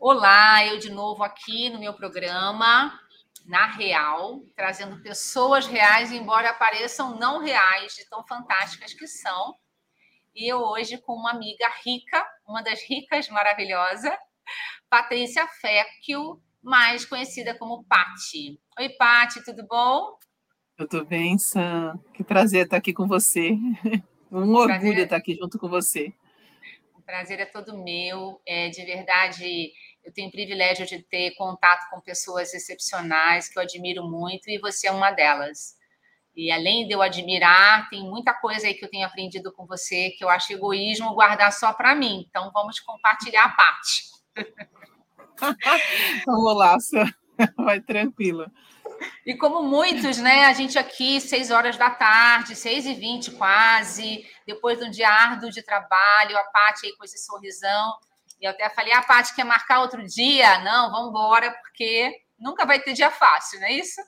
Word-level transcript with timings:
Olá, 0.00 0.64
eu 0.64 0.78
de 0.78 0.90
novo 0.90 1.24
aqui 1.24 1.68
no 1.70 1.80
meu 1.80 1.92
programa, 1.92 2.98
na 3.44 3.66
Real, 3.66 4.40
trazendo 4.54 5.02
pessoas 5.02 5.66
reais, 5.66 6.12
embora 6.12 6.50
apareçam 6.50 7.18
não 7.18 7.40
reais, 7.40 7.94
de 7.94 8.08
tão 8.08 8.24
fantásticas 8.26 8.94
que 8.94 9.08
são. 9.08 9.56
E 10.34 10.46
eu 10.46 10.58
hoje 10.58 10.98
com 10.98 11.14
uma 11.14 11.32
amiga 11.32 11.68
rica, 11.84 12.24
uma 12.46 12.62
das 12.62 12.80
ricas 12.88 13.28
maravilhosa, 13.28 14.16
Patrícia 14.88 15.46
Fecchio, 15.60 16.40
mais 16.62 17.04
conhecida 17.04 17.58
como 17.58 17.82
Pati. 17.84 18.60
Oi, 18.78 18.88
Pati, 18.90 19.44
tudo 19.44 19.66
bom? 19.66 20.16
Tudo 20.76 21.04
bem, 21.04 21.36
Sam. 21.38 21.98
Que 22.14 22.22
prazer 22.22 22.66
estar 22.66 22.76
aqui 22.76 22.92
com 22.92 23.06
você. 23.06 23.50
Um 24.30 24.54
orgulho 24.54 25.00
estar 25.00 25.16
aqui 25.16 25.34
junto 25.34 25.58
com 25.58 25.70
você. 25.70 26.12
Prazer 27.08 27.40
é 27.40 27.46
todo 27.46 27.82
meu. 27.82 28.38
É, 28.46 28.68
de 28.68 28.84
verdade, 28.84 29.72
eu 30.04 30.12
tenho 30.12 30.28
o 30.28 30.30
privilégio 30.30 30.84
de 30.84 30.98
ter 30.98 31.34
contato 31.36 31.88
com 31.88 32.02
pessoas 32.02 32.52
excepcionais 32.52 33.48
que 33.48 33.58
eu 33.58 33.62
admiro 33.62 34.06
muito 34.06 34.50
e 34.50 34.58
você 34.58 34.88
é 34.88 34.92
uma 34.92 35.10
delas. 35.10 35.74
E 36.36 36.52
além 36.52 36.86
de 36.86 36.92
eu 36.92 37.00
admirar, 37.00 37.88
tem 37.88 38.02
muita 38.02 38.34
coisa 38.34 38.66
aí 38.66 38.74
que 38.74 38.84
eu 38.84 38.90
tenho 38.90 39.06
aprendido 39.06 39.50
com 39.50 39.64
você 39.64 40.10
que 40.18 40.22
eu 40.22 40.28
acho 40.28 40.52
egoísmo 40.52 41.14
guardar 41.14 41.50
só 41.50 41.72
para 41.72 41.94
mim. 41.94 42.26
Então 42.28 42.50
vamos 42.52 42.78
compartilhar 42.78 43.46
a 43.46 43.56
parte. 43.56 44.02
Vamos 46.26 46.56
lá, 46.56 46.76
vai 47.56 47.80
tranquilo. 47.80 48.50
E 49.24 49.36
como 49.36 49.62
muitos, 49.62 50.18
né? 50.18 50.46
A 50.46 50.52
gente 50.52 50.78
aqui, 50.78 51.20
seis 51.20 51.50
horas 51.50 51.76
da 51.76 51.90
tarde, 51.90 52.56
seis 52.56 52.86
e 52.86 52.94
vinte 52.94 53.30
quase, 53.32 54.26
depois 54.46 54.78
de 54.78 54.84
um 54.84 54.90
dia 54.90 55.08
árduo 55.08 55.50
de 55.50 55.62
trabalho, 55.62 56.36
a 56.36 56.44
Paty 56.44 56.86
aí 56.86 56.96
com 56.96 57.04
esse 57.04 57.18
sorrisão. 57.18 57.94
E 58.40 58.44
eu 58.46 58.50
até 58.50 58.70
falei, 58.70 58.92
a 58.92 58.98
ah, 58.98 59.02
Paty 59.02 59.34
quer 59.34 59.44
marcar 59.44 59.80
outro 59.80 60.04
dia? 60.06 60.60
Não, 60.60 60.90
vamos 60.90 61.10
embora, 61.10 61.50
porque 61.50 62.22
nunca 62.38 62.64
vai 62.64 62.80
ter 62.80 62.92
dia 62.92 63.10
fácil, 63.10 63.60
não 63.60 63.66
é 63.66 63.72
isso? 63.72 64.00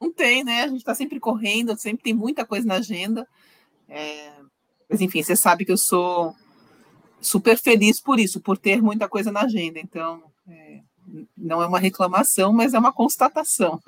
Não 0.00 0.12
tem, 0.12 0.42
né? 0.42 0.62
A 0.62 0.68
gente 0.68 0.78
está 0.78 0.94
sempre 0.94 1.20
correndo, 1.20 1.76
sempre 1.78 2.02
tem 2.02 2.14
muita 2.14 2.44
coisa 2.44 2.66
na 2.66 2.76
agenda. 2.76 3.26
É... 3.88 4.32
Mas, 4.88 5.00
enfim, 5.00 5.22
você 5.22 5.36
sabe 5.36 5.64
que 5.64 5.72
eu 5.72 5.78
sou 5.78 6.34
super 7.20 7.56
feliz 7.56 8.00
por 8.00 8.18
isso, 8.18 8.40
por 8.40 8.58
ter 8.58 8.82
muita 8.82 9.08
coisa 9.08 9.30
na 9.30 9.42
agenda. 9.42 9.78
Então, 9.78 10.22
é, 10.48 10.80
não 11.36 11.62
é 11.62 11.66
uma 11.66 11.78
reclamação, 11.78 12.52
mas 12.52 12.74
é 12.74 12.78
uma 12.78 12.92
constatação. 12.92 13.80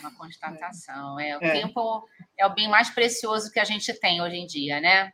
Uma 0.00 0.10
constatação. 0.12 1.18
É, 1.20 1.36
o 1.36 1.44
é. 1.44 1.60
tempo 1.60 2.08
é 2.38 2.46
o 2.46 2.54
bem 2.54 2.68
mais 2.68 2.90
precioso 2.90 3.50
que 3.50 3.60
a 3.60 3.64
gente 3.64 3.92
tem 3.94 4.20
hoje 4.22 4.36
em 4.36 4.46
dia, 4.46 4.80
né? 4.80 5.12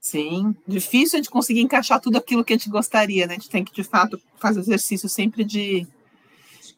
Sim, 0.00 0.54
difícil 0.66 1.20
de 1.20 1.28
conseguir 1.28 1.62
encaixar 1.62 2.00
tudo 2.00 2.16
aquilo 2.16 2.44
que 2.44 2.52
a 2.52 2.56
gente 2.56 2.70
gostaria, 2.70 3.26
né? 3.26 3.34
A 3.34 3.38
gente 3.38 3.50
tem 3.50 3.64
que, 3.64 3.72
de 3.72 3.82
fato, 3.82 4.20
fazer 4.36 4.60
o 4.60 4.62
exercício 4.62 5.08
sempre 5.08 5.44
de 5.44 5.86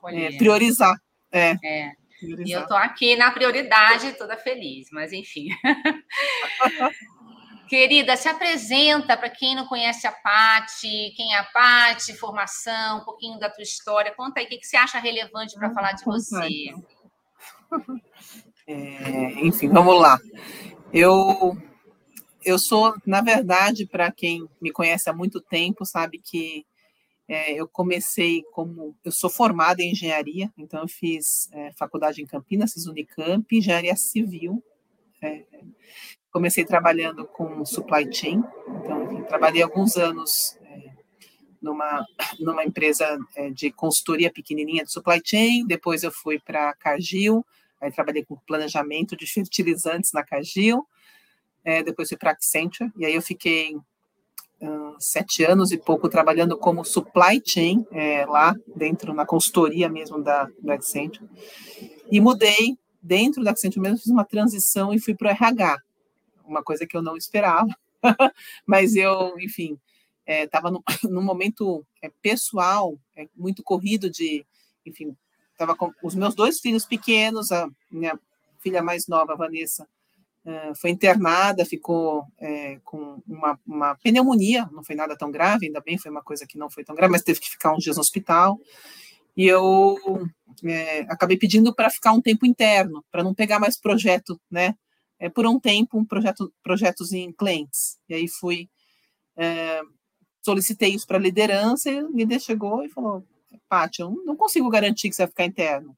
é, 0.06 0.32
priorizar. 0.38 0.98
É. 1.30 1.56
é. 1.62 1.92
Priorizar. 2.18 2.46
E 2.48 2.52
eu 2.52 2.62
estou 2.62 2.76
aqui 2.76 3.16
na 3.16 3.30
prioridade, 3.30 4.14
toda 4.14 4.36
feliz, 4.36 4.88
mas 4.90 5.12
enfim. 5.12 5.48
Querida, 7.68 8.16
se 8.16 8.28
apresenta 8.28 9.16
para 9.16 9.28
quem 9.28 9.54
não 9.54 9.66
conhece 9.66 10.06
a 10.06 10.12
Pati, 10.12 11.12
quem 11.16 11.34
é 11.34 11.38
a 11.38 11.44
Pati, 11.44 12.16
formação, 12.16 12.98
um 13.00 13.04
pouquinho 13.04 13.38
da 13.38 13.50
tua 13.50 13.62
história. 13.62 14.14
Conta 14.14 14.40
aí 14.40 14.46
o 14.46 14.48
que, 14.48 14.58
que 14.58 14.66
você 14.66 14.76
acha 14.76 14.98
relevante 14.98 15.54
para 15.54 15.72
falar 15.72 15.92
de 15.92 16.04
você. 16.04 16.48
É, 18.70 19.46
enfim, 19.46 19.66
vamos 19.66 19.98
lá. 19.98 20.20
Eu, 20.92 21.56
eu 22.44 22.58
sou, 22.58 22.94
na 23.06 23.22
verdade, 23.22 23.86
para 23.86 24.12
quem 24.12 24.46
me 24.60 24.70
conhece 24.70 25.08
há 25.08 25.12
muito 25.14 25.40
tempo, 25.40 25.86
sabe 25.86 26.18
que 26.18 26.66
é, 27.26 27.52
eu 27.52 27.66
comecei 27.66 28.42
como. 28.52 28.94
Eu 29.04 29.12
sou 29.12 29.30
formada 29.30 29.82
em 29.82 29.92
engenharia, 29.92 30.52
então 30.56 30.80
eu 30.80 30.88
fiz 30.88 31.50
é, 31.52 31.72
faculdade 31.78 32.22
em 32.22 32.26
Campinas, 32.26 32.72
fiz 32.72 32.86
Unicamp, 32.86 33.56
engenharia 33.56 33.96
civil. 33.96 34.62
É, 35.20 35.44
comecei 36.30 36.64
trabalhando 36.64 37.24
com 37.26 37.64
supply 37.64 38.08
chain, 38.12 38.42
então 38.80 39.04
enfim, 39.04 39.22
trabalhei 39.24 39.62
alguns 39.62 39.96
anos 39.96 40.56
é, 40.62 40.90
numa 41.60 42.04
numa 42.38 42.64
empresa 42.64 43.18
é, 43.34 43.50
de 43.50 43.70
consultoria 43.72 44.32
pequenininha 44.32 44.84
de 44.84 44.92
supply 44.92 45.20
chain, 45.24 45.66
depois 45.66 46.02
eu 46.02 46.12
fui 46.12 46.38
para 46.38 46.70
a 46.70 46.74
Cargill, 46.74 47.44
aí 47.80 47.90
trabalhei 47.90 48.24
com 48.24 48.36
planejamento 48.46 49.16
de 49.16 49.26
fertilizantes 49.26 50.12
na 50.12 50.22
Cargill, 50.22 50.86
é, 51.64 51.82
depois 51.82 52.08
fui 52.08 52.18
para 52.18 52.30
Accenture, 52.30 52.92
e 52.96 53.04
aí 53.04 53.14
eu 53.14 53.22
fiquei 53.22 53.74
uh, 53.74 54.96
sete 54.98 55.44
anos 55.44 55.72
e 55.72 55.76
pouco 55.76 56.08
trabalhando 56.08 56.56
como 56.56 56.84
supply 56.84 57.42
chain 57.44 57.86
é, 57.90 58.24
lá 58.26 58.54
dentro, 58.74 59.12
na 59.12 59.26
consultoria 59.26 59.88
mesmo 59.88 60.22
da, 60.22 60.48
da 60.62 60.74
Accenture, 60.74 61.28
e 62.10 62.20
mudei 62.20 62.78
dentro 63.08 63.42
da 63.42 63.52
Accenture 63.52 63.80
mesmo, 63.80 63.98
fiz 63.98 64.08
uma 64.08 64.24
transição 64.24 64.92
e 64.92 65.00
fui 65.00 65.14
para 65.14 65.28
o 65.28 65.30
RH, 65.30 65.78
uma 66.44 66.62
coisa 66.62 66.86
que 66.86 66.94
eu 66.94 67.02
não 67.02 67.16
esperava, 67.16 67.74
mas 68.66 68.94
eu, 68.94 69.38
enfim, 69.38 69.78
estava 70.26 70.68
é, 70.68 70.72
num 71.08 71.22
momento 71.22 71.84
é, 72.02 72.10
pessoal 72.20 72.98
é, 73.16 73.26
muito 73.34 73.62
corrido 73.62 74.10
de, 74.10 74.44
enfim, 74.84 75.16
estava 75.52 75.74
com 75.74 75.90
os 76.02 76.14
meus 76.14 76.34
dois 76.34 76.60
filhos 76.60 76.84
pequenos, 76.84 77.50
a 77.50 77.68
minha 77.90 78.18
filha 78.58 78.82
mais 78.82 79.06
nova, 79.08 79.34
Vanessa, 79.34 79.88
é, 80.44 80.74
foi 80.74 80.90
internada, 80.90 81.64
ficou 81.64 82.26
é, 82.38 82.78
com 82.84 83.22
uma, 83.26 83.58
uma, 83.66 83.94
pneumonia, 83.96 84.68
não 84.70 84.84
foi 84.84 84.94
nada 84.94 85.16
tão 85.16 85.30
grave, 85.30 85.66
ainda 85.66 85.80
bem, 85.80 85.96
foi 85.96 86.10
uma 86.10 86.22
coisa 86.22 86.46
que 86.46 86.58
não 86.58 86.68
foi 86.68 86.84
tão 86.84 86.94
grave, 86.94 87.12
mas 87.12 87.22
teve 87.22 87.40
que 87.40 87.50
ficar 87.50 87.72
uns 87.72 87.82
dias 87.82 87.96
no 87.96 88.02
hospital. 88.02 88.60
E 89.38 89.46
eu 89.46 89.96
é, 90.64 91.00
acabei 91.02 91.38
pedindo 91.38 91.74
para 91.74 91.88
ficar 91.88 92.12
um 92.12 92.20
tempo 92.20 92.44
interno, 92.44 93.02
para 93.10 93.24
não 93.24 93.32
pegar 93.32 93.58
mais 93.58 93.80
projeto, 93.80 94.38
né? 94.50 94.74
é, 95.18 95.28
por 95.28 95.46
um 95.46 95.58
tempo 95.58 95.98
um 95.98 96.04
projeto, 96.04 96.52
projetos 96.62 97.12
em 97.12 97.32
clientes. 97.32 97.98
E 98.08 98.14
aí 98.14 98.28
fui, 98.28 98.68
é, 99.36 99.80
solicitei 100.42 100.90
isso 100.94 101.06
para 101.06 101.18
a 101.18 101.20
liderança 101.20 101.90
e 101.90 102.02
o 102.02 102.16
líder 102.16 102.40
chegou 102.40 102.84
e 102.84 102.88
falou, 102.88 103.26
Paty, 103.68 104.00
eu 104.02 104.10
não 104.24 104.36
consigo 104.36 104.68
garantir 104.70 105.08
que 105.08 105.16
você 105.16 105.22
vai 105.22 105.28
ficar 105.28 105.44
interno. 105.46 105.96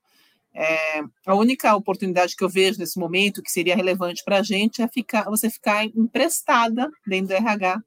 É, 0.52 1.02
a 1.26 1.34
única 1.34 1.76
oportunidade 1.76 2.34
que 2.34 2.42
eu 2.42 2.48
vejo 2.48 2.78
nesse 2.78 2.98
momento 2.98 3.42
que 3.42 3.52
seria 3.52 3.76
relevante 3.76 4.24
para 4.24 4.38
a 4.38 4.42
gente 4.42 4.82
é 4.82 4.88
ficar, 4.88 5.24
você 5.24 5.48
ficar 5.48 5.84
emprestada 5.84 6.90
dentro 7.06 7.28
do 7.28 7.34
RH 7.34 7.80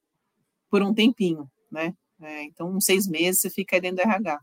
por 0.69 0.81
um 0.81 0.93
tempinho, 0.93 1.49
né? 1.69 1.93
É, 2.21 2.43
então, 2.43 2.71
uns 2.73 2.85
seis 2.85 3.05
meses 3.05 3.41
você 3.41 3.49
fica 3.49 3.75
aí 3.75 3.81
dentro 3.81 3.97
do 3.97 4.09
RH. 4.09 4.39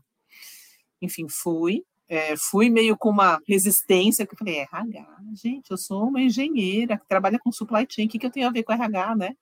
Enfim, 1.01 1.27
fui, 1.29 1.83
é, 2.07 2.35
fui 2.35 2.69
meio 2.69 2.97
com 2.97 3.09
uma 3.09 3.39
resistência, 3.47 4.27
que 4.27 4.33
eu 4.33 4.37
falei, 4.37 4.59
RH, 4.59 5.05
gente, 5.33 5.71
eu 5.71 5.77
sou 5.77 6.09
uma 6.09 6.21
engenheira 6.21 6.97
que 6.97 7.07
trabalha 7.07 7.39
com 7.39 7.51
supply 7.51 7.87
chain, 7.89 8.05
o 8.05 8.09
que, 8.09 8.19
que 8.19 8.25
eu 8.25 8.31
tenho 8.31 8.47
a 8.47 8.51
ver 8.51 8.63
com 8.63 8.73
RH, 8.73 9.15
né? 9.15 9.35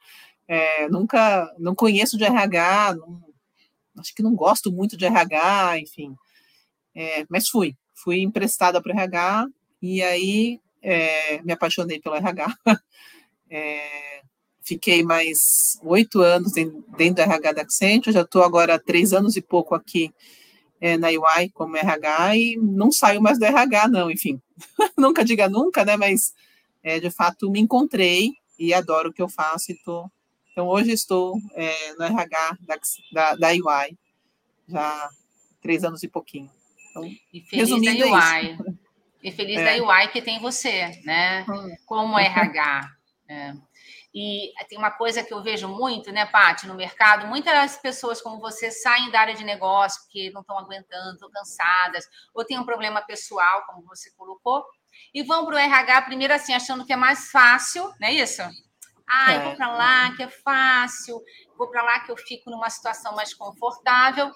É, 0.47 0.88
nunca, 0.88 1.52
não 1.58 1.74
conheço 1.74 2.18
de 2.18 2.24
RH, 2.24 2.96
não, 2.96 3.24
acho 3.97 4.14
que 4.14 4.22
não 4.22 4.36
gosto 4.36 4.72
muito 4.72 4.96
de 4.96 5.06
RH, 5.06 5.80
enfim. 5.80 6.16
É, 6.96 7.25
mas 7.28 7.50
fui, 7.50 7.76
fui 7.96 8.20
emprestada 8.20 8.81
para 8.81 8.94
o 8.94 8.96
RH, 8.96 9.47
e 9.81 10.03
aí 10.03 10.62
é, 10.81 11.41
me 11.41 11.52
apaixonei 11.53 12.00
pelo 12.00 12.16
RH. 12.16 12.56
É, 13.52 14.22
fiquei 14.62 15.02
mais 15.02 15.80
oito 15.81 16.22
anos 16.22 16.52
dentro 16.52 17.16
do 17.16 17.20
RH 17.20 17.52
da 17.52 17.62
Accenture, 17.64 18.14
já 18.14 18.22
estou 18.22 18.44
agora 18.44 18.78
três 18.78 19.12
anos 19.12 19.36
e 19.36 19.41
pouco 19.41 19.74
aqui 19.74 20.14
é, 20.79 20.97
na 20.97 21.07
UI 21.09 21.50
como 21.53 21.78
RH 21.78 22.38
e 22.38 22.57
não 22.57 22.91
saio 22.91 23.22
mais 23.22 23.38
do 23.38 23.45
RH, 23.45 23.88
não, 23.88 24.09
enfim. 24.09 24.41
nunca 24.97 25.23
diga 25.23 25.50
nunca, 25.50 25.84
né? 25.84 25.97
Mas 25.97 26.34
é, 26.84 27.00
de 27.00 27.09
fato 27.09 27.50
me 27.50 27.59
encontrei 27.59 28.31
e 28.57 28.73
adoro 28.73 29.09
o 29.09 29.13
que 29.13 29.22
eu 29.22 29.29
faço 29.29 29.72
e 29.72 29.75
tô. 29.84 30.09
Então 30.51 30.67
hoje 30.67 30.91
estou 30.91 31.35
é, 31.53 31.93
no 31.93 32.03
RH 32.05 32.58
da, 32.61 32.79
da, 33.11 33.35
da 33.35 33.49
UI, 33.49 33.97
já 34.67 35.09
três 35.61 35.84
anos 35.84 36.03
e 36.03 36.08
pouquinho. 36.08 36.49
Então, 36.90 37.03
e 37.34 37.41
feliz 37.41 37.70
da 37.70 38.05
UI. 38.05 38.58
É 39.22 39.28
e 39.28 39.31
feliz 39.31 39.55
da 39.58 39.84
UI 39.84 40.08
que 40.11 40.22
tem 40.22 40.40
você, 40.40 41.02
né? 41.03 41.46
Hum. 41.47 41.76
Como 41.85 42.17
RH. 42.20 42.81
É. 43.28 43.53
E 44.14 44.52
tem 44.67 44.78
uma 44.78 44.90
coisa 44.90 45.23
que 45.23 45.32
eu 45.32 45.44
vejo 45.44 45.67
muito, 45.67 46.11
né, 46.11 46.26
Paty, 46.26 46.66
no 46.66 46.73
mercado, 46.73 47.28
muitas 47.28 47.78
pessoas 47.78 48.20
como 48.22 48.40
você 48.40 48.72
saem 48.72 49.11
da 49.11 49.20
área 49.20 49.35
de 49.35 49.44
negócio 49.44 50.02
porque 50.02 50.32
não 50.32 50.41
estão 50.41 50.58
aguentando, 50.58 51.14
estão 51.14 51.29
cansadas, 51.29 52.08
ou 52.34 52.44
tem 52.44 52.58
um 52.58 52.66
problema 52.66 53.02
pessoal, 53.03 53.66
como 53.67 53.85
você 53.85 54.09
colocou, 54.17 54.66
e 55.14 55.22
vão 55.22 55.46
para 55.46 55.56
o 55.56 55.59
RH 55.59 56.02
primeiro 56.03 56.34
assim, 56.34 56.56
achando 56.56 56.85
que 56.85 56.94
é 56.94 56.96
mais 56.96 57.29
fácil, 57.29 57.84
não 58.00 58.08
é 58.08 58.14
isso? 58.14 58.41
Ah, 59.08 59.34
eu 59.34 59.41
vou 59.44 59.56
para 59.56 59.72
lá 59.72 60.16
que 60.16 60.23
é 60.23 60.28
fácil, 60.28 61.22
vou 61.55 61.70
para 61.70 61.84
lá 61.84 62.00
que 62.00 62.12
eu 62.12 62.17
fico 62.17 62.50
numa 62.50 62.70
situação 62.70 63.16
mais 63.16 63.34
confortável, 63.34 64.32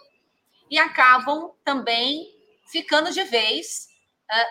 e 0.70 0.78
acabam 0.78 1.52
também 1.64 2.28
ficando 2.72 3.12
de 3.12 3.24
vez 3.24 3.88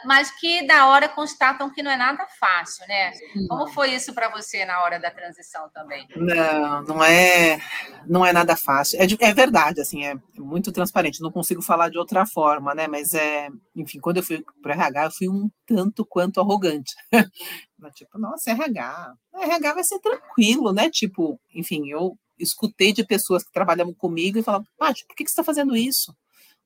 mas 0.05 0.31
que 0.39 0.67
da 0.67 0.87
hora 0.87 1.09
constatam 1.09 1.71
que 1.71 1.83
não 1.83 1.91
é 1.91 1.97
nada 1.97 2.27
fácil, 2.39 2.87
né? 2.87 3.13
Como 3.49 3.67
foi 3.69 3.95
isso 3.95 4.15
para 4.15 4.29
você 4.29 4.65
na 4.65 4.83
hora 4.83 4.99
da 4.99 5.11
transição 5.11 5.69
também? 5.71 6.07
Não, 6.17 6.83
não 6.83 7.05
é, 7.05 7.61
não 8.07 8.25
é 8.25 8.33
nada 8.33 8.57
fácil. 8.57 9.01
É, 9.01 9.07
é 9.21 9.35
verdade, 9.35 9.81
assim, 9.81 10.05
é 10.05 10.15
muito 10.37 10.71
transparente. 10.71 11.21
Não 11.21 11.33
consigo 11.33 11.63
falar 11.63 11.89
de 11.89 11.99
outra 11.99 12.25
forma, 12.27 12.75
né? 12.75 12.87
Mas 12.87 13.13
é, 13.15 13.49
enfim, 13.75 13.99
quando 13.99 14.19
eu 14.19 14.23
fui 14.23 14.45
para 14.63 14.75
RH, 14.75 15.05
eu 15.05 15.11
fui 15.11 15.29
um 15.29 15.51
tanto 15.67 16.05
quanto 16.07 16.41
arrogante. 16.41 16.95
tipo, 17.95 18.19
nossa, 18.19 18.51
RH, 18.51 19.15
RH 19.35 19.75
vai 19.75 19.85
ser 19.85 19.99
tranquilo, 19.99 20.73
né? 20.73 20.89
Tipo, 20.91 21.41
enfim, 21.55 21.89
eu 21.89 22.17
escutei 22.39 22.93
de 22.93 23.05
pessoas 23.05 23.43
que 23.43 23.53
trabalham 23.53 23.93
comigo 23.95 24.39
e 24.39 24.43
falavam, 24.43 24.67
Paty, 24.79 25.05
por 25.07 25.17
que, 25.17 25.25
que 25.25 25.31
você 25.31 25.35
está 25.41 25.45
fazendo 25.45 25.77
isso? 25.77 26.15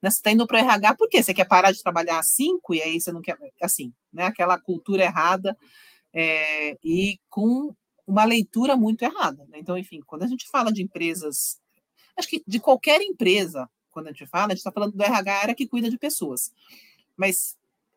Né, 0.03 0.11
você 0.11 0.17
está 0.17 0.31
indo 0.31 0.47
para 0.47 0.57
o 0.57 0.61
RH, 0.61 0.95
por 0.95 1.09
quê? 1.09 1.23
Você 1.23 1.33
quer 1.33 1.47
parar 1.47 1.73
de 1.73 1.83
trabalhar 1.83 2.19
às 2.19 2.29
cinco 2.29 2.75
e 2.75 2.83
aí 2.83 3.01
você 3.01 3.11
não 3.13 3.23
quer. 3.23 3.37
Assim, 3.63 3.93
né? 4.13 4.25
Aquela 4.25 4.59
cultura 4.59 5.03
errada 5.03 5.57
é, 6.13 6.77
e 6.83 7.19
com 7.29 7.75
uma 8.07 8.25
leitura 8.25 8.77
muito 8.77 9.03
errada. 9.03 9.45
Né? 9.49 9.59
Então, 9.59 9.77
enfim, 9.77 10.01
quando 10.07 10.23
a 10.23 10.27
gente 10.27 10.49
fala 10.49 10.73
de 10.73 10.83
empresas, 10.83 11.61
acho 12.17 12.29
que 12.29 12.43
de 12.47 12.61
qualquer 12.61 13.03
empresa, 13.03 13.69
quando 13.91 14.07
a 14.07 14.11
gente 14.11 14.27
fala, 14.27 14.47
a 14.47 14.49
gente 14.51 14.59
está 14.59 14.73
falando 14.73 14.95
do 14.95 15.03
RH 15.03 15.41
área 15.41 15.55
que 15.55 15.67
cuida 15.67 15.91
de 15.91 15.99
pessoas. 15.99 16.53
Mas, 17.17 17.57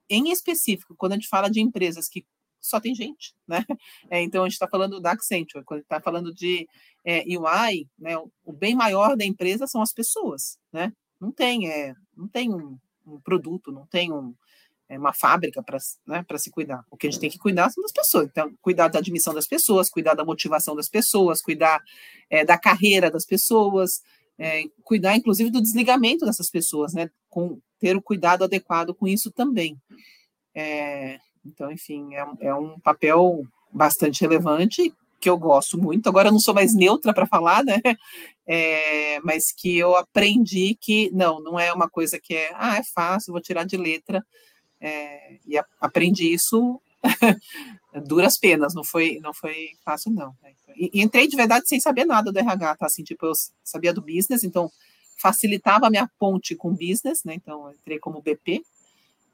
em 0.10 0.32
específico, 0.32 0.96
quando 0.98 1.14
a 1.14 1.16
gente 1.16 1.28
fala 1.28 1.50
de 1.50 1.62
empresas 1.62 2.10
que 2.10 2.26
só 2.60 2.80
tem 2.80 2.94
gente, 2.94 3.34
né? 3.48 3.66
É, 4.10 4.22
então, 4.22 4.44
a 4.44 4.46
gente 4.48 4.54
está 4.54 4.68
falando 4.68 5.00
da 5.00 5.12
Accenture, 5.12 5.64
quando 5.64 5.82
está 5.82 6.02
falando 6.02 6.34
de 6.34 6.68
é, 7.06 7.24
UI, 7.26 7.88
né? 7.98 8.18
O 8.44 8.52
bem 8.52 8.76
maior 8.76 9.16
da 9.16 9.24
empresa 9.24 9.68
são 9.68 9.82
as 9.82 9.94
pessoas, 9.94 10.58
né? 10.74 10.92
Não 11.20 11.32
tem, 11.32 11.70
é, 11.70 11.94
não 12.16 12.28
tem 12.28 12.54
um, 12.54 12.78
um 13.06 13.20
produto, 13.20 13.72
não 13.72 13.86
tem 13.86 14.12
um, 14.12 14.34
é 14.90 14.98
uma 14.98 15.14
fábrica 15.14 15.62
para 15.62 15.78
né, 16.08 16.26
se 16.38 16.50
cuidar. 16.50 16.84
O 16.90 16.98
que 16.98 17.08
a 17.08 17.12
gente 17.12 17.20
tem 17.20 17.30
que 17.30 17.38
cuidar 17.38 17.70
são 17.70 17.82
das 17.84 17.92
pessoas. 17.92 18.28
Então, 18.28 18.52
cuidar 18.60 18.88
da 18.88 18.98
admissão 18.98 19.34
das 19.34 19.48
pessoas, 19.48 19.90
cuidar 19.90 20.16
da 20.16 20.26
motivação 20.26 20.76
das 20.76 20.90
pessoas, 20.90 21.42
cuidar 21.42 21.80
é, 22.30 22.44
da 22.44 22.58
carreira 22.58 23.12
das 23.12 23.24
pessoas, 23.24 24.02
é, 24.38 24.64
cuidar, 24.84 25.16
inclusive, 25.16 25.52
do 25.52 25.62
desligamento 25.62 26.26
dessas 26.26 26.50
pessoas, 26.50 26.94
né? 26.94 27.10
Com, 27.30 27.60
ter 27.78 27.96
o 27.96 28.02
cuidado 28.02 28.44
adequado 28.44 28.94
com 28.96 29.08
isso 29.08 29.32
também. 29.32 29.80
É, 30.56 31.20
então, 31.46 31.72
enfim, 31.72 32.16
é, 32.16 32.26
é 32.48 32.56
um 32.56 32.80
papel 32.80 33.44
bastante 33.72 34.22
relevante 34.22 34.92
que 35.20 35.30
eu 35.30 35.38
gosto 35.38 35.78
muito. 35.78 36.08
Agora 36.08 36.30
eu 36.30 36.32
não 36.32 36.40
sou 36.40 36.54
mais 36.54 36.74
neutra 36.74 37.14
para 37.14 37.28
falar, 37.28 37.64
né? 37.64 37.82
É, 38.48 39.20
mas 39.22 39.52
que 39.52 39.78
eu 39.78 39.96
aprendi 39.96 40.76
que 40.80 41.12
não, 41.14 41.40
não 41.40 41.60
é 41.60 41.72
uma 41.72 41.90
coisa 41.90 42.20
que 42.20 42.34
é, 42.34 42.52
ah, 42.56 42.78
é 42.78 42.84
fácil, 42.84 43.34
vou 43.34 43.42
tirar 43.42 43.64
de 43.64 43.78
letra. 43.78 44.26
É, 44.82 45.38
e 45.46 45.58
a, 45.58 45.66
aprendi 45.80 46.34
isso 46.34 46.82
duras 48.06 48.38
penas, 48.38 48.74
não 48.74 48.84
foi, 48.84 49.20
não 49.22 49.34
foi 49.34 49.72
fácil, 49.84 50.12
não. 50.12 50.36
Né? 50.42 50.54
E, 50.76 50.90
e, 50.94 51.02
entrei 51.02 51.28
de 51.28 51.36
verdade 51.36 51.68
sem 51.68 51.80
saber 51.80 52.06
nada 52.06 52.32
do 52.32 52.40
RH, 52.40 52.76
tá? 52.78 52.86
Assim, 52.86 53.04
tipo, 53.04 53.26
eu 53.26 53.34
sabia 53.64 53.94
do 53.94 54.02
business, 54.02 54.44
então 54.44 54.72
facilitava 55.18 55.88
a 55.88 55.90
minha 55.90 56.10
ponte 56.18 56.56
com 56.56 56.70
o 56.70 56.76
business, 56.76 57.24
né? 57.24 57.34
Então, 57.36 57.72
entrei 57.72 58.00
como 58.00 58.22
BP, 58.22 58.64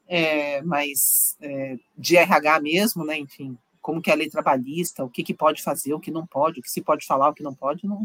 é, 0.08 0.60
mas 0.62 1.36
é, 1.40 1.76
de 1.96 2.16
RH 2.16 2.60
mesmo, 2.60 3.04
né? 3.04 3.18
Enfim, 3.18 3.56
como 3.86 4.02
que 4.02 4.10
é 4.10 4.14
a 4.14 4.16
lei 4.16 4.28
trabalhista, 4.28 5.04
o 5.04 5.08
que, 5.08 5.22
que 5.22 5.32
pode 5.32 5.62
fazer, 5.62 5.94
o 5.94 6.00
que 6.00 6.10
não 6.10 6.26
pode, 6.26 6.58
o 6.58 6.62
que 6.62 6.68
se 6.68 6.82
pode 6.82 7.06
falar, 7.06 7.28
o 7.28 7.32
que 7.32 7.44
não 7.44 7.54
pode, 7.54 7.86
não, 7.86 8.04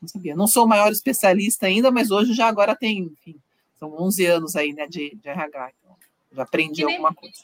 não 0.00 0.06
sabia. 0.06 0.36
Não 0.36 0.46
sou 0.46 0.64
o 0.64 0.68
maior 0.68 0.92
especialista 0.92 1.66
ainda, 1.66 1.90
mas 1.90 2.12
hoje 2.12 2.32
já 2.32 2.46
agora 2.46 2.76
tem, 2.76 3.00
enfim, 3.00 3.36
são 3.76 3.92
11 4.00 4.24
anos 4.24 4.54
aí, 4.54 4.72
né, 4.72 4.86
de, 4.86 5.16
de 5.16 5.28
RH. 5.28 5.72
Então, 5.80 5.96
já 6.30 6.44
aprendi 6.44 6.84
nem, 6.84 6.94
alguma 6.94 7.12
coisa. 7.12 7.42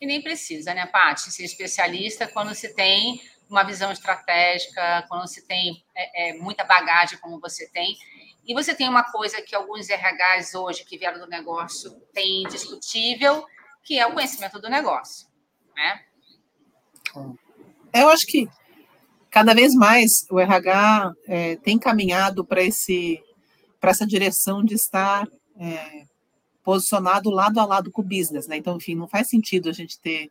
E 0.00 0.06
nem 0.06 0.22
precisa, 0.22 0.72
né, 0.72 0.86
Paty, 0.86 1.32
ser 1.32 1.42
especialista 1.42 2.28
quando 2.28 2.54
se 2.54 2.72
tem 2.72 3.20
uma 3.50 3.64
visão 3.64 3.90
estratégica, 3.90 5.04
quando 5.08 5.26
se 5.26 5.44
tem 5.48 5.82
é, 5.96 6.28
é, 6.28 6.34
muita 6.34 6.62
bagagem 6.62 7.18
como 7.18 7.40
você 7.40 7.68
tem. 7.70 7.96
E 8.46 8.54
você 8.54 8.72
tem 8.72 8.88
uma 8.88 9.02
coisa 9.02 9.42
que 9.42 9.56
alguns 9.56 9.88
RHs 9.88 10.54
hoje 10.54 10.84
que 10.84 10.96
vieram 10.96 11.18
do 11.18 11.26
negócio 11.26 11.90
têm 12.14 12.44
indiscutível, 12.44 13.44
que 13.82 13.98
é 13.98 14.06
o 14.06 14.12
conhecimento 14.12 14.60
do 14.60 14.70
negócio, 14.70 15.26
né? 15.74 16.06
É, 17.92 18.02
eu 18.02 18.08
acho 18.08 18.26
que 18.26 18.48
cada 19.30 19.54
vez 19.54 19.74
mais 19.74 20.26
o 20.30 20.38
RH 20.38 21.12
é, 21.26 21.56
tem 21.56 21.78
caminhado 21.78 22.44
para 22.44 22.62
esse 22.62 23.22
para 23.80 23.90
essa 23.90 24.06
direção 24.06 24.64
de 24.64 24.74
estar 24.74 25.28
é, 25.58 26.04
posicionado 26.64 27.30
lado 27.30 27.60
a 27.60 27.64
lado 27.64 27.90
com 27.90 28.02
o 28.02 28.04
business, 28.04 28.48
né? 28.48 28.56
Então, 28.56 28.76
enfim, 28.76 28.94
não 28.94 29.06
faz 29.06 29.28
sentido 29.28 29.68
a 29.68 29.72
gente 29.72 30.00
ter 30.00 30.30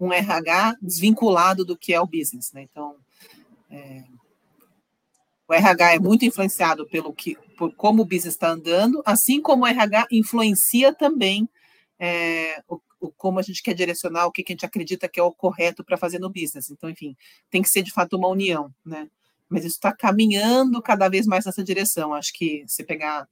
um 0.00 0.12
RH 0.12 0.76
desvinculado 0.80 1.64
do 1.64 1.76
que 1.76 1.92
é 1.92 2.00
o 2.00 2.06
business, 2.06 2.52
né? 2.52 2.62
Então, 2.62 2.96
é, 3.70 4.04
o 5.46 5.52
RH 5.52 5.94
é 5.94 5.98
muito 5.98 6.24
influenciado 6.24 6.86
pelo 6.86 7.12
que, 7.12 7.36
por 7.58 7.74
como 7.74 8.02
o 8.02 8.06
business 8.06 8.34
está 8.34 8.48
andando, 8.48 9.02
assim 9.04 9.42
como 9.42 9.64
o 9.64 9.66
RH 9.66 10.06
influencia 10.10 10.94
também 10.94 11.48
é, 11.98 12.62
o, 12.68 12.80
como 13.16 13.38
a 13.38 13.42
gente 13.42 13.62
quer 13.62 13.74
direcionar, 13.74 14.26
o 14.26 14.32
que, 14.32 14.42
que 14.42 14.52
a 14.52 14.54
gente 14.54 14.66
acredita 14.66 15.08
que 15.08 15.18
é 15.18 15.22
o 15.22 15.32
correto 15.32 15.84
para 15.84 15.96
fazer 15.96 16.18
no 16.18 16.30
business. 16.30 16.70
Então, 16.70 16.88
enfim, 16.88 17.16
tem 17.50 17.62
que 17.62 17.68
ser 17.68 17.82
de 17.82 17.92
fato 17.92 18.16
uma 18.16 18.28
união, 18.28 18.72
né? 18.84 19.08
Mas 19.48 19.64
isso 19.64 19.76
está 19.76 19.92
caminhando 19.92 20.80
cada 20.82 21.08
vez 21.08 21.26
mais 21.26 21.44
nessa 21.44 21.62
direção. 21.62 22.14
Acho 22.14 22.32
que 22.32 22.64
se 22.66 22.82
pegar, 22.84 23.28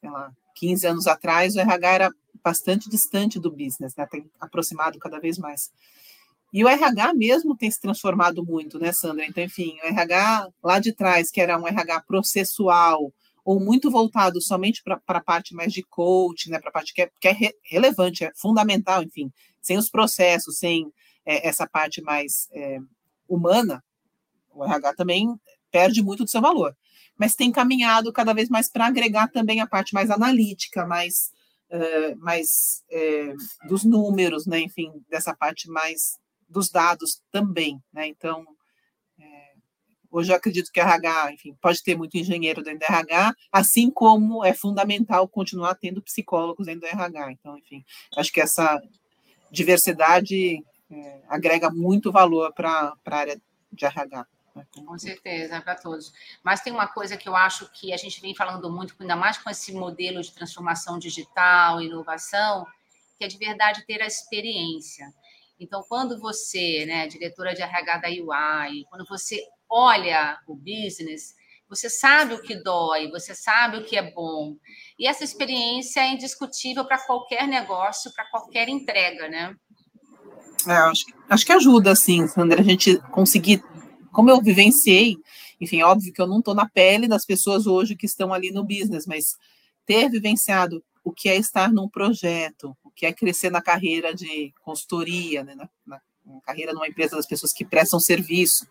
sei 0.00 0.10
lá, 0.10 0.32
15 0.54 0.86
anos 0.86 1.06
atrás, 1.06 1.54
o 1.54 1.60
RH 1.60 1.92
era 1.92 2.10
bastante 2.42 2.88
distante 2.88 3.38
do 3.38 3.50
business, 3.50 3.94
né? 3.96 4.06
Tem 4.06 4.28
aproximado 4.40 4.98
cada 4.98 5.20
vez 5.20 5.38
mais. 5.38 5.70
E 6.52 6.64
o 6.64 6.68
RH 6.68 7.14
mesmo 7.14 7.56
tem 7.56 7.70
se 7.70 7.80
transformado 7.80 8.44
muito, 8.44 8.78
né, 8.78 8.92
Sandra? 8.92 9.24
Então, 9.24 9.42
enfim, 9.42 9.78
o 9.82 9.86
RH 9.86 10.48
lá 10.62 10.80
de 10.80 10.92
trás, 10.92 11.30
que 11.30 11.40
era 11.40 11.56
um 11.56 11.66
RH 11.66 12.00
processual, 12.02 13.12
ou 13.44 13.60
muito 13.60 13.90
voltado 13.90 14.40
somente 14.40 14.82
para 14.82 15.00
a 15.06 15.22
parte 15.22 15.54
mais 15.54 15.72
de 15.72 15.82
coach, 15.82 16.50
né, 16.50 16.58
para 16.58 16.70
a 16.70 16.72
parte 16.72 16.92
que 16.92 17.02
é, 17.02 17.10
que 17.20 17.28
é 17.28 17.32
re, 17.32 17.54
relevante, 17.64 18.24
é 18.24 18.32
fundamental, 18.34 19.02
enfim, 19.02 19.32
sem 19.60 19.76
os 19.76 19.90
processos, 19.90 20.58
sem 20.58 20.92
é, 21.24 21.48
essa 21.48 21.66
parte 21.66 22.02
mais 22.02 22.48
é, 22.52 22.78
humana, 23.28 23.82
o 24.50 24.64
RH 24.64 24.94
também 24.94 25.28
perde 25.70 26.02
muito 26.02 26.24
do 26.24 26.30
seu 26.30 26.40
valor 26.40 26.74
mas 27.20 27.34
tem 27.34 27.52
caminhado 27.52 28.10
cada 28.14 28.32
vez 28.32 28.48
mais 28.48 28.70
para 28.70 28.86
agregar 28.86 29.28
também 29.28 29.60
a 29.60 29.66
parte 29.66 29.92
mais 29.92 30.10
analítica, 30.10 30.86
mais, 30.86 31.30
uh, 31.70 32.18
mais 32.18 32.82
uh, 32.90 33.68
dos 33.68 33.84
números, 33.84 34.46
né? 34.46 34.60
enfim, 34.60 34.90
dessa 35.10 35.36
parte 35.36 35.68
mais 35.68 36.18
dos 36.48 36.70
dados 36.70 37.20
também. 37.30 37.78
Né? 37.92 38.06
Então, 38.06 38.46
hoje 40.10 40.32
eu 40.32 40.36
acredito 40.36 40.70
que 40.72 40.80
a 40.80 40.84
RH, 40.84 41.32
enfim, 41.32 41.56
pode 41.60 41.82
ter 41.82 41.96
muito 41.96 42.16
engenheiro 42.16 42.62
dentro 42.62 42.80
do 42.80 42.92
RH, 42.92 43.34
assim 43.52 43.90
como 43.90 44.44
é 44.44 44.52
fundamental 44.52 45.28
continuar 45.28 45.74
tendo 45.74 46.02
psicólogos 46.02 46.66
dentro 46.66 46.82
do 46.82 46.86
RH. 46.86 47.32
Então, 47.32 47.56
enfim, 47.56 47.84
acho 48.16 48.32
que 48.32 48.40
essa 48.40 48.82
diversidade 49.50 50.64
é, 50.90 51.20
agrega 51.28 51.70
muito 51.70 52.10
valor 52.10 52.52
para 52.52 52.94
a 53.04 53.16
área 53.16 53.40
de 53.72 53.84
RH. 53.84 54.26
Com 54.84 54.98
certeza, 54.98 55.60
para 55.60 55.76
todos. 55.76 56.12
Mas 56.42 56.60
tem 56.60 56.72
uma 56.72 56.88
coisa 56.88 57.16
que 57.16 57.28
eu 57.28 57.36
acho 57.36 57.70
que 57.72 57.92
a 57.92 57.96
gente 57.96 58.20
vem 58.20 58.34
falando 58.34 58.70
muito, 58.70 58.94
ainda 58.98 59.16
mais 59.16 59.38
com 59.38 59.48
esse 59.48 59.72
modelo 59.72 60.20
de 60.20 60.32
transformação 60.32 60.98
digital, 60.98 61.80
inovação, 61.80 62.66
que 63.16 63.24
é 63.24 63.28
de 63.28 63.38
verdade 63.38 63.86
ter 63.86 64.02
a 64.02 64.06
experiência. 64.06 65.06
Então, 65.58 65.84
quando 65.88 66.18
você, 66.18 66.84
né, 66.86 67.06
diretora 67.06 67.54
de 67.54 67.62
RH 67.62 67.98
da 67.98 68.08
UI, 68.08 68.84
quando 68.88 69.06
você 69.06 69.46
olha 69.70 70.38
o 70.46 70.54
business, 70.54 71.34
você 71.68 71.88
sabe 71.88 72.34
o 72.34 72.42
que 72.42 72.56
dói, 72.56 73.08
você 73.10 73.34
sabe 73.34 73.78
o 73.78 73.84
que 73.84 73.96
é 73.96 74.10
bom. 74.10 74.56
E 74.98 75.06
essa 75.06 75.22
experiência 75.22 76.00
é 76.00 76.12
indiscutível 76.12 76.84
para 76.84 76.98
qualquer 76.98 77.46
negócio, 77.46 78.12
para 78.12 78.28
qualquer 78.28 78.68
entrega, 78.68 79.28
né? 79.28 79.54
É, 80.66 80.72
acho, 80.72 81.04
acho 81.28 81.46
que 81.46 81.52
ajuda, 81.52 81.94
sim, 81.94 82.26
Sandra, 82.26 82.60
a 82.60 82.64
gente 82.64 82.98
conseguir 83.10 83.62
como 84.12 84.30
eu 84.30 84.40
vivenciei, 84.40 85.16
enfim, 85.60 85.82
óbvio 85.82 86.12
que 86.12 86.20
eu 86.20 86.26
não 86.26 86.40
estou 86.40 86.54
na 86.54 86.68
pele 86.68 87.06
das 87.06 87.24
pessoas 87.24 87.66
hoje 87.66 87.96
que 87.96 88.06
estão 88.06 88.32
ali 88.32 88.50
no 88.50 88.64
business, 88.64 89.06
mas 89.06 89.36
ter 89.86 90.08
vivenciado 90.10 90.82
o 91.02 91.12
que 91.12 91.28
é 91.28 91.36
estar 91.36 91.72
num 91.72 91.88
projeto, 91.88 92.76
o 92.82 92.90
que 92.90 93.06
é 93.06 93.12
crescer 93.12 93.50
na 93.50 93.62
carreira 93.62 94.14
de 94.14 94.52
consultoria, 94.62 95.44
né, 95.44 95.54
na, 95.54 95.68
na, 95.86 96.00
na 96.26 96.40
carreira 96.40 96.72
numa 96.72 96.88
empresa 96.88 97.16
das 97.16 97.26
pessoas 97.26 97.52
que 97.52 97.64
prestam 97.64 98.00
serviço, 98.00 98.66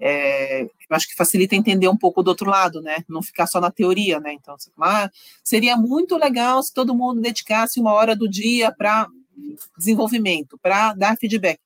é, 0.00 0.62
eu 0.62 0.70
acho 0.90 1.08
que 1.08 1.14
facilita 1.14 1.56
entender 1.56 1.88
um 1.88 1.96
pouco 1.96 2.22
do 2.22 2.28
outro 2.28 2.48
lado, 2.48 2.80
né? 2.80 3.04
Não 3.08 3.22
ficar 3.22 3.46
só 3.46 3.60
na 3.60 3.70
teoria, 3.70 4.20
né? 4.20 4.32
Então, 4.32 4.56
ah, 4.80 5.10
seria 5.42 5.76
muito 5.76 6.16
legal 6.16 6.62
se 6.62 6.72
todo 6.72 6.94
mundo 6.94 7.20
dedicasse 7.20 7.80
uma 7.80 7.92
hora 7.92 8.14
do 8.14 8.28
dia 8.28 8.72
para 8.72 9.08
desenvolvimento, 9.76 10.58
para 10.58 10.94
dar 10.94 11.16
feedback. 11.16 11.60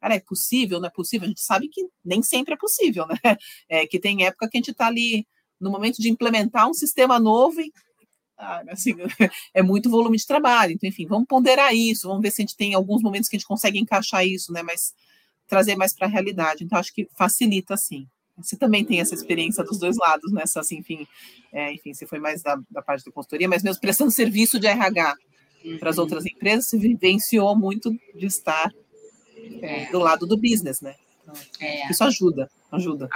Cara, 0.00 0.14
é 0.14 0.20
possível? 0.20 0.80
Não 0.80 0.88
é 0.88 0.90
possível? 0.90 1.26
A 1.26 1.28
gente 1.28 1.40
sabe 1.40 1.68
que 1.68 1.86
nem 2.04 2.22
sempre 2.22 2.54
é 2.54 2.56
possível, 2.56 3.06
né? 3.06 3.16
É, 3.68 3.86
que 3.86 3.98
tem 3.98 4.24
época 4.24 4.48
que 4.48 4.56
a 4.56 4.60
gente 4.60 4.70
está 4.70 4.86
ali 4.86 5.26
no 5.60 5.70
momento 5.70 6.00
de 6.00 6.10
implementar 6.10 6.68
um 6.68 6.74
sistema 6.74 7.18
novo 7.18 7.60
e 7.60 7.72
ah, 8.38 8.62
assim, 8.68 8.94
é 9.54 9.62
muito 9.62 9.90
volume 9.90 10.16
de 10.16 10.26
trabalho. 10.26 10.72
Então, 10.72 10.88
enfim, 10.88 11.06
vamos 11.06 11.26
ponderar 11.26 11.74
isso, 11.74 12.08
vamos 12.08 12.22
ver 12.22 12.30
se 12.30 12.42
a 12.42 12.44
gente 12.44 12.56
tem 12.56 12.74
alguns 12.74 13.02
momentos 13.02 13.28
que 13.28 13.36
a 13.36 13.38
gente 13.38 13.48
consegue 13.48 13.78
encaixar 13.78 14.26
isso, 14.26 14.52
né? 14.52 14.62
Mas 14.62 14.92
trazer 15.46 15.76
mais 15.76 15.94
para 15.94 16.06
a 16.06 16.10
realidade. 16.10 16.64
Então, 16.64 16.78
acho 16.78 16.92
que 16.92 17.08
facilita, 17.16 17.76
sim. 17.76 18.06
você 18.36 18.56
também 18.56 18.84
tem 18.84 19.00
essa 19.00 19.14
experiência 19.14 19.64
dos 19.64 19.78
dois 19.78 19.96
lados, 19.96 20.32
nessa, 20.32 20.60
assim, 20.60 20.78
enfim, 20.78 21.06
é, 21.52 21.72
enfim, 21.72 21.94
você 21.94 22.06
foi 22.06 22.18
mais 22.18 22.42
da, 22.42 22.58
da 22.70 22.82
parte 22.82 23.04
da 23.04 23.12
consultoria, 23.12 23.48
mas 23.48 23.62
mesmo 23.62 23.80
prestando 23.80 24.10
serviço 24.12 24.58
de 24.58 24.66
RH 24.66 25.14
uhum. 25.64 25.78
para 25.78 25.90
as 25.90 25.98
outras 25.98 26.26
empresas, 26.26 26.68
você 26.68 26.78
vivenciou 26.78 27.56
muito 27.56 27.90
de 28.14 28.26
estar 28.26 28.72
é, 29.62 29.84
é. 29.84 29.90
do 29.90 29.98
lado 29.98 30.26
do 30.26 30.36
business, 30.36 30.80
né? 30.80 30.94
Então, 31.22 31.34
é. 31.60 31.90
Isso 31.90 32.04
ajuda, 32.04 32.50
ajuda. 32.70 33.08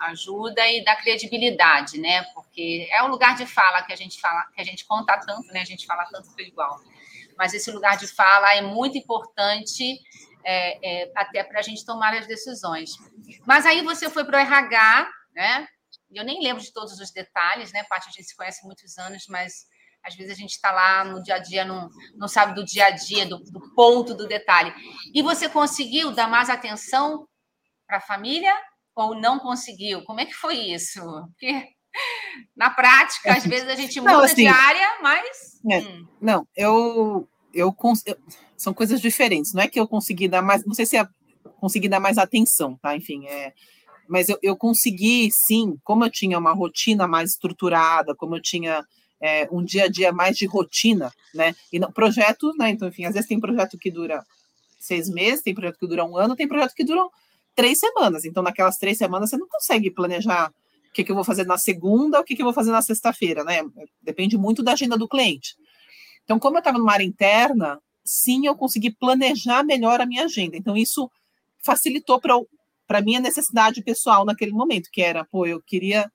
Ajuda 0.00 0.66
e 0.66 0.82
dá 0.82 0.96
credibilidade, 0.96 1.98
né? 1.98 2.22
Porque 2.34 2.88
é 2.90 3.02
o 3.02 3.08
lugar 3.08 3.36
de 3.36 3.44
fala 3.44 3.82
que 3.82 3.92
a 3.92 3.96
gente 3.96 4.18
fala, 4.18 4.46
que 4.54 4.60
a 4.60 4.64
gente 4.64 4.86
conta 4.86 5.18
tanto, 5.18 5.46
né? 5.52 5.60
A 5.60 5.64
gente 5.64 5.86
fala 5.86 6.06
tanto 6.06 6.28
igual. 6.40 6.80
Mas 7.36 7.52
esse 7.52 7.70
lugar 7.70 7.98
de 7.98 8.06
fala 8.06 8.54
é 8.54 8.62
muito 8.62 8.96
importante 8.96 10.00
é, 10.44 11.04
é, 11.04 11.12
até 11.14 11.44
para 11.44 11.60
a 11.60 11.62
gente 11.62 11.84
tomar 11.84 12.14
as 12.14 12.26
decisões. 12.26 12.90
Mas 13.46 13.66
aí 13.66 13.82
você 13.82 14.08
foi 14.08 14.24
para 14.24 14.38
o 14.38 14.40
RH, 14.40 15.10
né? 15.34 15.66
Eu 16.10 16.24
nem 16.24 16.42
lembro 16.42 16.62
de 16.62 16.72
todos 16.72 16.98
os 16.98 17.10
detalhes, 17.12 17.72
né, 17.72 17.84
Paty? 17.84 18.08
A 18.08 18.12
gente 18.12 18.24
se 18.24 18.36
conhece 18.36 18.60
há 18.62 18.66
muitos 18.66 18.98
anos, 18.98 19.24
mas 19.28 19.66
às 20.02 20.14
vezes 20.14 20.32
a 20.32 20.36
gente 20.36 20.52
está 20.52 20.72
lá 20.72 21.04
no 21.04 21.22
dia 21.22 21.36
a 21.36 21.38
dia, 21.38 21.64
não, 21.64 21.88
não 22.14 22.26
sabe 22.26 22.54
do 22.54 22.64
dia 22.64 22.86
a 22.86 22.90
dia, 22.90 23.26
do, 23.26 23.38
do 23.38 23.74
ponto, 23.74 24.14
do 24.14 24.26
detalhe. 24.26 24.72
E 25.14 25.22
você 25.22 25.48
conseguiu 25.48 26.10
dar 26.10 26.28
mais 26.28 26.50
atenção 26.50 27.28
para 27.86 27.98
a 27.98 28.00
família 28.00 28.54
ou 28.94 29.14
não 29.14 29.38
conseguiu? 29.38 30.02
Como 30.04 30.20
é 30.20 30.26
que 30.26 30.34
foi 30.34 30.56
isso? 30.56 31.00
Porque 31.00 31.68
na 32.56 32.70
prática, 32.70 33.32
às 33.32 33.44
vezes 33.44 33.68
a 33.68 33.74
gente 33.74 34.00
muda 34.00 34.12
não, 34.12 34.20
assim, 34.20 34.34
de 34.36 34.46
área, 34.46 34.98
mas. 35.02 35.60
É, 35.70 35.78
hum. 35.78 36.08
Não, 36.20 36.48
eu, 36.56 37.28
eu, 37.54 37.74
São 38.56 38.72
coisas 38.74 39.00
diferentes. 39.00 39.52
Não 39.52 39.62
é 39.62 39.68
que 39.68 39.78
eu 39.78 39.88
consegui 39.88 40.28
dar 40.28 40.42
mais. 40.42 40.64
Não 40.64 40.74
sei 40.74 40.86
se 40.86 40.96
é 40.96 41.06
consegui 41.60 41.88
dar 41.88 42.00
mais 42.00 42.18
atenção, 42.18 42.76
tá? 42.80 42.96
Enfim, 42.96 43.26
é. 43.26 43.52
Mas 44.08 44.28
eu, 44.28 44.38
eu 44.42 44.56
consegui, 44.56 45.30
sim, 45.30 45.78
como 45.84 46.04
eu 46.04 46.10
tinha 46.10 46.38
uma 46.38 46.52
rotina 46.52 47.06
mais 47.06 47.30
estruturada, 47.30 48.14
como 48.14 48.34
eu 48.34 48.42
tinha 48.42 48.84
é, 49.20 49.46
um 49.52 49.62
dia 49.62 49.84
a 49.84 49.88
dia 49.88 50.12
mais 50.12 50.36
de 50.36 50.46
rotina, 50.46 51.12
né? 51.34 51.54
E 51.72 51.78
não, 51.78 51.92
projeto, 51.92 52.52
né? 52.58 52.70
Então, 52.70 52.88
enfim, 52.88 53.04
às 53.04 53.14
vezes 53.14 53.28
tem 53.28 53.38
projeto 53.38 53.78
que 53.78 53.90
dura 53.90 54.24
seis 54.80 55.08
meses, 55.08 55.42
tem 55.42 55.54
projeto 55.54 55.78
que 55.78 55.86
dura 55.86 56.04
um 56.04 56.16
ano, 56.16 56.34
tem 56.34 56.48
projeto 56.48 56.74
que 56.74 56.82
dura 56.82 57.06
três 57.54 57.78
semanas. 57.78 58.24
Então, 58.24 58.42
naquelas 58.42 58.78
três 58.78 58.98
semanas, 58.98 59.30
você 59.30 59.36
não 59.36 59.46
consegue 59.46 59.90
planejar 59.90 60.50
o 60.88 60.92
que, 60.92 61.04
que 61.04 61.12
eu 61.12 61.14
vou 61.14 61.24
fazer 61.24 61.46
na 61.46 61.58
segunda, 61.58 62.18
o 62.18 62.24
que, 62.24 62.34
que 62.34 62.42
eu 62.42 62.46
vou 62.46 62.54
fazer 62.54 62.72
na 62.72 62.82
sexta-feira, 62.82 63.44
né? 63.44 63.62
Depende 64.02 64.36
muito 64.36 64.62
da 64.62 64.72
agenda 64.72 64.96
do 64.96 65.06
cliente. 65.06 65.54
Então, 66.24 66.38
como 66.38 66.56
eu 66.56 66.60
estava 66.60 66.78
numa 66.78 66.92
área 66.92 67.04
interna, 67.04 67.80
sim, 68.04 68.46
eu 68.46 68.54
consegui 68.54 68.90
planejar 68.90 69.62
melhor 69.64 70.00
a 70.00 70.06
minha 70.06 70.24
agenda. 70.24 70.56
Então, 70.56 70.76
isso 70.76 71.10
facilitou 71.62 72.20
para 72.20 72.98
a 72.98 73.02
minha 73.02 73.20
necessidade 73.20 73.82
pessoal 73.82 74.24
naquele 74.24 74.52
momento, 74.52 74.90
que 74.92 75.02
era, 75.02 75.24
pô, 75.24 75.46
eu 75.46 75.60
queria 75.62 76.10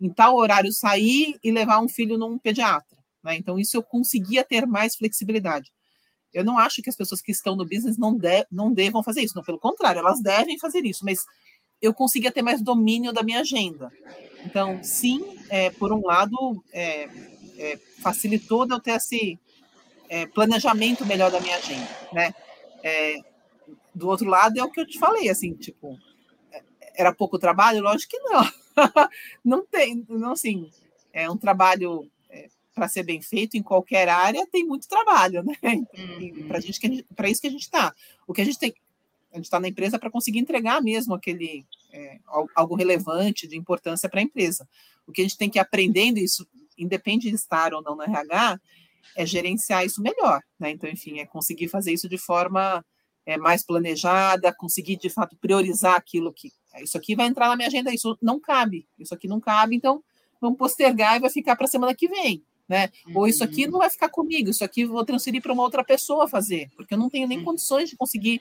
em 0.00 0.08
tal 0.08 0.36
horário 0.36 0.72
sair 0.72 1.38
e 1.42 1.50
levar 1.50 1.80
um 1.80 1.88
filho 1.88 2.16
num 2.16 2.38
pediatra. 2.38 2.96
Né? 3.22 3.36
Então, 3.36 3.58
isso 3.58 3.76
eu 3.76 3.82
conseguia 3.82 4.44
ter 4.44 4.66
mais 4.66 4.96
flexibilidade. 4.96 5.70
Eu 6.32 6.44
não 6.44 6.58
acho 6.58 6.80
que 6.80 6.88
as 6.88 6.96
pessoas 6.96 7.20
que 7.20 7.32
estão 7.32 7.56
no 7.56 7.64
business 7.64 7.98
não, 7.98 8.16
de, 8.16 8.46
não 8.50 8.72
devam 8.72 9.02
fazer 9.02 9.22
isso, 9.22 9.36
não, 9.36 9.42
pelo 9.42 9.58
contrário, 9.58 9.98
elas 9.98 10.20
devem 10.20 10.58
fazer 10.58 10.84
isso, 10.84 11.04
mas 11.04 11.24
eu 11.82 11.92
conseguia 11.92 12.30
ter 12.30 12.42
mais 12.42 12.62
domínio 12.62 13.12
da 13.12 13.22
minha 13.22 13.40
agenda. 13.40 13.90
Então, 14.44 14.82
sim, 14.82 15.24
é, 15.48 15.70
por 15.70 15.92
um 15.92 16.06
lado, 16.06 16.62
é, 16.72 17.08
é, 17.58 17.78
facilitou 18.00 18.66
eu 18.68 18.80
ter 18.80 18.92
esse 18.92 19.38
é, 20.10 20.26
planejamento 20.26 21.06
melhor 21.06 21.30
da 21.30 21.40
minha 21.40 21.56
agenda, 21.56 21.88
né? 22.12 22.34
É, 22.82 23.16
do 23.94 24.08
outro 24.08 24.28
lado, 24.28 24.58
é 24.58 24.62
o 24.62 24.70
que 24.70 24.80
eu 24.80 24.86
te 24.86 24.98
falei, 24.98 25.30
assim, 25.30 25.54
tipo, 25.54 25.98
é, 26.52 26.62
era 26.94 27.14
pouco 27.14 27.38
trabalho? 27.38 27.82
Lógico 27.82 28.10
que 28.10 28.18
não. 28.18 28.44
não 29.42 29.66
tem, 29.66 30.04
não 30.08 30.32
assim, 30.32 30.70
é 31.12 31.30
um 31.30 31.36
trabalho 31.36 32.10
para 32.80 32.88
ser 32.88 33.02
bem 33.02 33.20
feito 33.20 33.58
em 33.58 33.62
qualquer 33.62 34.08
área 34.08 34.46
tem 34.46 34.64
muito 34.64 34.88
trabalho, 34.88 35.42
né? 35.42 35.54
Uhum. 36.00 36.48
Para 36.48 36.60
gente, 36.60 37.04
para 37.14 37.28
isso 37.28 37.40
que 37.40 37.46
a 37.46 37.50
gente 37.50 37.62
está. 37.62 37.94
O 38.26 38.32
que 38.32 38.40
a 38.40 38.44
gente 38.44 38.58
tem, 38.58 38.74
a 39.32 39.36
gente 39.36 39.44
está 39.44 39.60
na 39.60 39.68
empresa 39.68 39.98
para 39.98 40.10
conseguir 40.10 40.38
entregar 40.38 40.82
mesmo 40.82 41.14
aquele 41.14 41.64
é, 41.92 42.18
algo 42.54 42.74
relevante 42.74 43.46
de 43.46 43.56
importância 43.56 44.08
para 44.08 44.20
a 44.20 44.22
empresa. 44.22 44.66
O 45.06 45.12
que 45.12 45.20
a 45.20 45.24
gente 45.24 45.36
tem 45.36 45.50
que 45.50 45.58
ir 45.58 45.60
aprendendo 45.60 46.18
isso, 46.18 46.46
independe 46.76 47.28
de 47.28 47.34
estar 47.34 47.74
ou 47.74 47.82
não 47.82 47.96
no 47.96 48.02
RH, 48.02 48.58
é 49.16 49.26
gerenciar 49.26 49.84
isso 49.84 50.02
melhor, 50.02 50.42
né? 50.58 50.70
Então, 50.70 50.88
enfim, 50.88 51.18
é 51.18 51.26
conseguir 51.26 51.68
fazer 51.68 51.92
isso 51.92 52.08
de 52.08 52.18
forma 52.18 52.84
é, 53.26 53.36
mais 53.36 53.64
planejada, 53.64 54.54
conseguir 54.54 54.96
de 54.96 55.10
fato 55.10 55.36
priorizar 55.36 55.94
aquilo 55.94 56.32
que 56.32 56.52
isso 56.82 56.96
aqui 56.96 57.16
vai 57.16 57.26
entrar 57.26 57.48
na 57.48 57.56
minha 57.56 57.68
agenda, 57.68 57.92
isso 57.92 58.16
não 58.22 58.38
cabe, 58.38 58.86
isso 58.98 59.14
aqui 59.14 59.26
não 59.26 59.40
cabe, 59.40 59.76
então 59.76 60.02
vamos 60.40 60.58
postergar 60.58 61.16
e 61.16 61.20
vai 61.20 61.30
ficar 61.30 61.56
para 61.56 61.66
a 61.66 61.68
semana 61.68 61.94
que 61.94 62.08
vem 62.08 62.42
né? 62.70 62.88
Uhum. 63.08 63.14
Ou 63.16 63.26
isso 63.26 63.42
aqui 63.42 63.64
uhum. 63.64 63.72
não 63.72 63.78
vai 63.80 63.90
ficar 63.90 64.08
comigo, 64.08 64.48
isso 64.48 64.64
aqui 64.64 64.84
vou 64.84 65.04
transferir 65.04 65.42
para 65.42 65.52
uma 65.52 65.64
outra 65.64 65.82
pessoa 65.82 66.28
fazer, 66.28 66.70
porque 66.76 66.94
eu 66.94 66.98
não 66.98 67.10
tenho 67.10 67.26
nem 67.26 67.38
uhum. 67.38 67.44
condições 67.44 67.90
de 67.90 67.96
conseguir 67.96 68.40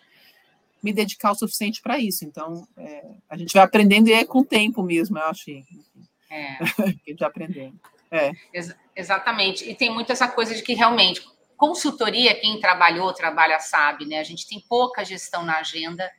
me 0.84 0.94
dedicar 0.94 1.32
o 1.32 1.36
suficiente 1.36 1.82
para 1.82 1.98
isso. 1.98 2.24
Então, 2.24 2.68
é, 2.78 3.06
a 3.28 3.36
gente 3.36 3.52
vai 3.52 3.64
aprendendo 3.64 4.08
e 4.08 4.14
é 4.14 4.24
com 4.24 4.42
o 4.42 4.46
tempo 4.46 4.84
mesmo, 4.84 5.18
eu 5.18 5.24
acho. 5.24 5.50
É. 5.50 6.58
a 6.78 6.88
gente 6.88 7.18
vai 7.18 7.28
aprendendo. 7.28 7.80
É. 8.12 8.32
Ex 8.54 8.76
exatamente. 8.96 9.70
E 9.70 9.76
tem 9.76 9.90
muito 9.90 10.12
essa 10.12 10.28
coisa 10.28 10.54
de 10.54 10.62
que 10.62 10.74
realmente 10.74 11.22
consultoria, 11.56 12.40
quem 12.40 12.60
trabalhou, 12.60 13.14
trabalha, 13.14 13.60
sabe, 13.60 14.06
né? 14.06 14.20
A 14.20 14.24
gente 14.24 14.48
tem 14.48 14.60
pouca 14.62 15.04
gestão 15.04 15.44
na 15.44 15.58
agenda 15.58 16.10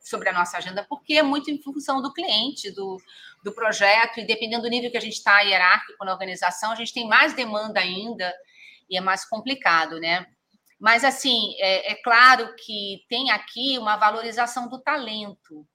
sobre 0.00 0.28
a 0.28 0.32
nossa 0.32 0.58
agenda, 0.58 0.84
porque 0.88 1.14
é 1.14 1.22
muito 1.22 1.50
em 1.50 1.62
função 1.62 2.02
do 2.02 2.12
cliente, 2.12 2.70
do, 2.70 2.98
do 3.42 3.52
projeto, 3.52 4.20
e 4.20 4.26
dependendo 4.26 4.64
do 4.64 4.68
nível 4.68 4.90
que 4.90 4.98
a 4.98 5.00
gente 5.00 5.14
está 5.14 5.40
hierárquico 5.40 6.04
na 6.04 6.12
organização, 6.12 6.72
a 6.72 6.74
gente 6.74 6.92
tem 6.92 7.08
mais 7.08 7.32
demanda 7.32 7.80
ainda 7.80 8.34
e 8.90 8.96
é 8.98 9.00
mais 9.00 9.24
complicado, 9.24 9.98
né? 9.98 10.26
Mas, 10.78 11.04
assim, 11.04 11.54
é, 11.58 11.92
é 11.92 11.94
claro 11.94 12.54
que 12.56 13.04
tem 13.08 13.30
aqui 13.30 13.78
uma 13.78 13.96
valorização 13.96 14.68
do 14.68 14.78
talento. 14.78 15.66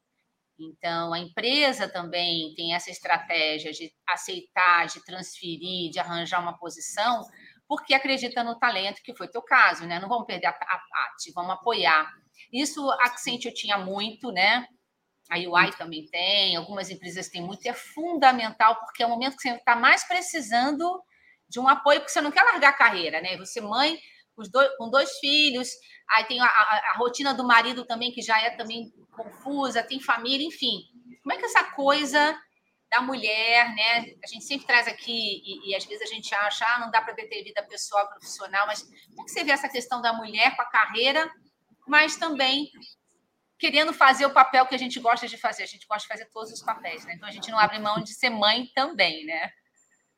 Então, 0.60 1.13
a 1.13 1.20
empresa 1.20 1.88
também 1.88 2.54
tem 2.56 2.74
essa 2.74 2.92
estratégia 2.92 3.72
de 3.72 3.92
aceitar, 4.08 4.88
de 4.88 5.04
transferir, 5.06 5.89
de 5.89 6.00
arranjar 6.00 6.42
uma 6.42 6.58
posição, 6.58 7.24
porque 7.68 7.94
acredita 7.94 8.44
no 8.44 8.60
talento, 8.60 9.01
que 9.04 9.16
foi 9.16 9.28
teu 9.28 9.42
caso, 9.42 9.86
né? 9.86 10.00
Não 10.00 10.10
vamos 10.10 10.25
perder 10.25 10.48
a, 10.48 10.50
a 10.50 10.80
parte, 10.89 11.32
vamos 11.34 11.51
apoiar. 11.51 12.12
Isso 12.51 12.89
a 12.92 13.06
Accenture 13.06 13.54
tinha 13.54 13.78
muito, 13.78 14.32
né? 14.32 14.68
A 15.30 15.38
UI 15.38 15.72
também 15.78 16.06
tem, 16.08 16.56
algumas 16.56 16.89
empresas 16.89 17.30
têm 17.30 17.42
muito, 17.42 17.63
e 17.63 17.70
é 17.70 17.74
fundamental, 17.74 18.80
porque 18.80 19.04
é 19.04 19.06
o 19.06 19.10
momento 19.10 19.38
que 19.38 19.44
você 19.44 19.56
está 19.56 19.75
mais 19.75 20.04
precisando 20.08 21.01
de 21.48 21.60
um 21.60 21.68
apoio, 21.68 22.00
porque 22.00 22.12
você 22.12 22.22
não 22.22 22.32
quer 22.32 22.44
largar 22.44 22.70
a 22.70 22.78
carreira, 22.78 23.22
né? 23.22 23.38
Você, 23.38 23.62
mãe, 23.62 24.00
dois, 24.51 24.75
com 24.78 24.89
dois 24.89 25.18
filhos, 25.20 25.70
aí 26.12 26.25
tem 26.25 26.39
a, 26.39 26.46
a, 26.46 26.92
a, 26.94 26.98
rotina 26.98 27.34
do 27.34 27.44
marido 27.44 27.86
também, 27.86 28.12
que 28.12 28.22
já 28.22 28.39
é 28.42 28.51
também 28.51 28.92
confusa, 29.12 29.84
tem 29.84 30.00
família, 30.00 30.46
enfim. 30.46 30.84
Como 31.22 31.34
é 31.34 31.38
que 31.38 31.46
essa 31.46 31.63
coisa 31.63 32.38
da 32.89 33.01
mulher, 33.01 33.75
né? 33.75 34.16
A 34.24 34.28
gente 34.28 34.46
sempre 34.46 34.66
traz 34.66 34.88
aqui, 34.88 35.42
e, 35.46 35.70
e 35.70 35.75
às 35.75 35.86
vezes 35.86 36.01
a 36.01 36.13
gente 36.13 36.34
acha, 36.34 36.66
ah, 36.66 36.80
não 36.80 36.89
dá 36.89 37.01
para 37.01 37.13
ter 37.13 37.44
vida 37.44 37.62
pessoal, 37.63 38.08
profissional, 38.10 38.66
mas 38.66 38.82
como 38.82 39.22
é 39.22 39.25
que 39.25 39.32
você 39.32 39.44
vê 39.44 39.51
essa 39.51 39.70
questão 39.70 40.01
da 40.01 40.12
mulher 40.12 40.56
com 40.56 40.62
a 40.63 40.66
carreira 40.66 41.32
mas 41.89 42.16
também 42.16 42.72
querendo 43.58 43.92
fazer 43.92 44.25
o 44.25 44.34
papel 44.34 44.66
que 44.68 44.75
a 44.75 44.78
gente 44.78 45.00
gosta 45.00 45.28
de 45.28 45.38
fazer. 45.38 45.63
A 45.63 45.66
gente 45.66 45.88
gosta 45.88 46.04
de 46.04 46.08
fazer 46.08 46.25
todos 46.32 46.51
os 46.51 46.62
papéis, 46.62 47.04
né? 47.04 47.16
Então 47.16 47.28
a 47.28 47.32
gente 47.32 47.50
não 47.50 47.60
abre 47.60 47.80
mão 47.80 48.01
de 48.01 48.13
ser 48.13 48.30
mãe 48.30 48.68
também, 48.75 49.25
né? 49.25 49.51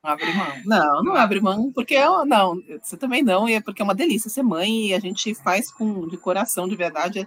Não 0.02 0.10
abre 0.10 0.32
mão. 0.34 0.62
Não, 0.64 1.04
não 1.04 1.14
abre 1.14 1.40
mão, 1.40 1.72
porque 1.72 1.96
não, 2.26 2.60
você 2.82 2.96
também 2.96 3.22
não, 3.22 3.48
e 3.48 3.54
é 3.54 3.60
porque 3.60 3.80
é 3.80 3.84
uma 3.84 3.94
delícia 3.94 4.28
ser 4.28 4.42
mãe 4.42 4.88
e 4.88 4.94
a 4.94 4.98
gente 4.98 5.32
faz 5.34 5.70
com 5.70 6.08
de 6.08 6.16
coração, 6.16 6.66
de 6.66 6.74
verdade. 6.74 7.20
É, 7.20 7.26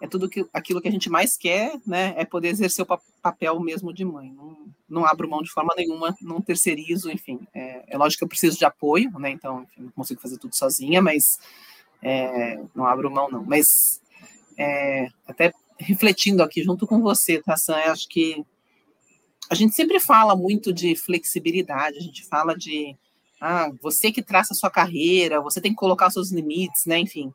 é 0.00 0.06
tudo 0.06 0.28
que, 0.28 0.46
aquilo 0.52 0.80
que 0.80 0.86
a 0.86 0.92
gente 0.92 1.10
mais 1.10 1.36
quer, 1.36 1.76
né? 1.84 2.14
É 2.16 2.24
poder 2.24 2.48
exercer 2.48 2.84
o 2.84 3.00
papel 3.20 3.58
mesmo 3.58 3.92
de 3.92 4.04
mãe. 4.04 4.32
Não, 4.32 4.56
não 4.88 5.04
abro 5.04 5.28
mão 5.28 5.42
de 5.42 5.50
forma 5.50 5.74
nenhuma, 5.76 6.14
não 6.22 6.40
terceirizo, 6.40 7.10
enfim. 7.10 7.40
É, 7.52 7.84
é 7.88 7.98
lógico 7.98 8.20
que 8.20 8.24
eu 8.24 8.28
preciso 8.28 8.56
de 8.56 8.64
apoio, 8.64 9.10
né? 9.18 9.30
Então, 9.30 9.62
enfim, 9.62 9.82
não 9.82 9.90
consigo 9.90 10.20
fazer 10.20 10.38
tudo 10.38 10.54
sozinha, 10.54 11.02
mas 11.02 11.40
é, 12.00 12.62
não 12.76 12.86
abro 12.86 13.10
mão, 13.10 13.28
não. 13.28 13.44
Mas 13.44 14.00
é, 14.56 15.08
até 15.26 15.52
refletindo 15.76 16.44
aqui 16.44 16.62
junto 16.62 16.86
com 16.86 17.00
você, 17.00 17.42
Tassan, 17.42 17.74
tá, 17.74 17.92
acho 17.92 18.08
que 18.08 18.44
a 19.50 19.54
gente 19.54 19.74
sempre 19.74 19.98
fala 20.00 20.36
muito 20.36 20.72
de 20.72 20.94
flexibilidade, 20.94 21.98
a 21.98 22.02
gente 22.02 22.24
fala 22.24 22.56
de 22.56 22.96
ah, 23.40 23.70
você 23.80 24.10
que 24.10 24.22
traça 24.22 24.52
a 24.52 24.56
sua 24.56 24.70
carreira, 24.70 25.40
você 25.40 25.60
tem 25.60 25.72
que 25.72 25.78
colocar 25.78 26.10
seus 26.10 26.30
limites, 26.30 26.86
né? 26.86 26.98
Enfim. 26.98 27.32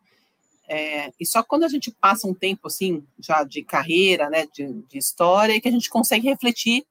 É, 0.67 1.11
e 1.19 1.25
só 1.25 1.43
quando 1.43 1.63
a 1.63 1.67
gente 1.67 1.91
passa 1.91 2.27
um 2.27 2.33
tempo 2.33 2.67
assim, 2.67 3.03
já 3.19 3.43
de 3.43 3.63
carreira, 3.63 4.29
né, 4.29 4.47
de, 4.53 4.65
de 4.89 4.97
história, 4.97 5.59
que 5.59 5.67
a 5.67 5.71
gente 5.71 5.89
consegue 5.89 6.27
refletir 6.27 6.85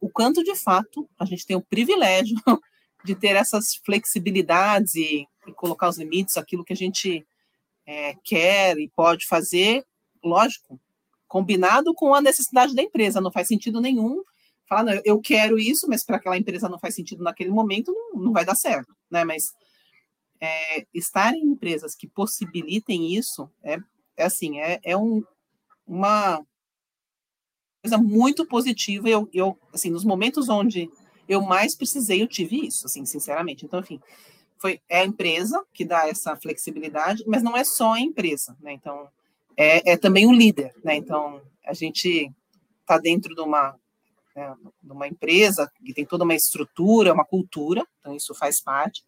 o 0.00 0.10
quanto 0.10 0.44
de 0.44 0.54
fato 0.54 1.08
a 1.18 1.24
gente 1.24 1.46
tem 1.46 1.56
o 1.56 1.62
privilégio 1.62 2.36
de 3.04 3.14
ter 3.14 3.34
essas 3.36 3.76
flexibilidades 3.76 4.94
e 4.94 5.26
e 5.46 5.52
colocar 5.52 5.88
os 5.88 5.98
limites, 5.98 6.36
aquilo 6.36 6.64
que 6.64 6.72
a 6.72 6.76
gente 6.76 7.26
é, 7.86 8.14
quer 8.24 8.78
e 8.78 8.88
pode 8.88 9.26
fazer, 9.26 9.84
lógico, 10.22 10.80
combinado 11.28 11.94
com 11.94 12.14
a 12.14 12.20
necessidade 12.20 12.74
da 12.74 12.82
empresa, 12.82 13.20
não 13.20 13.32
faz 13.32 13.48
sentido 13.48 13.80
nenhum 13.80 14.22
falar, 14.66 14.84
não, 14.84 15.02
eu 15.04 15.20
quero 15.20 15.58
isso, 15.58 15.86
mas 15.88 16.04
para 16.04 16.16
aquela 16.16 16.36
empresa 16.38 16.68
não 16.68 16.78
faz 16.78 16.94
sentido 16.94 17.22
naquele 17.22 17.50
momento, 17.50 17.92
não, 17.92 18.22
não 18.22 18.32
vai 18.32 18.44
dar 18.44 18.54
certo, 18.54 18.94
né? 19.10 19.24
Mas 19.24 19.54
é, 20.40 20.86
estar 20.92 21.34
em 21.34 21.42
empresas 21.42 21.94
que 21.94 22.06
possibilitem 22.06 23.14
isso 23.14 23.50
é, 23.62 23.78
é 24.16 24.24
assim, 24.24 24.58
é, 24.60 24.80
é 24.82 24.96
um, 24.96 25.22
uma 25.86 26.44
coisa 27.82 27.98
muito 27.98 28.46
positiva. 28.46 29.08
Eu, 29.08 29.28
eu, 29.32 29.58
assim, 29.72 29.90
nos 29.90 30.04
momentos 30.04 30.48
onde 30.48 30.90
eu 31.28 31.42
mais 31.42 31.74
precisei, 31.74 32.22
eu 32.22 32.28
tive 32.28 32.66
isso, 32.66 32.86
assim, 32.86 33.04
sinceramente. 33.04 33.64
Então, 33.64 33.80
enfim, 33.80 34.00
foi 34.58 34.80
é 34.88 35.00
a 35.00 35.04
empresa 35.04 35.62
que 35.72 35.84
dá 35.84 36.08
essa 36.08 36.36
flexibilidade, 36.36 37.24
mas 37.26 37.42
não 37.42 37.56
é 37.56 37.64
só 37.64 37.94
a 37.94 38.00
empresa, 38.00 38.56
né? 38.60 38.72
Então, 38.72 39.08
é, 39.56 39.92
é 39.92 39.96
também 39.96 40.26
o 40.26 40.32
líder, 40.32 40.74
né? 40.82 40.96
Então, 40.96 41.40
a 41.64 41.72
gente 41.72 42.30
está 42.80 42.98
dentro 42.98 43.34
de 43.34 43.40
uma 43.40 43.78
né, 44.34 45.08
empresa 45.08 45.70
que 45.84 45.94
tem 45.94 46.04
toda 46.04 46.24
uma 46.24 46.34
estrutura, 46.34 47.12
uma 47.12 47.24
cultura, 47.24 47.86
então 48.00 48.14
isso 48.14 48.34
faz 48.34 48.60
parte. 48.62 49.02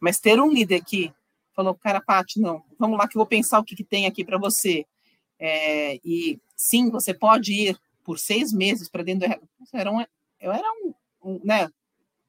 Mas 0.00 0.18
ter 0.18 0.40
um 0.40 0.50
líder 0.50 0.84
que 0.84 1.12
falou, 1.54 1.74
cara, 1.74 2.00
Paty, 2.00 2.40
não, 2.40 2.62
vamos 2.78 2.98
lá 2.98 3.08
que 3.08 3.16
eu 3.16 3.20
vou 3.20 3.26
pensar 3.26 3.58
o 3.58 3.64
que, 3.64 3.74
que 3.74 3.84
tem 3.84 4.06
aqui 4.06 4.24
para 4.24 4.38
você. 4.38 4.84
É, 5.38 5.96
e 6.04 6.38
sim, 6.56 6.90
você 6.90 7.14
pode 7.14 7.52
ir 7.52 7.78
por 8.04 8.18
seis 8.18 8.52
meses 8.52 8.88
para 8.88 9.02
dentro 9.02 9.20
do 9.20 9.32
RH. 9.32 9.46
Eu 9.72 9.80
era, 9.80 9.92
um, 9.92 10.00
eu 10.40 10.52
era 10.52 10.68
um, 10.82 10.94
um, 11.22 11.40
né, 11.42 11.70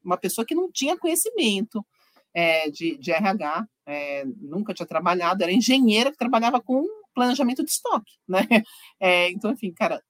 uma 0.03 0.17
pessoa 0.17 0.45
que 0.45 0.55
não 0.55 0.71
tinha 0.71 0.97
conhecimento 0.97 1.85
é, 2.33 2.69
de, 2.69 2.97
de 2.97 3.11
RH, 3.11 3.67
é, 3.85 4.25
nunca 4.37 4.73
tinha 4.73 4.85
trabalhado, 4.85 5.43
era 5.43 5.51
engenheira 5.51 6.11
que 6.11 6.17
trabalhava 6.17 6.61
com 6.61 6.85
planejamento 7.13 7.63
de 7.63 7.71
estoque, 7.71 8.13
né? 8.27 8.39
É, 8.99 9.29
então, 9.29 9.51
enfim, 9.51 9.71
cara, 9.71 10.01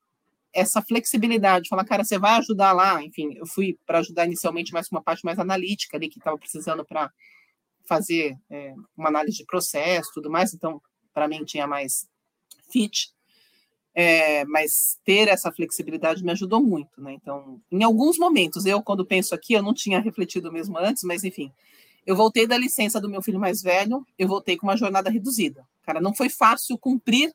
essa 0.54 0.82
flexibilidade, 0.82 1.70
falar, 1.70 1.86
cara, 1.86 2.04
você 2.04 2.18
vai 2.18 2.38
ajudar 2.40 2.72
lá, 2.72 3.04
enfim, 3.04 3.34
eu 3.36 3.46
fui 3.46 3.78
para 3.86 4.00
ajudar 4.00 4.26
inicialmente 4.26 4.74
mais 4.74 4.88
uma 4.92 5.02
parte 5.02 5.24
mais 5.24 5.38
analítica 5.40 5.98
ali, 5.98 6.10
que 6.10 6.18
estava 6.18 6.38
precisando 6.38 6.86
para 6.86 7.12
fazer 7.88 8.38
é, 8.50 8.74
uma 8.98 9.10
análise 9.10 9.38
de 9.38 9.46
processo, 9.46 10.12
tudo 10.14 10.30
mais, 10.30 10.54
então, 10.54 10.82
para 11.14 11.28
mim, 11.28 11.44
tinha 11.46 11.68
mais 11.68 12.08
fit, 12.72 13.10
é, 13.94 14.46
mas 14.46 15.00
ter 15.04 15.28
essa 15.28 15.52
flexibilidade 15.52 16.24
me 16.24 16.32
ajudou 16.32 16.62
muito, 16.62 17.02
né? 17.02 17.14
Então, 17.14 17.60
em 17.72 17.84
alguns 17.84 18.18
momentos, 18.20 18.66
eu, 18.66 18.82
quando 18.84 19.06
penso 19.06 19.34
aqui, 19.34 19.54
eu 19.54 19.64
não 19.64 19.74
tinha 19.74 20.00
refletido 20.00 20.52
mesmo 20.52 20.78
antes, 20.78 21.02
mas 21.04 21.24
enfim, 21.24 21.52
eu 22.06 22.16
voltei 22.16 22.46
da 22.46 22.58
licença 22.58 23.02
do 23.02 23.10
meu 23.10 23.24
filho 23.24 23.40
mais 23.40 23.62
velho, 23.62 24.06
eu 24.18 24.28
voltei 24.28 24.56
com 24.56 24.68
uma 24.68 24.78
jornada 24.78 25.10
reduzida. 25.10 25.68
Cara, 25.82 26.00
não 26.00 26.14
foi 26.14 26.30
fácil 26.30 26.78
cumprir 26.78 27.34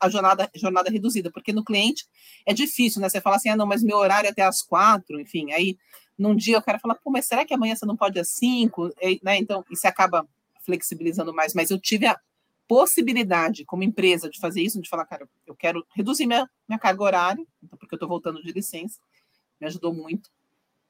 a 0.00 0.08
jornada, 0.08 0.50
jornada 0.54 0.90
reduzida, 0.90 1.30
porque 1.30 1.52
no 1.52 1.64
cliente 1.64 2.06
é 2.46 2.52
difícil, 2.52 3.00
né? 3.00 3.08
Você 3.08 3.20
fala 3.20 3.36
assim, 3.36 3.48
ah, 3.48 3.56
não, 3.56 3.66
mas 3.66 3.82
meu 3.82 3.96
horário 3.96 4.28
é 4.28 4.30
até 4.30 4.42
às 4.42 4.62
quatro, 4.62 5.20
enfim, 5.20 5.52
aí 5.52 5.76
num 6.18 6.34
dia 6.34 6.58
o 6.58 6.62
cara 6.62 6.78
fala, 6.78 6.94
pô, 6.94 7.10
mas 7.10 7.26
será 7.26 7.44
que 7.44 7.54
amanhã 7.54 7.74
você 7.74 7.84
não 7.84 7.96
pode 7.96 8.18
às 8.18 8.28
cinco? 8.28 8.92
E, 9.00 9.20
né? 9.22 9.36
Então, 9.36 9.64
você 9.68 9.86
acaba 9.86 10.26
flexibilizando 10.64 11.34
mais, 11.34 11.54
mas 11.54 11.70
eu 11.70 11.78
tive 11.78 12.06
a 12.06 12.18
possibilidade, 12.66 13.64
como 13.64 13.82
empresa, 13.82 14.30
de 14.30 14.38
fazer 14.38 14.62
isso, 14.62 14.80
de 14.80 14.88
falar, 14.88 15.04
cara, 15.04 15.28
eu 15.46 15.54
quero 15.54 15.84
reduzir 15.94 16.26
minha, 16.26 16.48
minha 16.68 16.78
carga 16.78 17.02
horária, 17.02 17.46
então, 17.62 17.78
porque 17.78 17.94
eu 17.94 17.96
estou 17.96 18.08
voltando 18.08 18.42
de 18.42 18.52
licença, 18.52 18.98
me 19.60 19.66
ajudou 19.66 19.92
muito. 19.92 20.30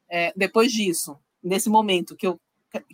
É, 0.09 0.33
depois 0.37 0.73
disso, 0.73 1.19
nesse 1.43 1.69
momento 1.69 2.15
que 2.15 2.27
eu 2.27 2.41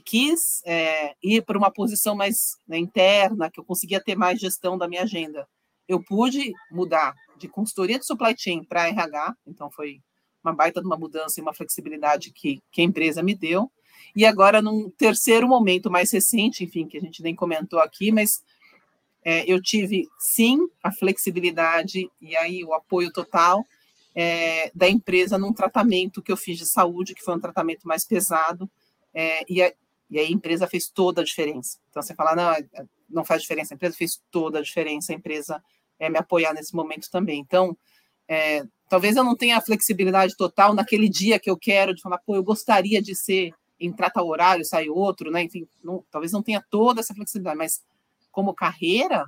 quis 0.05 0.63
é, 0.65 1.15
ir 1.23 1.43
para 1.43 1.57
uma 1.57 1.71
posição 1.71 2.15
mais 2.15 2.59
né, 2.67 2.79
interna, 2.79 3.51
que 3.51 3.61
eu 3.61 3.65
conseguia 3.65 4.01
ter 4.01 4.17
mais 4.17 4.41
gestão 4.41 4.77
da 4.77 4.89
minha 4.89 5.03
agenda, 5.03 5.47
eu 5.91 6.01
pude 6.01 6.53
mudar 6.71 7.17
de 7.37 7.49
consultoria 7.49 7.99
de 7.99 8.07
supply 8.07 8.33
chain 8.39 8.63
para 8.63 8.87
RH, 8.87 9.35
então 9.45 9.69
foi 9.69 10.01
uma 10.43 10.55
baita 10.55 10.81
de 10.81 10.87
uma 10.87 10.97
mudança 10.97 11.41
e 11.41 11.43
uma 11.43 11.53
flexibilidade 11.53 12.31
que, 12.33 12.63
que 12.71 12.81
a 12.81 12.85
empresa 12.85 13.25
me 13.25 13.35
deu. 13.35 13.69
E 14.15 14.25
agora, 14.25 14.63
num 14.63 14.89
terceiro 14.89 15.49
momento 15.49 15.91
mais 15.91 16.13
recente, 16.13 16.63
enfim, 16.63 16.87
que 16.87 16.97
a 16.97 17.01
gente 17.01 17.25
nem 17.25 17.35
comentou 17.35 17.81
aqui, 17.81 18.13
mas 18.13 18.41
é, 19.25 19.45
eu 19.51 19.61
tive 19.61 20.09
sim 20.17 20.61
a 20.81 20.93
flexibilidade 20.93 22.09
e 22.21 22.37
aí 22.37 22.63
o 22.65 22.73
apoio 22.73 23.13
total 23.13 23.67
é, 24.15 24.71
da 24.73 24.89
empresa 24.89 25.37
num 25.37 25.53
tratamento 25.53 26.23
que 26.23 26.31
eu 26.31 26.37
fiz 26.37 26.57
de 26.57 26.67
saúde, 26.67 27.17
que 27.17 27.25
foi 27.25 27.35
um 27.35 27.41
tratamento 27.41 27.87
mais 27.87 28.07
pesado, 28.07 28.71
é, 29.13 29.45
e, 29.53 29.61
a, 29.61 29.73
e 30.09 30.21
a 30.21 30.31
empresa 30.31 30.69
fez 30.69 30.89
toda 30.89 31.21
a 31.21 31.25
diferença. 31.25 31.79
Então 31.91 32.01
você 32.01 32.15
fala, 32.15 32.37
não, 32.37 32.53
é, 32.53 32.65
não 33.09 33.25
faz 33.25 33.43
diferença, 33.43 33.75
a 33.75 33.77
empresa 33.77 33.97
fez 33.97 34.23
toda 34.31 34.61
a 34.61 34.63
diferença, 34.63 35.13
a 35.13 35.17
empresa 35.17 35.61
é, 36.01 36.09
me 36.09 36.19
apoiar 36.19 36.53
nesse 36.55 36.75
momento 36.75 37.09
também. 37.11 37.39
Então, 37.39 37.77
é, 38.27 38.65
talvez 38.89 39.15
eu 39.15 39.23
não 39.23 39.37
tenha 39.37 39.59
a 39.59 39.61
flexibilidade 39.61 40.35
total 40.37 40.75
naquele 40.75 41.09
dia 41.09 41.39
que 41.39 41.51
eu 41.51 41.57
quero 41.57 41.95
de 41.95 42.01
falar, 42.01 42.19
pô, 42.19 42.35
eu 42.35 42.43
gostaria 42.43 43.01
de 43.01 43.15
ser, 43.15 43.53
entrar 43.79 44.11
tal 44.11 44.27
horário, 44.27 44.65
sair 44.65 44.89
outro, 44.89 45.31
né? 45.31 45.43
Enfim, 45.43 45.69
não, 45.85 46.05
talvez 46.11 46.33
não 46.33 46.43
tenha 46.43 46.65
toda 46.71 47.01
essa 47.01 47.15
flexibilidade, 47.15 47.59
mas 47.59 47.85
como 48.33 48.55
carreira, 48.55 49.27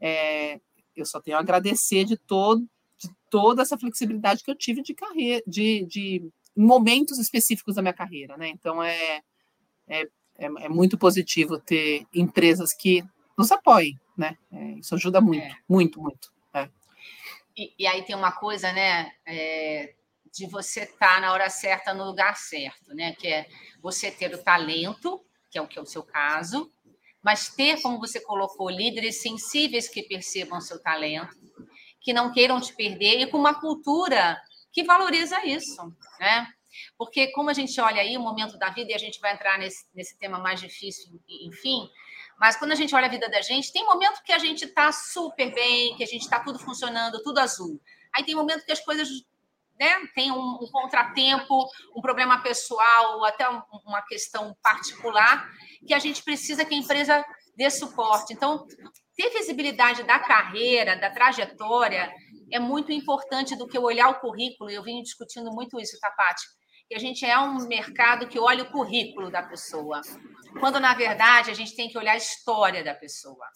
é, 0.00 0.60
eu 0.96 1.06
só 1.06 1.20
tenho 1.20 1.36
a 1.36 1.40
agradecer 1.40 2.04
de, 2.04 2.16
todo, 2.16 2.66
de 2.98 3.08
toda 3.30 3.62
essa 3.62 3.78
flexibilidade 3.78 4.42
que 4.42 4.50
eu 4.50 4.56
tive 4.56 4.82
de 4.82 4.94
carreira, 4.94 5.42
de, 5.46 5.86
de 5.86 6.30
momentos 6.56 7.18
específicos 7.18 7.76
da 7.76 7.82
minha 7.82 7.94
carreira, 7.94 8.36
né? 8.36 8.48
Então 8.48 8.82
é, 8.82 9.20
é, 9.86 10.02
é, 10.38 10.46
é 10.46 10.68
muito 10.68 10.98
positivo 10.98 11.58
ter 11.58 12.06
empresas 12.12 12.74
que 12.74 13.04
nos 13.40 13.50
apoiem, 13.50 13.98
né? 14.16 14.36
É, 14.52 14.64
isso 14.72 14.94
ajuda 14.94 15.18
muito, 15.20 15.42
é. 15.42 15.56
muito, 15.66 16.00
muito. 16.00 16.30
É. 16.52 16.68
E, 17.56 17.72
e, 17.78 17.86
aí 17.86 18.02
tem 18.02 18.14
uma 18.14 18.32
coisa, 18.32 18.70
né? 18.70 19.12
É, 19.24 19.94
de 20.32 20.46
você 20.46 20.82
estar 20.82 21.14
tá 21.14 21.20
na 21.20 21.32
hora 21.32 21.48
certa, 21.48 21.94
no 21.94 22.04
lugar 22.04 22.36
certo, 22.36 22.94
né? 22.94 23.14
Que 23.14 23.28
é 23.28 23.48
você 23.80 24.10
ter 24.10 24.32
o 24.34 24.42
talento, 24.42 25.24
que 25.50 25.58
é 25.58 25.62
o 25.62 25.66
que 25.66 25.78
é 25.78 25.82
o 25.82 25.86
seu 25.86 26.02
caso, 26.02 26.70
mas 27.22 27.48
ter, 27.48 27.80
como 27.80 27.98
você 27.98 28.20
colocou, 28.20 28.68
líderes 28.68 29.22
sensíveis 29.22 29.88
que 29.88 30.02
percebam 30.02 30.60
seu 30.60 30.80
talento, 30.80 31.34
que 32.00 32.12
não 32.12 32.32
queiram 32.32 32.60
te 32.60 32.74
perder 32.74 33.20
e 33.20 33.26
com 33.26 33.38
uma 33.38 33.54
cultura 33.54 34.40
que 34.70 34.84
valoriza 34.84 35.44
isso, 35.46 35.82
né? 36.18 36.46
Porque 36.96 37.32
como 37.32 37.50
a 37.50 37.54
gente 37.54 37.80
olha 37.80 38.02
aí 38.02 38.16
o 38.16 38.20
momento 38.20 38.58
da 38.58 38.68
vida 38.70 38.92
e 38.92 38.94
a 38.94 38.98
gente 38.98 39.18
vai 39.18 39.32
entrar 39.32 39.58
nesse, 39.58 39.86
nesse 39.94 40.16
tema 40.18 40.38
mais 40.38 40.60
difícil, 40.60 41.20
enfim, 41.26 41.88
mas 42.40 42.56
quando 42.56 42.72
a 42.72 42.74
gente 42.74 42.94
olha 42.94 43.04
a 43.04 43.10
vida 43.10 43.28
da 43.28 43.42
gente, 43.42 43.70
tem 43.70 43.84
momento 43.84 44.22
que 44.22 44.32
a 44.32 44.38
gente 44.38 44.64
está 44.64 44.90
super 44.90 45.52
bem, 45.52 45.94
que 45.94 46.02
a 46.02 46.06
gente 46.06 46.22
está 46.22 46.40
tudo 46.40 46.58
funcionando, 46.58 47.22
tudo 47.22 47.38
azul. 47.38 47.78
Aí 48.14 48.24
tem 48.24 48.34
momento 48.34 48.64
que 48.64 48.72
as 48.72 48.80
coisas 48.80 49.08
né, 49.78 50.06
tem 50.14 50.32
um, 50.32 50.58
um 50.62 50.66
contratempo, 50.72 51.68
um 51.94 52.00
problema 52.00 52.42
pessoal, 52.42 53.18
ou 53.18 53.26
até 53.26 53.46
uma 53.46 54.00
questão 54.08 54.56
particular, 54.62 55.50
que 55.86 55.92
a 55.92 55.98
gente 55.98 56.22
precisa 56.22 56.64
que 56.64 56.74
a 56.74 56.78
empresa 56.78 57.22
dê 57.54 57.68
suporte. 57.70 58.32
Então, 58.32 58.66
ter 59.14 59.28
visibilidade 59.30 60.02
da 60.04 60.18
carreira, 60.18 60.96
da 60.96 61.10
trajetória, 61.10 62.10
é 62.50 62.58
muito 62.58 62.90
importante 62.90 63.54
do 63.54 63.68
que 63.68 63.78
olhar 63.78 64.08
o 64.08 64.18
currículo. 64.18 64.70
Eu 64.70 64.82
vim 64.82 65.02
discutindo 65.02 65.52
muito 65.52 65.78
isso, 65.78 66.00
Tapati, 66.00 66.46
que 66.90 66.96
a 66.96 66.98
gente 66.98 67.24
é 67.24 67.38
um 67.38 67.68
mercado 67.68 68.26
que 68.26 68.36
olha 68.36 68.64
o 68.64 68.70
currículo 68.72 69.30
da 69.30 69.44
pessoa, 69.44 70.00
quando 70.58 70.80
na 70.80 70.92
verdade 70.92 71.48
a 71.48 71.54
gente 71.54 71.76
tem 71.76 71.88
que 71.88 71.96
olhar 71.96 72.14
a 72.14 72.16
história 72.16 72.82
da 72.82 72.92
pessoa, 72.92 73.46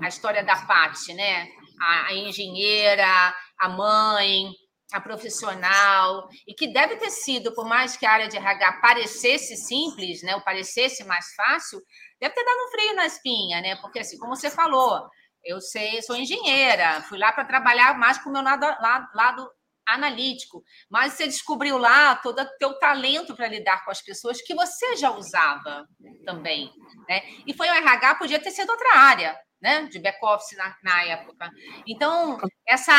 a 0.00 0.06
história 0.06 0.44
da 0.44 0.54
Pati, 0.54 1.12
né? 1.12 1.48
A, 1.82 2.06
a 2.06 2.14
engenheira, 2.14 3.34
a 3.58 3.68
mãe, 3.68 4.52
a 4.92 5.00
profissional, 5.00 6.28
e 6.46 6.54
que 6.54 6.68
deve 6.68 6.94
ter 6.94 7.10
sido, 7.10 7.52
por 7.56 7.66
mais 7.66 7.96
que 7.96 8.06
a 8.06 8.12
área 8.12 8.28
de 8.28 8.36
RH 8.36 8.74
parecesse 8.74 9.56
simples, 9.56 10.22
né, 10.22 10.36
ou 10.36 10.40
parecesse 10.42 11.02
mais 11.02 11.26
fácil, 11.34 11.80
deve 12.20 12.36
ter 12.36 12.44
dado 12.44 12.56
um 12.56 12.70
frio 12.70 12.94
na 12.94 13.06
espinha, 13.06 13.60
né? 13.60 13.74
Porque, 13.82 13.98
assim, 13.98 14.16
como 14.16 14.36
você 14.36 14.48
falou, 14.48 15.08
eu 15.44 15.60
sei, 15.60 16.00
sou 16.02 16.14
engenheira, 16.14 17.02
fui 17.08 17.18
lá 17.18 17.32
para 17.32 17.44
trabalhar 17.44 17.98
mais 17.98 18.16
com 18.18 18.30
o 18.30 18.32
meu 18.32 18.42
lado, 18.42 18.64
lado, 18.80 19.08
lado 19.12 19.50
analítico, 19.86 20.62
mas 20.90 21.12
você 21.12 21.26
descobriu 21.26 21.78
lá 21.78 22.16
todo 22.16 22.40
o 22.40 22.58
teu 22.58 22.78
talento 22.78 23.34
para 23.34 23.48
lidar 23.48 23.84
com 23.84 23.90
as 23.90 24.02
pessoas 24.02 24.40
que 24.40 24.54
você 24.54 24.96
já 24.96 25.10
usava 25.10 25.86
também, 26.24 26.70
né? 27.08 27.22
E 27.46 27.54
foi 27.54 27.68
o 27.68 27.74
RH, 27.74 28.16
podia 28.16 28.38
ter 28.38 28.50
sido 28.50 28.70
outra 28.70 28.98
área, 28.98 29.38
né? 29.60 29.84
De 29.84 29.98
back-office 29.98 30.56
na, 30.56 30.76
na 30.82 31.04
época. 31.04 31.50
Então, 31.86 32.38
essa 32.66 32.92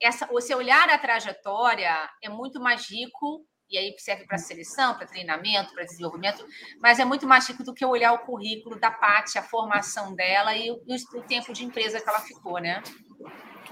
essa, 0.00 0.26
você 0.26 0.54
olhar 0.54 0.88
a 0.88 0.98
trajetória 0.98 2.08
é 2.22 2.28
muito 2.28 2.60
mais 2.60 2.88
rico, 2.88 3.44
e 3.70 3.76
aí 3.76 3.94
serve 3.98 4.24
para 4.26 4.38
seleção, 4.38 4.94
para 4.94 5.06
treinamento, 5.06 5.74
para 5.74 5.84
desenvolvimento, 5.84 6.46
mas 6.80 6.98
é 6.98 7.04
muito 7.04 7.26
mais 7.26 7.46
rico 7.48 7.62
do 7.62 7.74
que 7.74 7.84
olhar 7.84 8.12
o 8.12 8.20
currículo 8.20 8.78
da 8.80 8.90
Paty, 8.90 9.38
a 9.38 9.42
formação 9.42 10.14
dela 10.14 10.56
e 10.56 10.70
o, 10.70 10.76
o, 10.76 11.22
tempo 11.22 11.52
de 11.52 11.64
empresa 11.64 12.00
que 12.00 12.08
ela 12.08 12.20
ficou, 12.20 12.58
né? 12.58 12.82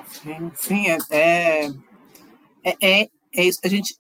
Sim, 0.07 0.53
sim 0.55 0.87
é, 1.11 1.69
é, 2.67 3.03
é, 3.03 3.11
é, 3.35 3.45
isso. 3.45 3.61
A 3.65 3.69
gente, 3.69 3.97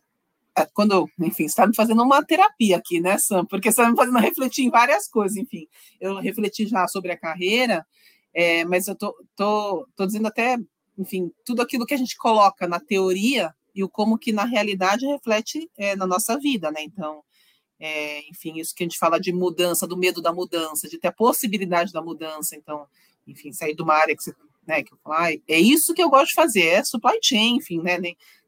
quando, 0.74 1.08
enfim, 1.20 1.44
está 1.44 1.66
me 1.66 1.74
fazendo 1.74 2.02
uma 2.02 2.24
terapia 2.24 2.76
aqui, 2.76 3.00
né, 3.00 3.18
Sam? 3.18 3.44
Porque 3.46 3.68
está 3.68 3.88
me 3.90 3.96
fazendo 3.96 4.18
refletir 4.18 4.64
em 4.64 4.70
várias 4.70 5.08
coisas, 5.08 5.36
enfim. 5.36 5.68
Eu 6.00 6.16
refleti 6.16 6.66
já 6.66 6.86
sobre 6.88 7.12
a 7.12 7.16
carreira, 7.16 7.86
é, 8.34 8.64
mas 8.64 8.88
eu 8.88 8.96
tô, 8.96 9.14
tô, 9.36 9.88
tô 9.94 10.06
dizendo 10.06 10.26
até 10.26 10.58
enfim, 10.98 11.30
tudo 11.44 11.62
aquilo 11.62 11.84
que 11.84 11.94
a 11.94 11.98
gente 11.98 12.16
coloca 12.16 12.66
na 12.66 12.80
teoria 12.80 13.54
e 13.74 13.84
o 13.84 13.88
como 13.88 14.18
que 14.18 14.32
na 14.32 14.44
realidade 14.44 15.06
reflete 15.06 15.70
é, 15.76 15.94
na 15.94 16.06
nossa 16.06 16.38
vida, 16.38 16.70
né? 16.70 16.82
Então, 16.82 17.22
é, 17.78 18.26
enfim, 18.30 18.58
isso 18.58 18.74
que 18.74 18.82
a 18.82 18.86
gente 18.86 18.98
fala 18.98 19.20
de 19.20 19.32
mudança, 19.32 19.86
do 19.86 19.96
medo 19.96 20.22
da 20.22 20.32
mudança, 20.32 20.88
de 20.88 20.98
ter 20.98 21.08
a 21.08 21.12
possibilidade 21.12 21.92
da 21.92 22.00
mudança. 22.00 22.56
Então, 22.56 22.86
enfim, 23.26 23.52
sair 23.52 23.74
de 23.74 23.82
uma 23.82 23.94
área 23.94 24.16
que 24.16 24.22
você, 24.22 24.34
né, 24.66 24.82
que 24.82 24.94
eu 24.94 24.98
falo, 25.04 25.16
ah, 25.16 25.32
é 25.32 25.60
isso 25.60 25.92
que 25.92 26.02
eu 26.02 26.08
gosto 26.08 26.28
de 26.28 26.34
fazer, 26.34 26.64
é 26.64 26.84
supply 26.84 27.18
chain, 27.22 27.56
enfim, 27.56 27.82
né? 27.82 27.98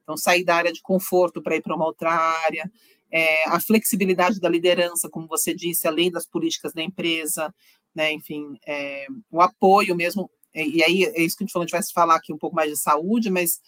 Então, 0.09 0.17
sair 0.17 0.43
da 0.43 0.57
área 0.57 0.73
de 0.73 0.81
conforto 0.81 1.43
para 1.43 1.55
ir 1.55 1.61
para 1.61 1.77
uma 1.77 1.85
outra 1.85 2.11
área, 2.11 2.73
é, 3.13 3.47
a 3.47 3.61
flexibilidade 3.61 4.41
da 4.41 4.49
liderança, 4.49 5.07
como 5.11 5.29
você 5.29 5.55
disse, 5.55 5.87
além 5.87 6.11
das 6.11 6.27
políticas 6.27 6.73
da 6.73 6.83
empresa, 6.83 7.55
né? 7.95 8.11
Enfim, 8.11 8.59
é, 8.67 9.07
o 9.31 9.43
apoio 9.43 9.95
mesmo. 9.95 10.31
E 10.55 10.83
aí 10.83 11.05
é 11.05 11.23
isso 11.23 11.37
que 11.37 11.45
a 11.45 11.47
gente 11.47 11.53
falou, 11.53 11.65
a 11.65 11.67
gente 11.67 11.73
vai 11.73 11.83
falar 11.93 12.17
aqui 12.17 12.33
um 12.33 12.39
pouco 12.39 12.57
mais 12.57 12.71
de 12.71 12.79
saúde, 12.79 13.29
mas 13.29 13.61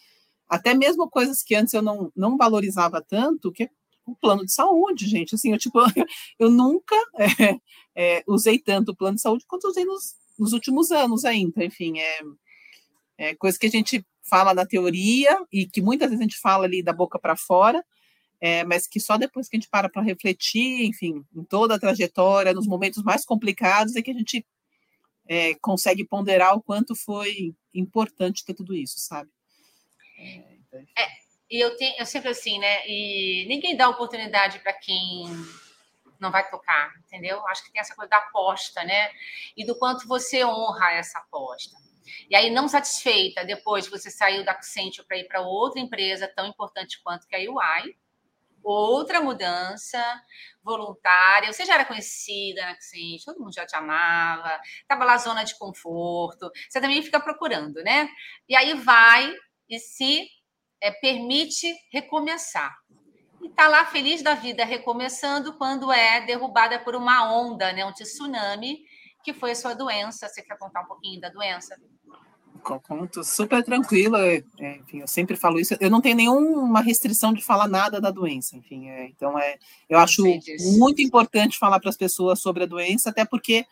até 0.49 0.73
mesmo 0.73 1.11
coisas 1.11 1.43
que 1.43 1.55
antes 1.55 1.75
eu 1.75 1.83
não, 1.83 2.11
não 2.17 2.39
valorizava 2.39 3.05
tanto, 3.07 3.53
que 3.53 3.65
é 3.65 3.71
o 4.07 4.17
plano 4.17 4.47
de 4.47 4.53
saúde, 4.53 5.07
gente. 5.07 5.35
Assim, 5.35 5.53
eu, 5.53 5.59
tipo, 5.59 5.79
eu 6.41 6.51
nunca 6.51 6.97
é, 7.19 7.61
é, 7.95 8.25
usei 8.27 8.59
tanto 8.59 8.93
o 8.93 8.97
plano 8.97 9.17
de 9.17 9.21
saúde 9.21 9.45
quanto 9.47 9.69
usei 9.69 9.85
nos, 9.85 10.15
nos 10.39 10.55
últimos 10.55 10.91
anos 10.91 11.27
ainda. 11.27 11.63
Enfim, 11.63 11.99
é, 11.99 12.21
é 13.19 13.35
coisa 13.35 13.59
que 13.59 13.67
a 13.67 13.71
gente 13.71 14.03
fala 14.31 14.55
na 14.55 14.65
teoria 14.65 15.37
e 15.53 15.67
que 15.67 15.83
muitas 15.83 16.09
vezes 16.09 16.21
a 16.21 16.23
gente 16.23 16.39
fala 16.39 16.65
ali 16.65 16.83
da 16.83 16.93
boca 16.93 17.19
para 17.19 17.37
fora, 17.37 17.85
é, 18.41 18.65
mas 18.65 18.87
que 18.87 19.01
só 19.01 19.19
depois 19.19 19.49
que 19.49 19.57
a 19.57 19.59
gente 19.59 19.69
para 19.69 19.89
para 19.89 20.03
refletir, 20.03 20.85
enfim, 20.87 21.25
em 21.35 21.45
toda 21.45 21.75
a 21.75 21.79
trajetória, 21.79 22.55
nos 22.55 22.67
momentos 22.67 23.03
mais 23.03 23.25
complicados, 23.25 23.97
é 23.97 24.03
que 24.03 24.11
a 24.11 24.15
gente 24.15 24.47
é, 25.27 25.55
consegue 25.57 26.05
ponderar 26.05 26.57
o 26.57 26.63
quanto 26.63 26.95
foi 26.95 27.55
importante 27.75 28.45
ter 28.45 28.55
tudo 28.55 28.75
isso, 28.75 28.99
sabe? 28.99 29.29
É, 30.97 31.07
e 31.51 31.61
eu, 31.61 31.77
tenho, 31.77 31.95
eu 31.99 32.07
sempre 32.07 32.31
assim, 32.31 32.59
né? 32.59 32.87
E 32.87 33.45
ninguém 33.49 33.77
dá 33.77 33.89
oportunidade 33.89 34.61
para 34.61 34.73
quem 34.73 35.27
não 36.21 36.31
vai 36.31 36.49
tocar, 36.49 36.93
entendeu? 37.07 37.45
Acho 37.49 37.65
que 37.65 37.73
tem 37.73 37.81
essa 37.81 37.95
coisa 37.95 38.11
da 38.11 38.19
aposta, 38.19 38.85
né? 38.85 39.11
E 39.57 39.65
do 39.65 39.77
quanto 39.77 40.07
você 40.07 40.45
honra 40.45 40.93
essa 40.93 41.19
aposta. 41.19 41.77
E 42.29 42.37
aí, 42.37 42.51
não 42.51 42.69
satisfeita, 42.69 43.45
depois 43.45 43.89
você 43.89 44.11
saiu 44.11 44.45
da 44.45 44.53
Accenture 44.53 45.07
para 45.07 45.19
ir 45.19 45.27
para 45.27 45.41
outra 45.41 45.81
empresa 45.81 46.29
tão 46.29 46.47
importante 46.47 47.01
quanto 47.03 47.27
que 47.27 47.37
a 47.37 47.39
UI, 47.39 47.97
outra 48.63 49.21
mudança 49.21 50.03
voluntária. 50.63 51.53
Você 51.53 51.65
já 51.65 51.75
era 51.75 51.85
conhecida 51.85 52.63
na 52.63 52.73
Accenture, 52.73 53.25
todo 53.25 53.41
mundo 53.41 53.55
já 53.55 53.67
te 53.67 53.75
amava, 53.75 54.61
estava 54.83 55.05
lá 55.05 55.17
zona 55.17 55.45
de 55.45 55.59
conforto. 55.59 56.51
Você 56.69 56.81
também 56.81 57.03
fica 57.03 57.21
procurando, 57.21 57.83
né? 57.83 58.09
E 58.49 58.55
aí 58.55 58.75
vai 58.75 59.33
e 59.69 59.79
se 59.79 60.29
é, 60.81 60.91
permite 60.91 61.73
recomeçar. 61.93 62.77
E 63.41 63.47
está 63.47 63.69
lá 63.69 63.87
feliz 63.87 64.23
da 64.23 64.35
vida 64.35 64.65
recomeçando 64.65 65.55
quando 65.55 65.93
é 65.93 66.21
derrubada 66.21 66.79
por 66.79 66.95
uma 66.95 67.33
onda, 67.33 67.73
né, 67.73 67.85
um 67.85 67.93
tsunami, 67.93 68.85
que 69.23 69.33
foi 69.33 69.53
a 69.53 69.55
sua 69.55 69.75
doença. 69.75 70.29
Você 70.29 70.43
quer 70.43 70.59
contar 70.59 70.83
um 70.83 70.87
pouquinho 70.87 71.21
da 71.21 71.29
doença? 71.29 71.77
Conto 72.61 73.25
super 73.25 73.65
tranquila, 73.65 74.25
é, 74.27 74.45
é, 74.59 74.77
enfim, 74.77 75.01
eu 75.01 75.09
sempre 75.09 75.37
falo 75.37 75.59
isso. 75.59 75.75
Eu 75.81 75.91
não 75.91 76.01
tenho 76.01 76.17
nenhuma 76.17 76.81
restrição 76.81 77.33
de 77.33 77.45
falar 77.45 77.69
nada 77.69 78.01
da 78.01 78.11
doença, 78.11 78.57
enfim. 78.57 78.89
É, 78.89 79.07
então, 79.07 79.39
é, 79.39 79.59
eu 79.89 79.99
acho 79.99 80.23
muito 80.79 81.03
importante 81.03 81.59
falar 81.59 81.81
para 81.81 81.91
as 81.91 81.97
pessoas 81.97 82.41
sobre 82.41 82.65
a 82.65 82.67
doença, 82.67 83.11
até 83.11 83.25
porque 83.25 83.67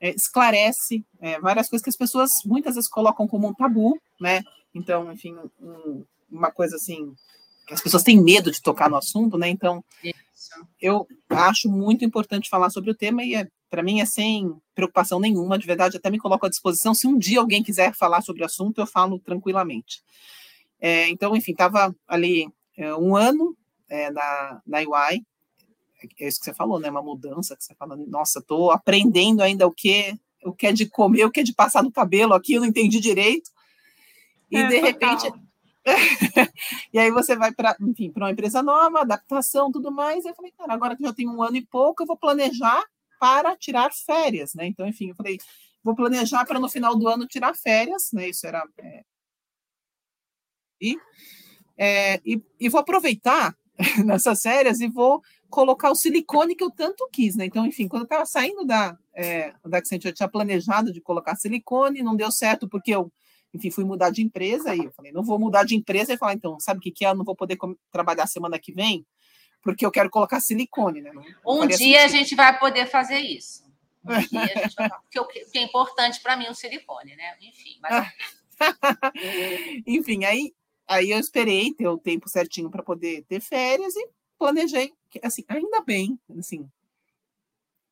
é, 0.00 0.10
esclarece 0.10 1.04
é, 1.20 1.40
várias 1.40 1.68
coisas 1.68 1.82
que 1.82 1.90
as 1.90 1.96
pessoas 1.96 2.30
muitas 2.44 2.74
vezes 2.74 2.88
colocam 2.88 3.26
como 3.26 3.48
um 3.48 3.54
tabu, 3.54 4.00
né? 4.20 4.42
Então, 4.74 5.12
enfim, 5.12 5.34
um, 5.60 6.04
uma 6.30 6.50
coisa 6.50 6.76
assim, 6.76 7.14
que 7.66 7.74
as 7.74 7.80
pessoas 7.80 8.02
têm 8.02 8.22
medo 8.22 8.50
de 8.50 8.62
tocar 8.62 8.88
no 8.88 8.96
assunto, 8.96 9.38
né? 9.38 9.48
Então, 9.48 9.84
Isso. 10.02 10.50
eu 10.80 11.06
acho 11.30 11.68
muito 11.68 12.04
importante 12.04 12.48
falar 12.48 12.70
sobre 12.70 12.90
o 12.90 12.94
tema 12.94 13.24
e 13.24 13.34
é, 13.34 13.48
para 13.76 13.82
mim 13.82 14.00
é 14.00 14.06
sem 14.06 14.56
preocupação 14.74 15.20
nenhuma, 15.20 15.58
de 15.58 15.66
verdade, 15.66 15.98
até 15.98 16.10
me 16.10 16.18
coloco 16.18 16.46
à 16.46 16.48
disposição. 16.48 16.94
Se 16.94 17.06
um 17.06 17.18
dia 17.18 17.40
alguém 17.40 17.62
quiser 17.62 17.94
falar 17.94 18.22
sobre 18.22 18.42
o 18.42 18.46
assunto, 18.46 18.80
eu 18.80 18.86
falo 18.86 19.18
tranquilamente. 19.18 20.02
É, 20.80 21.10
então, 21.10 21.36
enfim, 21.36 21.52
estava 21.52 21.94
ali 22.08 22.48
é, 22.74 22.94
um 22.94 23.14
ano 23.14 23.54
é, 23.86 24.10
na, 24.10 24.62
na 24.66 24.78
UI, 24.78 25.22
é 26.18 26.26
isso 26.26 26.38
que 26.38 26.46
você 26.46 26.54
falou, 26.54 26.80
né? 26.80 26.88
Uma 26.88 27.02
mudança 27.02 27.54
que 27.54 27.62
você 27.62 27.74
fala, 27.74 27.98
nossa, 28.08 28.38
estou 28.38 28.70
aprendendo 28.70 29.42
ainda 29.42 29.66
o 29.66 29.70
que 29.70 30.18
o 30.42 30.54
que 30.54 30.68
é 30.68 30.72
de 30.72 30.86
comer, 30.86 31.26
o 31.26 31.30
que 31.30 31.40
é 31.40 31.42
de 31.42 31.52
passar 31.52 31.82
no 31.82 31.92
cabelo 31.92 32.32
aqui, 32.32 32.54
eu 32.54 32.62
não 32.62 32.68
entendi 32.68 32.98
direito. 32.98 33.50
E 34.50 34.56
é, 34.56 34.68
de 34.68 34.74
total. 34.76 34.86
repente 34.86 35.46
e 36.94 36.98
aí 36.98 37.10
você 37.10 37.36
vai 37.36 37.52
para, 37.52 37.76
enfim, 37.78 38.10
para 38.10 38.24
uma 38.24 38.30
empresa 38.30 38.62
nova, 38.62 39.02
adaptação, 39.02 39.70
tudo 39.70 39.92
mais. 39.92 40.24
E 40.24 40.28
eu 40.28 40.34
falei, 40.34 40.50
cara, 40.56 40.72
agora 40.72 40.96
que 40.96 41.02
já 41.02 41.12
tenho 41.12 41.30
um 41.30 41.42
ano 41.42 41.58
e 41.58 41.66
pouco, 41.66 42.02
eu 42.02 42.06
vou 42.06 42.16
planejar 42.16 42.82
para 43.18 43.56
tirar 43.56 43.90
férias, 43.92 44.54
né? 44.54 44.66
Então, 44.66 44.86
enfim, 44.86 45.10
eu 45.10 45.14
falei, 45.14 45.38
vou 45.82 45.94
planejar 45.94 46.44
para 46.44 46.60
no 46.60 46.68
final 46.68 46.96
do 46.96 47.08
ano 47.08 47.26
tirar 47.26 47.54
férias, 47.54 48.10
né? 48.12 48.28
Isso 48.28 48.46
era 48.46 48.62
é, 48.78 49.02
e, 50.80 50.98
é, 51.78 52.20
e, 52.24 52.42
e 52.60 52.68
vou 52.68 52.80
aproveitar 52.80 53.56
nessas 54.04 54.40
férias 54.42 54.80
e 54.80 54.88
vou 54.88 55.22
colocar 55.48 55.90
o 55.90 55.94
silicone 55.94 56.54
que 56.54 56.64
eu 56.64 56.70
tanto 56.70 57.08
quis, 57.12 57.36
né? 57.36 57.46
Então, 57.46 57.66
enfim, 57.66 57.88
quando 57.88 58.02
eu 58.02 58.06
estava 58.06 58.26
saindo 58.26 58.64
da, 58.64 58.98
é, 59.14 59.54
da 59.64 59.78
Accenture, 59.78 60.10
eu 60.10 60.14
tinha 60.14 60.28
planejado 60.28 60.92
de 60.92 61.00
colocar 61.00 61.36
silicone, 61.36 62.02
não 62.02 62.16
deu 62.16 62.30
certo 62.30 62.68
porque 62.68 62.94
eu 62.94 63.10
enfim, 63.54 63.70
fui 63.70 63.84
mudar 63.84 64.10
de 64.10 64.22
empresa 64.22 64.74
e 64.74 64.84
eu 64.84 64.92
falei, 64.92 65.12
não 65.12 65.22
vou 65.22 65.38
mudar 65.38 65.64
de 65.64 65.74
empresa 65.74 66.12
e 66.12 66.18
falar, 66.18 66.34
então, 66.34 66.60
sabe 66.60 66.78
o 66.78 66.82
que, 66.82 66.90
que 66.90 67.04
é? 67.04 67.10
Eu 67.10 67.14
não 67.14 67.24
vou 67.24 67.34
poder 67.34 67.56
trabalhar 67.90 68.26
semana 68.26 68.58
que 68.58 68.72
vem, 68.72 69.06
porque 69.66 69.84
eu 69.84 69.90
quero 69.90 70.08
colocar 70.08 70.38
silicone, 70.38 71.02
né? 71.02 71.10
Não, 71.12 71.24
um 71.44 71.66
dia 71.66 71.76
sentido. 71.76 71.96
a 71.96 72.06
gente 72.06 72.36
vai 72.36 72.56
poder 72.56 72.86
fazer 72.86 73.18
isso. 73.18 73.64
Um 74.04 74.14
dia 74.30 74.42
a 74.42 74.62
gente 74.62 74.76
vai, 74.76 74.88
porque 74.88 75.18
o 75.18 75.26
que 75.26 75.58
é 75.58 75.62
importante 75.62 76.20
para 76.22 76.36
mim 76.36 76.44
é 76.44 76.50
o 76.52 76.54
silicone, 76.54 77.16
né? 77.16 77.36
Enfim, 77.42 77.76
mas... 77.82 78.12
enfim, 79.84 80.24
aí, 80.24 80.54
aí 80.86 81.10
eu 81.10 81.18
esperei 81.18 81.74
ter 81.74 81.88
o 81.88 81.98
tempo 81.98 82.28
certinho 82.28 82.70
para 82.70 82.80
poder 82.80 83.24
ter 83.24 83.40
férias 83.40 83.96
e 83.96 84.08
planejei, 84.38 84.92
assim, 85.20 85.42
ainda 85.48 85.82
bem, 85.82 86.16
assim, 86.38 86.70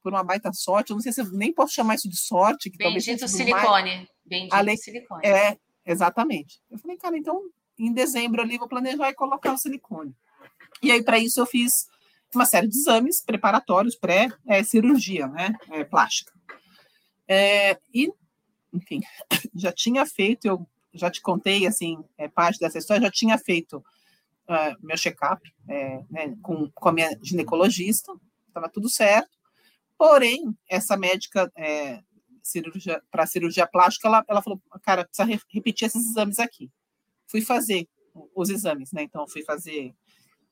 por 0.01 0.13
uma 0.13 0.23
baita 0.23 0.53
sorte, 0.53 0.91
eu 0.91 0.95
não 0.95 1.03
sei 1.03 1.13
se 1.13 1.23
eu 1.23 1.33
nem 1.33 1.53
posso 1.53 1.75
chamar 1.75 1.97
isso 1.97 2.09
de 2.09 2.17
sorte. 2.17 2.71
Que 2.71 2.79
Bendito 2.79 3.27
silicone. 3.27 3.97
Mais... 3.97 4.09
Bendito 4.25 4.55
Além... 4.55 4.77
silicone. 4.77 5.27
É, 5.27 5.59
exatamente. 5.85 6.61
Eu 6.71 6.79
falei, 6.79 6.97
cara, 6.97 7.19
então 7.19 7.43
em 7.77 7.93
dezembro 7.93 8.43
ali 8.43 8.59
vou 8.59 8.69
planejar 8.69 9.11
e 9.11 9.15
colocar 9.15 9.53
o 9.53 9.59
silicone. 9.59 10.15
E 10.83 10.91
aí, 10.91 11.03
para 11.03 11.19
isso, 11.19 11.41
eu 11.41 11.47
fiz 11.47 11.89
uma 12.35 12.47
série 12.47 12.69
de 12.69 12.77
exames 12.77 13.23
preparatórios 13.23 13.95
pré-cirurgia, 13.95 15.29
né? 15.29 15.55
É, 15.71 15.85
plástica. 15.85 16.33
É, 17.29 17.79
e, 17.93 18.13
enfim, 18.73 19.01
já 19.55 19.73
tinha 19.73 20.05
feito, 20.05 20.47
eu 20.47 20.67
já 20.93 21.11
te 21.11 21.21
contei, 21.21 21.67
assim, 21.67 22.05
é, 22.19 22.29
parte 22.29 22.59
dessa 22.59 22.79
história, 22.79 23.03
já 23.03 23.11
tinha 23.11 23.39
feito 23.39 23.79
uh, 24.49 24.77
meu 24.81 24.97
check-up 24.97 25.41
é, 25.69 26.03
né, 26.11 26.37
com, 26.43 26.71
com 26.71 26.89
a 26.89 26.93
minha 26.93 27.19
ginecologista, 27.23 28.13
estava 28.49 28.69
tudo 28.69 28.89
certo. 28.89 29.31
Porém, 29.97 30.55
essa 30.69 30.97
médica 30.97 31.51
é, 31.57 32.01
cirurgia, 32.43 33.03
para 33.11 33.27
cirurgia 33.27 33.67
plástica, 33.67 34.09
ela, 34.09 34.25
ela 34.29 34.43
falou, 34.43 34.61
cara, 34.83 35.05
precisa 35.05 35.25
re 35.25 35.41
repetir 35.49 35.87
esses 35.87 36.11
exames 36.11 36.39
aqui. 36.39 36.71
Fui 37.27 37.41
fazer 37.41 37.89
os 38.35 38.51
exames, 38.51 38.93
né? 38.93 39.03
Então, 39.03 39.27
fui 39.27 39.43
fazer 39.43 39.95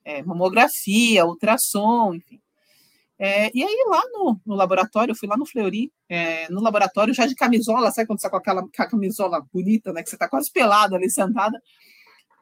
é, 0.05 0.23
mamografia, 0.23 1.25
ultrassom, 1.27 2.15
enfim. 2.15 2.41
É, 3.19 3.51
e 3.57 3.63
aí, 3.63 3.85
lá 3.89 4.03
no, 4.13 4.41
no, 4.45 4.55
laboratório, 4.55 5.13
eu 5.13 5.17
fui 5.17 5.29
lá 5.29 5.37
no 5.37 5.47
Fleury, 5.47 5.93
é, 6.09 6.51
no 6.51 6.61
laboratório, 6.61 7.15
já 7.15 7.25
de 7.27 7.37
camisola, 7.37 7.91
sabe 7.93 8.07
quando 8.07 8.21
você 8.21 8.29
tá 8.29 8.31
com 8.31 8.37
aquela 8.37 8.69
camisola 8.69 9.47
bonita, 9.53 9.93
né? 9.93 10.03
Que 10.03 10.11
você 10.11 10.17
tá 10.17 10.29
quase 10.29 10.51
pelada 10.51 10.97
ali, 10.97 11.09
sentada. 11.09 11.61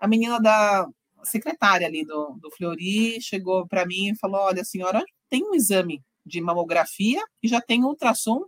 A 0.01 0.09
menina 0.09 0.41
da 0.41 0.89
secretária 1.23 1.87
ali 1.87 2.05
do, 2.05 2.39
do 2.41 2.51
Fleury 2.53 3.21
chegou 3.21 3.67
para 3.67 3.85
mim 3.85 4.11
e 4.11 4.17
falou: 4.17 4.41
Olha, 4.41 4.65
senhora, 4.65 5.05
tem 5.29 5.45
um 5.45 5.55
exame 5.55 6.03
de 6.25 6.41
mamografia 6.41 7.23
e 7.43 7.49
já 7.49 7.61
tem 7.61 7.85
ultrassom 7.85 8.45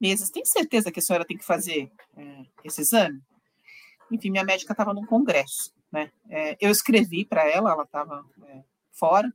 meses. 0.00 0.30
Tem 0.30 0.44
certeza 0.44 0.90
que 0.90 1.00
a 1.00 1.02
senhora 1.02 1.24
tem 1.24 1.36
que 1.36 1.44
fazer 1.44 1.90
é, 2.16 2.42
esse 2.64 2.82
exame? 2.82 3.20
Enfim, 4.10 4.30
minha 4.30 4.44
médica 4.44 4.72
estava 4.72 4.92
num 4.92 5.06
congresso, 5.06 5.72
né? 5.92 6.10
É, 6.28 6.56
eu 6.60 6.70
escrevi 6.70 7.24
para 7.24 7.48
ela, 7.48 7.70
ela 7.70 7.84
estava 7.84 8.24
é, 8.48 8.62
fora, 8.90 9.32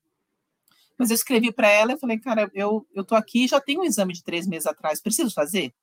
mas 0.98 1.12
eu 1.12 1.16
escrevi 1.16 1.52
para 1.52 1.70
ela 1.70 1.94
e 1.94 2.00
falei, 2.00 2.20
cara, 2.20 2.50
eu 2.54 2.86
eu 2.94 3.04
tô 3.06 3.16
aqui, 3.16 3.48
já 3.48 3.62
tenho 3.62 3.82
um 3.82 3.86
exame 3.86 4.14
de 4.14 4.24
três 4.24 4.48
meses 4.48 4.66
atrás, 4.66 5.02
preciso 5.02 5.34
fazer? 5.34 5.74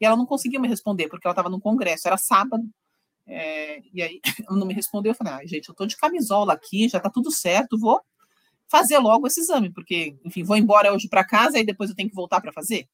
E 0.00 0.06
ela 0.06 0.16
não 0.16 0.26
conseguiu 0.26 0.60
me 0.60 0.68
responder 0.68 1.08
porque 1.08 1.26
ela 1.26 1.32
estava 1.32 1.50
num 1.50 1.60
congresso, 1.60 2.08
era 2.08 2.16
sábado. 2.16 2.68
É, 3.26 3.82
e 3.92 4.02
aí 4.02 4.20
ela 4.48 4.56
não 4.56 4.66
me 4.66 4.74
respondeu, 4.74 5.12
eu 5.12 5.16
falei, 5.16 5.32
ah, 5.34 5.46
gente, 5.46 5.68
eu 5.68 5.74
tô 5.74 5.86
de 5.86 5.96
camisola 5.96 6.52
aqui, 6.54 6.88
já 6.88 7.00
tá 7.00 7.10
tudo 7.10 7.30
certo, 7.30 7.78
vou 7.78 8.00
fazer 8.68 8.98
logo 8.98 9.26
esse 9.26 9.40
exame, 9.40 9.70
porque, 9.72 10.16
enfim, 10.24 10.42
vou 10.42 10.56
embora 10.56 10.92
hoje 10.92 11.08
para 11.08 11.24
casa 11.24 11.58
e 11.58 11.64
depois 11.64 11.90
eu 11.90 11.96
tenho 11.96 12.08
que 12.08 12.14
voltar 12.14 12.40
para 12.40 12.52
fazer. 12.52 12.88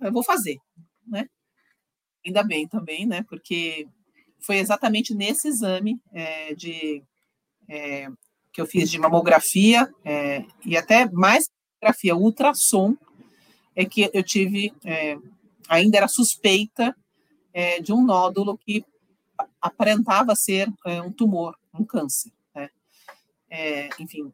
Eu 0.00 0.12
vou 0.12 0.22
fazer, 0.22 0.58
né? 1.06 1.28
ainda 2.28 2.42
bem 2.42 2.66
também, 2.68 3.06
né? 3.06 3.24
Porque 3.28 3.88
foi 4.40 4.56
exatamente 4.56 5.14
nesse 5.14 5.48
exame 5.48 6.00
é, 6.12 6.54
de 6.54 7.02
é, 7.68 8.08
que 8.52 8.60
eu 8.60 8.66
fiz 8.66 8.90
de 8.90 8.98
mamografia 8.98 9.88
é, 10.04 10.44
e 10.64 10.76
até 10.76 11.08
mais 11.10 11.48
mamografia, 11.80 12.16
ultrassom, 12.16 12.96
é 13.74 13.84
que 13.84 14.10
eu 14.12 14.22
tive, 14.22 14.72
é, 14.84 15.16
ainda 15.68 15.98
era 15.98 16.08
suspeita 16.08 16.94
é, 17.52 17.80
de 17.80 17.92
um 17.92 18.04
nódulo 18.04 18.58
que 18.58 18.84
aparentava 19.60 20.34
ser 20.34 20.68
é, 20.84 21.00
um 21.00 21.12
tumor, 21.12 21.56
um 21.72 21.84
câncer. 21.84 22.32
Né? 22.54 22.68
enfim, 24.00 24.32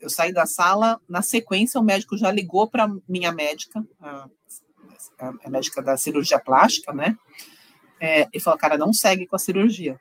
eu 0.00 0.08
saí 0.08 0.32
da 0.32 0.46
sala, 0.46 1.00
na 1.08 1.22
sequência 1.22 1.80
o 1.80 1.84
médico 1.84 2.16
já 2.16 2.30
ligou 2.30 2.68
para 2.68 2.90
minha 3.06 3.30
médica, 3.32 3.86
a, 4.00 4.28
a, 5.18 5.50
médica 5.50 5.82
da 5.82 5.96
cirurgia 5.96 6.38
plástica, 6.38 6.92
né? 6.92 7.16
É, 8.00 8.28
e 8.32 8.40
falou, 8.40 8.58
cara, 8.58 8.76
não 8.76 8.92
segue 8.92 9.26
com 9.26 9.36
a 9.36 9.38
cirurgia. 9.38 9.98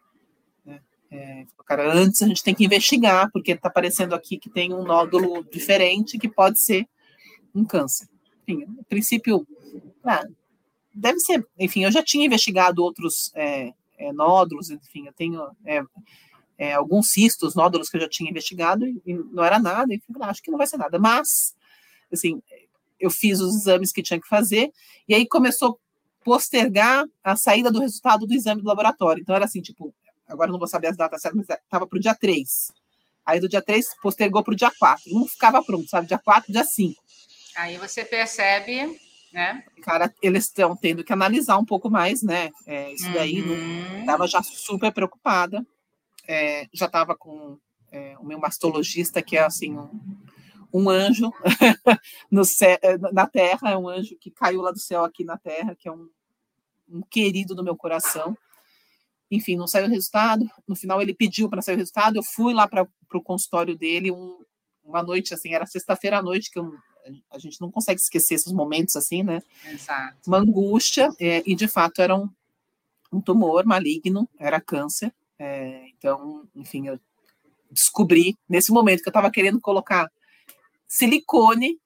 Né? 0.66 0.82
É, 1.12 1.46
falou, 1.52 1.66
cara, 1.66 1.94
antes 1.94 2.22
a 2.22 2.28
gente 2.28 2.44
tem 2.44 2.54
que 2.54 2.66
investigar, 2.66 3.30
porque 3.32 3.52
está 3.52 3.70
aparecendo 3.70 4.14
aqui 4.14 4.38
que 4.38 4.50
tem 4.50 4.74
um 4.74 4.84
nódulo 4.84 5.44
diferente 5.46 6.18
que 6.18 6.28
pode 6.28 6.62
ser 6.62 6.88
um 7.54 7.64
câncer. 7.64 8.08
Enfim, 8.44 8.66
no 8.66 8.84
princípio, 8.84 9.48
ah, 10.04 10.24
deve 10.94 11.20
ser, 11.20 11.46
enfim, 11.58 11.84
eu 11.84 11.92
já 11.92 12.04
tinha 12.04 12.26
investigado 12.26 12.84
outros 12.84 13.32
é, 13.34 13.74
é 13.98 14.12
nódulos, 14.14 14.70
enfim, 14.70 15.08
eu 15.08 15.14
tenho 15.14 15.42
é, 15.66 15.82
é, 16.58 16.74
alguns 16.74 17.12
cistos, 17.12 17.56
nódulos 17.56 17.90
que 17.90 17.98
eu 17.98 18.02
já 18.02 18.10
tinha 18.10 18.30
investigado 18.30 18.86
e, 18.86 19.14
não 19.32 19.44
era 19.44 19.60
nada, 19.60 19.94
enfim, 19.94 20.14
acho 20.22 20.42
que 20.42 20.52
não 20.52 20.58
vai 20.58 20.68
ser 20.68 20.78
nada. 20.78 21.00
Mas, 21.00 21.56
assim, 22.12 22.42
eu 23.00 23.10
fiz 23.10 23.40
os 23.40 23.56
exames 23.56 23.92
que 23.92 24.04
tinha 24.04 24.20
que 24.20 24.28
fazer, 24.28 24.72
e 25.08 25.14
aí 25.14 25.28
começou 25.28 25.80
postergar 26.26 27.06
a 27.24 27.36
saída 27.38 27.72
do 27.72 27.80
resultado 27.80 28.28
do 28.28 28.34
exame 28.34 28.62
do 28.62 28.68
laboratório. 28.68 29.22
Então, 29.22 29.36
era 29.36 29.46
assim, 29.46 29.62
tipo, 29.62 29.96
agora 30.28 30.52
não 30.52 30.60
vou 30.60 30.68
saber 30.68 30.88
as 30.88 30.98
datas 30.98 31.22
certas, 31.22 31.38
mas 31.38 31.58
estava 31.58 31.88
para 31.88 31.98
o 31.98 32.02
dia 32.02 32.16
3. 32.16 32.74
Aí 33.26 33.40
do 33.40 33.48
dia 33.48 33.62
3 33.62 33.96
postergou 34.02 34.44
para 34.44 34.54
o 34.54 34.58
dia 34.58 34.72
4. 34.78 35.14
Não 35.14 35.26
ficava 35.28 35.64
pronto, 35.64 35.90
sabe? 35.90 36.08
Dia 36.08 36.20
4, 36.20 36.52
dia 36.52 36.66
5. 36.66 37.02
Aí 37.56 37.78
você 37.78 38.04
percebe, 38.04 39.00
né? 39.32 39.64
Cara, 39.82 40.14
eles 40.22 40.46
estão 40.46 40.76
tendo 40.76 41.04
que 41.04 41.14
analisar 41.14 41.58
um 41.58 41.66
pouco 41.66 41.90
mais, 41.90 42.22
né? 42.22 42.52
É, 42.66 42.92
isso 42.92 43.10
daí, 43.14 43.42
uhum. 43.42 44.02
estava 44.02 44.28
já 44.28 44.44
super 44.44 44.92
preocupada 44.92 45.66
é, 46.28 46.68
já 46.74 46.86
estava 46.86 47.16
com 47.16 47.58
é, 47.92 48.16
o 48.20 48.26
meu 48.26 48.40
mastologista, 48.40 49.22
que 49.22 49.38
é 49.38 49.44
assim 49.44 49.78
um, 49.78 49.90
um 50.74 50.90
anjo 50.90 51.32
no 52.30 52.44
céu, 52.44 52.78
é, 52.82 52.98
na 53.12 53.28
Terra, 53.28 53.72
é 53.72 53.78
um 53.78 53.88
anjo 53.88 54.18
que 54.20 54.32
caiu 54.32 54.62
lá 54.62 54.72
do 54.72 54.80
céu 54.80 55.04
aqui 55.04 55.24
na 55.24 55.38
Terra, 55.38 55.76
que 55.76 55.88
é 55.88 55.92
um, 55.92 56.10
um 56.90 57.02
querido 57.02 57.56
do 57.56 57.64
meu 57.64 57.76
coração. 57.76 58.38
Enfim, 59.30 59.56
não 59.56 59.68
saiu 59.68 59.88
o 59.88 59.90
resultado. 59.90 60.50
No 60.68 60.76
final, 60.76 61.02
ele 61.02 61.14
pediu 61.14 61.50
para 61.50 61.62
sair 61.62 61.76
o 61.76 61.80
resultado. 61.80 62.18
Eu 62.18 62.24
fui 62.24 62.54
lá 62.54 62.68
para 62.68 62.88
o 63.14 63.22
consultório 63.22 63.76
dele 63.76 64.12
um, 64.12 64.40
uma 64.84 65.02
noite, 65.02 65.34
assim, 65.34 65.54
era 65.54 65.66
sexta-feira 65.66 66.20
à 66.20 66.22
noite, 66.22 66.52
que 66.52 66.60
eu, 66.60 66.74
a 67.32 67.40
gente 67.40 67.60
não 67.60 67.72
consegue 67.72 68.00
esquecer 68.00 68.36
esses 68.36 68.52
momentos 68.52 68.96
assim, 68.96 69.24
né? 69.24 69.42
Exato. 69.66 70.18
Uma 70.28 70.38
angústia, 70.38 71.10
é, 71.20 71.44
e 71.46 71.56
de 71.56 71.68
fato 71.68 72.02
era 72.02 72.16
um, 72.16 72.30
um 73.12 73.20
tumor 73.20 73.66
maligno, 73.66 74.30
era 74.40 74.62
câncer. 74.62 75.14
É, 75.38 75.88
então, 75.90 76.48
enfim, 76.56 76.88
eu 76.88 77.00
descobri 77.72 78.38
nesse 78.48 78.72
momento 78.72 79.02
que 79.02 79.10
eu 79.10 79.12
estava 79.12 79.32
querendo 79.32 79.60
colocar 79.60 80.10
silicone, 80.88 81.80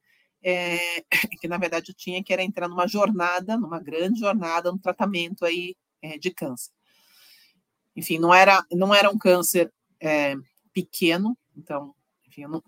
é, 0.43 1.03
que 1.41 1.47
na 1.47 1.57
verdade 1.57 1.91
eu 1.91 1.95
tinha 1.95 2.23
que 2.23 2.33
era 2.33 2.43
entrar 2.43 2.67
numa 2.67 2.87
jornada, 2.87 3.57
numa 3.57 3.79
grande 3.79 4.19
jornada, 4.19 4.71
no 4.71 4.79
tratamento 4.79 5.45
aí 5.45 5.75
é, 6.01 6.17
de 6.17 6.31
câncer. 6.31 6.71
Enfim, 7.95 8.17
não 8.17 8.33
era, 8.33 8.63
não 8.71 8.93
era 8.93 9.09
um 9.09 9.17
câncer 9.17 9.71
é, 9.99 10.35
pequeno, 10.73 11.37
então, 11.57 11.93
enfim, 12.27 12.43
eu 12.43 12.49
não, 12.49 12.63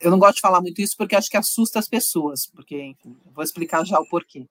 eu 0.00 0.10
não 0.10 0.18
gosto 0.18 0.36
de 0.36 0.40
falar 0.40 0.60
muito 0.60 0.80
isso 0.80 0.94
porque 0.96 1.16
acho 1.16 1.28
que 1.28 1.36
assusta 1.36 1.78
as 1.78 1.88
pessoas, 1.88 2.46
porque, 2.46 2.80
enfim, 2.80 3.16
vou 3.34 3.42
explicar 3.42 3.84
já 3.84 3.98
o 3.98 4.08
porquê 4.08 4.46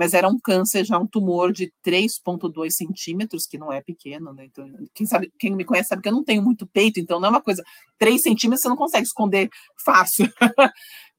mas 0.00 0.14
era 0.14 0.26
um 0.26 0.38
câncer, 0.38 0.82
já 0.82 0.98
um 0.98 1.06
tumor 1.06 1.52
de 1.52 1.70
3,2 1.84 2.70
centímetros, 2.70 3.46
que 3.46 3.58
não 3.58 3.70
é 3.70 3.82
pequeno, 3.82 4.32
né? 4.32 4.46
Então, 4.46 4.66
quem, 4.94 5.06
sabe, 5.06 5.30
quem 5.38 5.54
me 5.54 5.62
conhece 5.62 5.90
sabe 5.90 6.00
que 6.00 6.08
eu 6.08 6.12
não 6.14 6.24
tenho 6.24 6.42
muito 6.42 6.66
peito, 6.66 6.98
então 6.98 7.20
não 7.20 7.26
é 7.26 7.30
uma 7.30 7.42
coisa. 7.42 7.62
3 7.98 8.22
centímetros 8.22 8.62
você 8.62 8.68
não 8.70 8.76
consegue 8.76 9.06
esconder 9.06 9.50
fácil. 9.84 10.26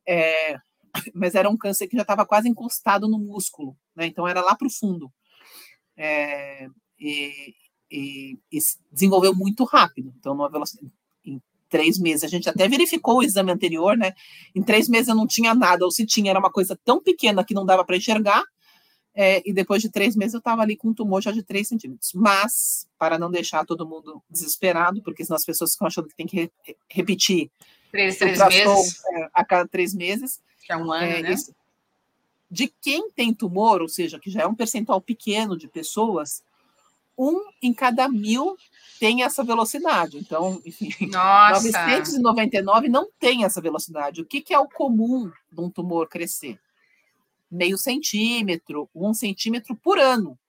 é, 0.07 0.57
mas 1.13 1.35
era 1.35 1.49
um 1.49 1.57
câncer 1.57 1.87
que 1.87 1.95
já 1.95 2.01
estava 2.01 2.25
quase 2.25 2.49
encostado 2.49 3.07
no 3.07 3.19
músculo, 3.19 3.75
né? 3.95 4.05
Então 4.05 4.27
era 4.27 4.41
lá 4.41 4.55
para 4.55 4.67
o 4.67 4.71
fundo. 4.71 5.11
É, 5.95 6.67
e, 6.99 7.53
e, 7.91 8.37
e, 8.51 8.59
desenvolveu 8.91 9.35
muito 9.35 9.63
rápido. 9.63 10.13
Então, 10.17 10.33
numa 10.33 10.49
velocidade, 10.49 10.91
em 11.25 11.41
três 11.69 11.99
meses, 11.99 12.23
a 12.23 12.27
gente 12.27 12.49
até 12.49 12.67
verificou 12.67 13.17
o 13.17 13.23
exame 13.23 13.51
anterior, 13.51 13.97
né? 13.97 14.13
Em 14.55 14.63
três 14.63 14.87
meses 14.87 15.07
eu 15.07 15.15
não 15.15 15.27
tinha 15.27 15.53
nada, 15.53 15.85
ou 15.85 15.91
se 15.91 16.05
tinha, 16.05 16.31
era 16.31 16.39
uma 16.39 16.51
coisa 16.51 16.77
tão 16.83 17.01
pequena 17.01 17.43
que 17.43 17.53
não 17.53 17.65
dava 17.65 17.83
para 17.83 17.97
enxergar, 17.97 18.43
é, 19.13 19.41
e 19.47 19.51
depois 19.51 19.81
de 19.81 19.89
três 19.89 20.15
meses 20.15 20.33
eu 20.33 20.39
estava 20.39 20.61
ali 20.61 20.77
com 20.77 20.89
um 20.89 20.93
tumor 20.93 21.21
já 21.21 21.31
de 21.31 21.43
3 21.43 21.67
centímetros. 21.67 22.11
Mas, 22.13 22.87
para 22.97 23.19
não 23.19 23.29
deixar 23.29 23.65
todo 23.65 23.87
mundo 23.87 24.23
desesperado, 24.29 25.01
porque 25.03 25.25
senão 25.25 25.35
as 25.35 25.45
pessoas 25.45 25.73
ficam 25.73 25.87
achando 25.87 26.07
que 26.07 26.15
tem 26.15 26.25
que 26.25 26.37
re 26.37 26.51
repetir 26.89 27.51
três, 27.91 28.17
três 28.17 28.39
meses. 28.39 29.01
É, 29.13 29.29
a 29.33 29.43
cada 29.43 29.67
três 29.67 29.93
meses. 29.93 30.39
Que 30.65 30.73
é 30.73 30.77
um 30.77 30.91
ano, 30.91 31.05
é, 31.05 31.21
né? 31.21 31.31
Esse, 31.33 31.55
de 32.49 32.67
quem 32.81 33.09
tem 33.11 33.33
tumor, 33.33 33.81
ou 33.81 33.87
seja, 33.87 34.19
que 34.19 34.29
já 34.29 34.41
é 34.41 34.47
um 34.47 34.55
percentual 34.55 34.99
pequeno 34.99 35.57
de 35.57 35.67
pessoas, 35.67 36.43
um 37.17 37.41
em 37.61 37.73
cada 37.73 38.09
mil 38.09 38.57
tem 38.99 39.23
essa 39.23 39.43
velocidade. 39.43 40.17
Então, 40.17 40.61
enfim, 40.65 40.89
Nossa. 41.07 41.71
999 41.71 42.89
não 42.89 43.09
tem 43.19 43.45
essa 43.45 43.61
velocidade. 43.61 44.21
O 44.21 44.25
que, 44.25 44.41
que 44.41 44.53
é 44.53 44.59
o 44.59 44.67
comum 44.67 45.31
de 45.51 45.61
um 45.61 45.69
tumor 45.69 46.07
crescer? 46.07 46.59
meio 47.51 47.77
centímetro, 47.77 48.89
um 48.95 49.13
centímetro 49.13 49.75
por 49.75 49.99
ano. 49.99 50.39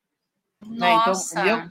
Né? 0.65 0.95
Então, 0.95 1.13
o 1.13 1.45
meu, 1.45 1.71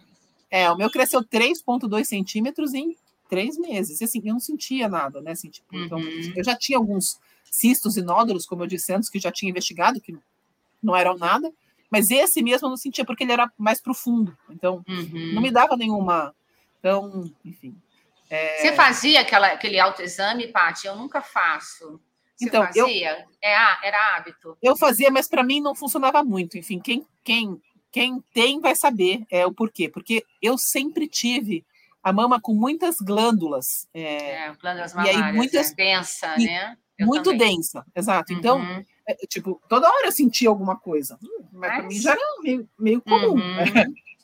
é, 0.51 0.69
o 0.69 0.75
meu 0.75 0.89
cresceu 0.91 1.23
3,2 1.23 2.03
centímetros 2.03 2.73
em 2.73 2.97
três 3.29 3.57
meses. 3.57 4.01
E 4.01 4.03
assim, 4.03 4.21
eu 4.25 4.33
não 4.33 4.39
sentia 4.41 4.89
nada, 4.89 5.21
né? 5.21 5.31
Assim, 5.31 5.49
tipo, 5.49 5.73
então, 5.73 5.97
uhum. 5.97 6.19
Então, 6.19 6.33
eu 6.35 6.43
já 6.43 6.55
tinha 6.55 6.77
alguns 6.77 7.17
cistos 7.51 7.97
e 7.97 8.01
nódulos, 8.01 8.45
como 8.45 8.63
eu 8.63 8.67
disse 8.67 8.93
antes, 8.93 9.09
que 9.09 9.19
já 9.19 9.31
tinha 9.31 9.49
investigado, 9.49 9.99
que 9.99 10.17
não 10.81 10.95
eram 10.95 11.17
nada, 11.17 11.51
mas 11.91 12.09
esse 12.09 12.41
mesmo 12.41 12.65
eu 12.65 12.69
não 12.69 12.77
sentia, 12.77 13.03
porque 13.03 13.23
ele 13.23 13.33
era 13.33 13.51
mais 13.57 13.81
profundo. 13.81 14.35
Então, 14.49 14.83
uhum. 14.87 15.33
não 15.33 15.41
me 15.41 15.51
dava 15.51 15.75
nenhuma. 15.75 16.33
Então, 16.79 17.29
enfim. 17.43 17.75
É... 18.29 18.61
Você 18.61 18.73
fazia 18.73 19.19
aquela, 19.19 19.47
aquele 19.47 19.77
autoexame, 19.77 20.47
Paty? 20.47 20.87
Eu 20.87 20.95
nunca 20.95 21.21
faço. 21.21 21.99
Você 22.37 22.45
então, 22.45 22.63
fazia? 22.65 23.11
Eu, 23.11 23.25
é, 23.43 23.87
era 23.87 24.15
hábito? 24.15 24.57
Eu 24.63 24.77
fazia, 24.77 25.11
mas 25.11 25.27
para 25.27 25.43
mim 25.43 25.59
não 25.59 25.75
funcionava 25.75 26.23
muito. 26.23 26.57
Enfim, 26.57 26.79
quem, 26.79 27.05
quem, 27.25 27.61
quem 27.91 28.23
tem 28.33 28.61
vai 28.61 28.73
saber 28.73 29.25
é, 29.29 29.45
o 29.45 29.51
porquê. 29.51 29.89
Porque 29.89 30.23
eu 30.41 30.57
sempre 30.57 31.09
tive 31.09 31.65
a 32.01 32.11
mama 32.11 32.39
com 32.39 32.53
muitas 32.53 32.97
glândulas. 32.99 33.87
É, 33.93 34.45
é 34.45 34.55
glândulas 34.59 34.93
mamárias, 34.93 35.19
e 35.19 35.23
aí 35.23 35.33
muitas, 35.33 35.71
é 35.71 35.75
densa, 35.75 36.35
e, 36.39 36.45
né? 36.45 36.77
Eu 37.01 37.07
muito 37.07 37.31
também. 37.31 37.55
densa, 37.55 37.85
exato. 37.95 38.33
Então, 38.33 38.59
uhum. 38.59 38.85
é, 39.07 39.15
tipo, 39.27 39.61
toda 39.67 39.89
hora 39.89 40.07
eu 40.07 40.11
sentia 40.11 40.49
alguma 40.49 40.75
coisa. 40.75 41.17
Hum, 41.23 41.45
mas 41.51 41.71
para 41.71 41.83
mim 41.83 41.99
já 41.99 42.11
era 42.11 42.21
meio, 42.41 42.69
meio 42.79 43.01
comum. 43.01 43.33
Uhum. 43.33 43.59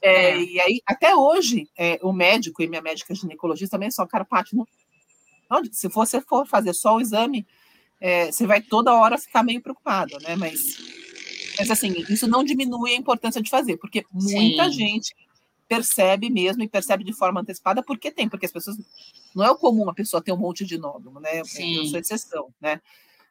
É, 0.01 0.31
é. 0.31 0.41
E 0.41 0.59
aí, 0.59 0.81
até 0.85 1.15
hoje, 1.15 1.69
é, 1.77 1.99
o 2.03 2.13
médico 2.13 2.61
e 2.61 2.67
minha 2.67 2.81
médica 2.81 3.15
ginecologista 3.15 3.77
também 3.77 3.89
só, 3.89 4.05
cara, 4.05 4.23
Paty, 4.23 4.55
não, 4.55 4.67
não, 5.49 5.63
se 5.71 5.87
você 5.87 6.21
for 6.21 6.45
fazer 6.45 6.73
só 6.73 6.95
o 6.95 7.01
exame 7.01 7.45
é, 7.99 8.31
você 8.31 8.45
vai 8.45 8.61
toda 8.61 8.93
hora 8.93 9.17
ficar 9.17 9.43
meio 9.43 9.61
preocupada, 9.61 10.17
né? 10.21 10.35
Mas, 10.35 10.77
mas 11.57 11.71
assim, 11.71 11.93
isso 12.09 12.27
não 12.27 12.43
diminui 12.43 12.93
a 12.93 12.97
importância 12.97 13.41
de 13.41 13.49
fazer, 13.49 13.77
porque 13.77 14.05
muita 14.11 14.65
Sim. 14.65 14.71
gente 14.71 15.15
percebe 15.67 16.29
mesmo 16.29 16.63
e 16.63 16.69
percebe 16.69 17.03
de 17.03 17.11
forma 17.11 17.41
antecipada 17.41 17.83
porque 17.83 18.09
tem, 18.09 18.29
porque 18.29 18.45
as 18.45 18.51
pessoas 18.51 18.77
não 19.38 19.45
é 19.45 19.52
o 19.52 19.58
comum 19.58 19.89
a 19.89 19.93
pessoa 19.93 20.21
ter 20.21 20.32
um 20.32 20.38
monte 20.38 20.65
de 20.65 20.78
nódulo, 20.78 21.19
né? 21.19 21.43
Sim. 21.45 21.78
Eu 21.78 21.86
sou 21.86 22.00
exceção, 22.00 22.54
né? 22.60 22.82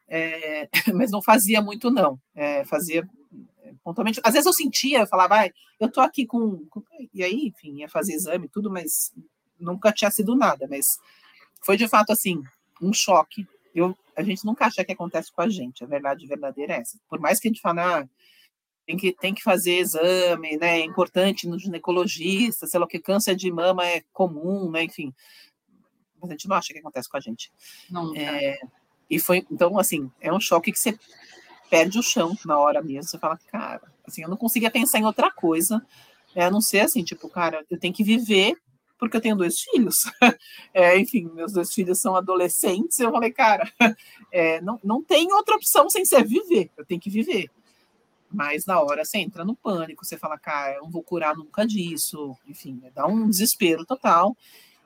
É, 0.09 0.69
mas 0.95 1.11
não 1.11 1.21
fazia 1.21 1.61
muito 1.61 1.91
não, 1.91 2.19
é, 2.35 2.65
fazia 2.65 3.09
é, 3.63 3.75
pontualmente. 3.83 4.21
Às 4.23 4.33
vezes 4.33 4.47
eu 4.47 4.53
sentia, 4.53 5.01
eu 5.01 5.07
falava, 5.07 5.43
ah, 5.43 5.51
eu 5.81 5.91
tô 5.91 6.01
aqui 6.01 6.25
com, 6.25 6.65
com, 6.71 6.83
e 7.13 7.23
aí, 7.23 7.47
enfim, 7.49 7.81
ia 7.81 7.89
fazer 7.89 8.15
exame 8.15 8.49
tudo, 8.49 8.71
mas 8.71 9.13
nunca 9.59 9.93
tinha 9.93 10.11
sido 10.11 10.35
nada, 10.35 10.67
mas 10.69 10.87
foi 11.61 11.77
de 11.77 11.89
fato 11.89 12.13
assim 12.13 12.43
um 12.81 12.93
choque 12.93 13.47
eu, 13.77 13.95
a 14.17 14.23
gente 14.23 14.45
nunca 14.47 14.65
acha 14.65 14.83
que 14.83 14.93
acontece 14.93 15.31
com 15.31 15.43
a 15.43 15.49
gente, 15.51 15.85
a 15.85 15.87
verdade 15.87 16.27
verdadeira 16.27 16.73
é 16.73 16.81
essa. 16.81 16.99
Por 17.09 17.21
mais 17.21 17.39
que 17.39 17.47
a 17.47 17.51
gente 17.51 17.61
fale, 17.61 17.81
ah, 17.81 18.09
tem 18.87 18.97
que, 18.97 19.13
tem 19.13 19.35
que 19.35 19.43
fazer 19.43 19.75
exame, 19.75 20.57
né? 20.57 20.81
É 20.81 20.85
importante 20.85 21.47
no 21.47 21.59
ginecologista, 21.59 22.67
sei 22.67 22.81
lá 22.81 22.87
o 22.87 22.89
que, 22.89 22.99
câncer 22.99 23.37
de 23.37 23.53
mama 23.53 23.87
é 23.87 24.03
comum, 24.15 24.71
né? 24.71 24.85
Enfim. 24.85 25.13
Mas 26.27 26.31
a 26.31 26.33
gente 26.35 26.49
não 26.49 26.57
acha 26.57 26.73
que 26.73 26.79
acontece 26.79 27.09
com 27.09 27.17
a 27.17 27.21
gente. 27.21 27.53
Não. 27.89 28.15
É, 28.17 28.59
e 29.09 29.19
foi, 29.19 29.47
então, 29.51 29.79
assim, 29.79 30.11
é 30.21 30.33
um 30.33 30.41
choque 30.41 30.73
que 30.73 30.79
você 30.79 30.99
perde 31.71 31.99
o 31.99 32.03
chão 32.03 32.37
na 32.45 32.59
hora 32.59 32.83
mesmo. 32.83 33.05
Você 33.05 33.19
fala, 33.19 33.39
cara, 33.49 33.83
assim, 34.07 34.23
eu 34.23 34.29
não 34.29 34.37
conseguia 34.37 34.71
pensar 34.71 34.99
em 34.99 35.05
outra 35.05 35.31
coisa 35.31 35.85
É, 36.35 36.45
a 36.45 36.51
não 36.51 36.61
ser 36.61 36.81
assim, 36.81 37.03
tipo, 37.03 37.29
cara, 37.29 37.65
eu 37.71 37.79
tenho 37.79 37.95
que 37.95 38.05
viver 38.05 38.55
porque 38.99 39.17
eu 39.17 39.21
tenho 39.21 39.37
dois 39.37 39.61
filhos. 39.61 40.05
É, 40.75 40.99
enfim, 40.99 41.31
meus 41.33 41.53
dois 41.53 41.73
filhos 41.73 41.99
são 42.01 42.15
adolescentes. 42.15 42.99
Eu 43.01 43.11
falei, 43.11 43.33
cara, 43.33 43.71
é, 44.31 44.61
não, 44.61 44.79
não 44.85 45.03
tem 45.03 45.33
outra 45.33 45.57
opção 45.57 45.89
sem 45.89 46.05
ser 46.05 46.23
viver. 46.23 46.71
Eu 46.77 46.85
tenho 46.85 47.01
que 47.01 47.09
viver. 47.09 47.51
Mas 48.31 48.67
na 48.67 48.81
hora 48.81 49.05
você 49.05 49.19
entra 49.19 49.43
no 49.43 49.57
pânico, 49.57 50.05
você 50.05 50.19
fala, 50.19 50.39
cara, 50.39 50.75
eu 50.75 50.83
não 50.83 50.91
vou 50.91 51.03
curar 51.03 51.35
nunca 51.35 51.67
disso. 51.67 52.37
Enfim, 52.47 52.83
dá 52.95 53.07
um 53.07 53.29
desespero 53.31 53.87
total. 53.87 54.37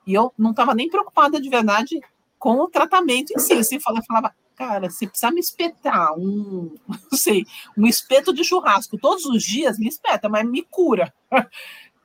E 0.05 0.13
eu 0.13 0.33
não 0.37 0.51
estava 0.51 0.73
nem 0.73 0.89
preocupada 0.89 1.39
de 1.39 1.49
verdade 1.49 1.99
com 2.39 2.55
o 2.55 2.67
tratamento 2.67 3.31
em 3.31 3.39
si. 3.39 3.55
Você 3.55 3.79
falava, 3.79 4.05
falava 4.05 4.35
cara, 4.55 4.89
se 4.91 5.07
precisar 5.07 5.31
me 5.31 5.39
espetar 5.39 6.13
um, 6.13 6.75
não 7.11 7.17
sei, 7.17 7.45
um 7.75 7.87
espeto 7.87 8.31
de 8.31 8.43
churrasco 8.43 8.97
todos 8.97 9.25
os 9.25 9.43
dias, 9.43 9.79
me 9.79 9.87
espeta, 9.87 10.29
mas 10.29 10.47
me 10.47 10.63
cura. 10.63 11.13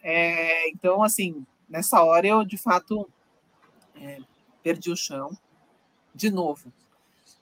É, 0.09 0.69
então, 0.69 1.03
assim, 1.03 1.45
nessa 1.69 2.01
hora 2.01 2.25
eu, 2.25 2.45
de 2.45 2.57
fato, 2.57 3.11
é, 3.97 4.21
perdi 4.63 4.89
o 4.89 4.97
chão. 4.97 5.37
De 6.15 6.31
novo, 6.31 6.73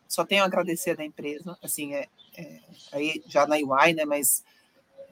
só 0.09 0.25
tenho 0.25 0.43
a 0.43 0.47
agradecer 0.47 0.97
da 0.97 1.05
empresa, 1.05 1.59
assim, 1.62 1.93
é, 1.93 2.09
é 2.38 2.61
aí 2.90 3.23
já 3.27 3.47
na 3.47 3.57
UI, 3.57 3.93
né, 3.93 4.07
mas 4.07 4.43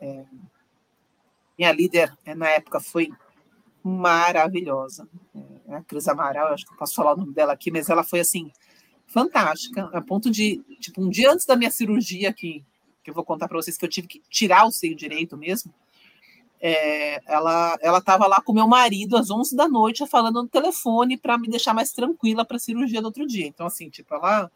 é, 0.00 0.24
minha 1.58 1.72
líder 1.72 2.16
é, 2.24 2.34
na 2.34 2.48
época 2.48 2.80
foi 2.80 3.10
maravilhosa, 3.82 5.08
é, 5.68 5.76
a 5.76 5.82
Cris 5.82 6.08
Amaral, 6.08 6.52
acho 6.52 6.66
que 6.66 6.72
eu 6.72 6.76
posso 6.76 6.94
falar 6.94 7.14
o 7.14 7.16
nome 7.16 7.32
dela 7.32 7.52
aqui, 7.52 7.70
mas 7.70 7.88
ela 7.88 8.04
foi, 8.04 8.20
assim, 8.20 8.50
fantástica, 9.06 9.90
a 9.92 10.00
ponto 10.00 10.30
de, 10.30 10.62
tipo, 10.80 11.02
um 11.02 11.08
dia 11.08 11.30
antes 11.30 11.46
da 11.46 11.56
minha 11.56 11.70
cirurgia, 11.70 12.32
que, 12.32 12.64
que 13.02 13.10
eu 13.10 13.14
vou 13.14 13.24
contar 13.24 13.48
para 13.48 13.58
vocês 13.58 13.76
que 13.76 13.84
eu 13.84 13.90
tive 13.90 14.06
que 14.06 14.22
tirar 14.30 14.66
o 14.66 14.70
seio 14.70 14.94
direito 14.94 15.36
mesmo, 15.36 15.72
é, 16.64 17.20
ela 17.26 17.76
ela 17.82 17.98
estava 17.98 18.24
lá 18.28 18.40
com 18.40 18.52
meu 18.52 18.68
marido 18.68 19.16
às 19.16 19.30
11 19.30 19.56
da 19.56 19.68
noite 19.68 20.06
falando 20.06 20.40
no 20.40 20.48
telefone 20.48 21.18
para 21.18 21.36
me 21.36 21.48
deixar 21.48 21.74
mais 21.74 21.90
tranquila 21.92 22.44
para 22.44 22.56
a 22.56 22.60
cirurgia 22.60 23.00
do 23.00 23.06
outro 23.06 23.26
dia. 23.26 23.48
Então, 23.48 23.66
assim, 23.66 23.90
tipo, 23.90 24.14
ela 24.14 24.48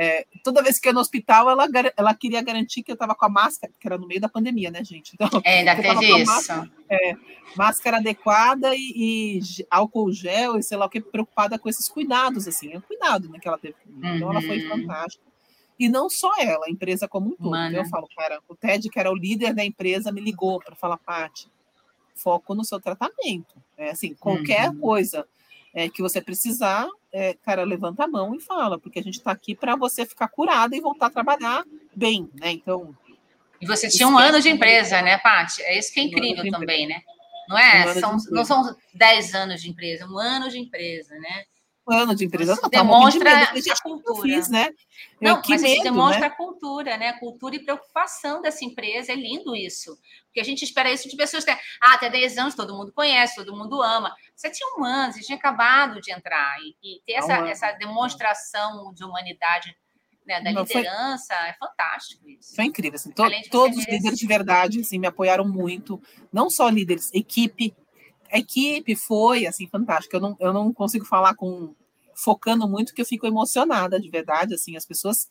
é, 0.00 0.24
toda 0.44 0.62
vez 0.62 0.78
que 0.78 0.88
ia 0.88 0.92
no 0.92 1.00
hospital, 1.00 1.50
ela, 1.50 1.66
ela 1.96 2.14
queria 2.14 2.40
garantir 2.40 2.84
que 2.84 2.92
eu 2.92 2.94
estava 2.94 3.16
com 3.16 3.24
a 3.24 3.28
máscara, 3.28 3.72
que 3.80 3.84
era 3.84 3.98
no 3.98 4.06
meio 4.06 4.20
da 4.20 4.28
pandemia, 4.28 4.70
né, 4.70 4.84
gente? 4.84 5.12
Então, 5.12 5.28
é, 5.42 5.58
ainda 5.58 5.74
teve 5.74 6.22
isso. 6.22 6.30
Máscara, 6.30 6.70
é, 6.88 7.16
máscara 7.56 7.96
adequada 7.96 8.76
e, 8.76 8.92
e, 8.96 9.66
álcool 9.68 10.12
gel 10.12 10.56
e 10.56 10.62
sei 10.62 10.78
lá 10.78 10.86
o 10.86 10.88
que, 10.88 11.00
preocupada 11.00 11.58
com 11.58 11.68
esses 11.68 11.88
cuidados, 11.88 12.46
assim, 12.46 12.72
é 12.72 12.78
o 12.78 12.82
cuidado 12.82 13.28
né, 13.28 13.40
que 13.40 13.48
ela 13.48 13.58
teve. 13.58 13.74
Então, 13.88 14.28
uhum. 14.28 14.30
ela 14.30 14.40
foi 14.40 14.62
uhum. 14.62 14.68
fantástica. 14.68 15.24
E 15.76 15.88
não 15.88 16.08
só 16.08 16.32
ela, 16.38 16.66
a 16.66 16.70
empresa 16.70 17.08
como 17.08 17.30
um 17.30 17.36
todo. 17.36 17.56
Então, 17.56 17.82
eu 17.82 17.86
falo, 17.86 18.06
cara, 18.16 18.40
o 18.48 18.54
Ted, 18.54 18.88
que 18.88 19.00
era 19.00 19.10
o 19.10 19.16
líder 19.16 19.52
da 19.52 19.64
empresa, 19.64 20.12
me 20.12 20.20
ligou 20.20 20.60
para 20.60 20.76
falar, 20.76 20.98
Paty, 20.98 21.50
foco 22.14 22.54
no 22.54 22.64
seu 22.64 22.80
tratamento. 22.80 23.56
É 23.76 23.90
assim, 23.90 24.14
qualquer 24.14 24.70
uhum. 24.70 24.78
coisa 24.78 25.26
é, 25.78 25.88
que 25.88 26.02
você 26.02 26.20
precisar, 26.20 26.88
é, 27.12 27.34
cara, 27.34 27.62
levanta 27.62 28.02
a 28.02 28.08
mão 28.08 28.34
e 28.34 28.40
fala, 28.40 28.80
porque 28.80 28.98
a 28.98 29.02
gente 29.02 29.18
está 29.18 29.30
aqui 29.30 29.54
para 29.54 29.76
você 29.76 30.04
ficar 30.04 30.26
curada 30.26 30.74
e 30.74 30.80
voltar 30.80 31.06
a 31.06 31.10
trabalhar 31.10 31.64
bem, 31.94 32.28
né? 32.34 32.50
Então. 32.50 32.92
E 33.60 33.66
você 33.66 33.88
tinha 33.88 34.08
um 34.08 34.18
ano 34.18 34.40
de 34.40 34.48
empresa, 34.48 35.00
né, 35.00 35.18
Paty? 35.18 35.62
É 35.62 35.78
isso 35.78 35.94
que 35.94 36.00
é 36.00 36.02
incrível 36.02 36.44
um 36.44 36.50
também, 36.50 36.88
né? 36.88 37.00
Não 37.48 37.56
é? 37.56 37.92
Um 37.92 38.00
são, 38.00 38.16
não 38.32 38.44
são 38.44 38.76
10 38.92 39.34
anos 39.36 39.62
de 39.62 39.70
empresa, 39.70 40.04
um 40.04 40.18
ano 40.18 40.50
de 40.50 40.58
empresa, 40.58 41.14
né? 41.14 41.44
Ano 41.92 42.14
de 42.14 42.24
empresa. 42.24 42.58
Não, 42.60 42.68
demonstra 42.68 43.52
de 43.52 43.70
a 43.70 43.76
cultura. 43.76 44.22
Fiz, 44.22 44.48
né? 44.48 44.68
Não, 45.20 45.42
mas 45.48 45.62
medo, 45.62 45.82
demonstra 45.82 46.20
né? 46.20 46.26
a 46.26 46.30
cultura, 46.30 46.96
né? 46.96 47.12
Cultura 47.14 47.56
e 47.56 47.64
preocupação 47.64 48.40
dessa 48.40 48.64
empresa. 48.64 49.12
É 49.12 49.16
lindo 49.16 49.54
isso. 49.54 49.98
Porque 50.26 50.40
a 50.40 50.44
gente 50.44 50.64
espera 50.64 50.90
isso 50.92 51.08
de 51.08 51.16
pessoas 51.16 51.44
que 51.44 51.50
ah, 51.50 51.58
até 51.94 52.08
10 52.08 52.38
anos 52.38 52.54
todo 52.54 52.74
mundo 52.74 52.92
conhece, 52.92 53.36
todo 53.36 53.56
mundo 53.56 53.82
ama. 53.82 54.14
Você 54.34 54.50
tinha 54.50 54.68
um 54.78 54.84
ano, 54.84 55.12
você 55.12 55.20
tinha 55.20 55.36
acabado 55.36 56.00
de 56.00 56.12
entrar. 56.12 56.56
E, 56.60 56.76
e 56.82 57.00
ter 57.04 57.14
essa, 57.14 57.34
essa 57.48 57.72
demonstração 57.72 58.92
de 58.94 59.04
humanidade 59.04 59.74
né, 60.28 60.42
da 60.42 60.52
Não, 60.52 60.62
liderança, 60.62 61.34
foi, 61.34 61.48
é 61.48 61.52
fantástico 61.54 62.28
isso. 62.28 62.54
Foi 62.54 62.66
incrível. 62.66 62.96
Assim, 62.96 63.10
to, 63.10 63.24
todos 63.50 63.78
os 63.78 63.86
líderes 63.86 64.18
de 64.18 64.26
verdade 64.26 64.80
assim, 64.80 64.98
me 64.98 65.06
apoiaram 65.06 65.48
muito. 65.48 66.00
Não 66.30 66.50
só 66.50 66.68
líderes, 66.68 67.10
equipe, 67.14 67.74
equipe 68.32 68.94
foi 68.96 69.46
assim 69.46 69.66
fantástica. 69.66 70.16
Eu 70.16 70.20
não, 70.20 70.36
eu 70.40 70.52
não 70.52 70.72
consigo 70.72 71.04
falar 71.04 71.34
com 71.34 71.74
focando 72.14 72.68
muito 72.68 72.92
que 72.92 73.00
eu 73.00 73.06
fico 73.06 73.26
emocionada 73.26 74.00
de 74.00 74.10
verdade. 74.10 74.54
Assim, 74.54 74.76
as 74.76 74.84
pessoas, 74.84 75.28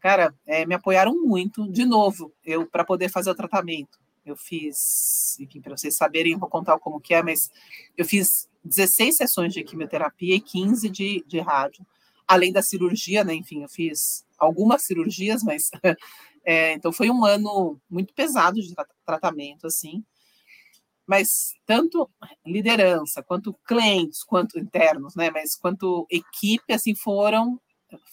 cara, 0.00 0.34
é, 0.46 0.64
me 0.64 0.74
apoiaram 0.74 1.14
muito. 1.14 1.68
De 1.70 1.84
novo, 1.84 2.32
eu 2.44 2.66
para 2.66 2.84
poder 2.84 3.08
fazer 3.08 3.30
o 3.30 3.34
tratamento, 3.34 3.98
eu 4.24 4.36
fiz, 4.36 5.36
para 5.62 5.76
vocês 5.76 5.96
saberem, 5.96 6.38
vou 6.38 6.48
contar 6.48 6.78
como 6.78 7.00
que 7.00 7.12
é, 7.12 7.22
mas 7.22 7.50
eu 7.96 8.04
fiz 8.04 8.48
16 8.64 9.16
sessões 9.16 9.52
de 9.52 9.64
quimioterapia 9.64 10.36
e 10.36 10.40
15 10.40 10.88
de, 10.88 11.24
de 11.26 11.40
rádio, 11.40 11.84
além 12.26 12.52
da 12.52 12.62
cirurgia, 12.62 13.24
né? 13.24 13.34
Enfim, 13.34 13.62
eu 13.62 13.68
fiz 13.68 14.24
algumas 14.38 14.84
cirurgias, 14.84 15.42
mas 15.42 15.70
é, 16.46 16.72
então 16.74 16.92
foi 16.92 17.10
um 17.10 17.24
ano 17.24 17.80
muito 17.90 18.14
pesado 18.14 18.60
de 18.60 18.74
tratamento, 19.04 19.66
assim 19.66 20.04
mas 21.12 21.52
tanto 21.66 22.08
liderança, 22.46 23.22
quanto 23.22 23.52
clientes, 23.66 24.24
quanto 24.24 24.58
internos, 24.58 25.14
né, 25.14 25.30
mas 25.30 25.54
quanto 25.54 26.06
equipe, 26.10 26.72
assim, 26.72 26.94
foram 26.94 27.60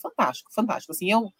fantástico, 0.01 0.53
fantástico, 0.53 0.91
assim, 0.91 1.09
eu, 1.09 1.31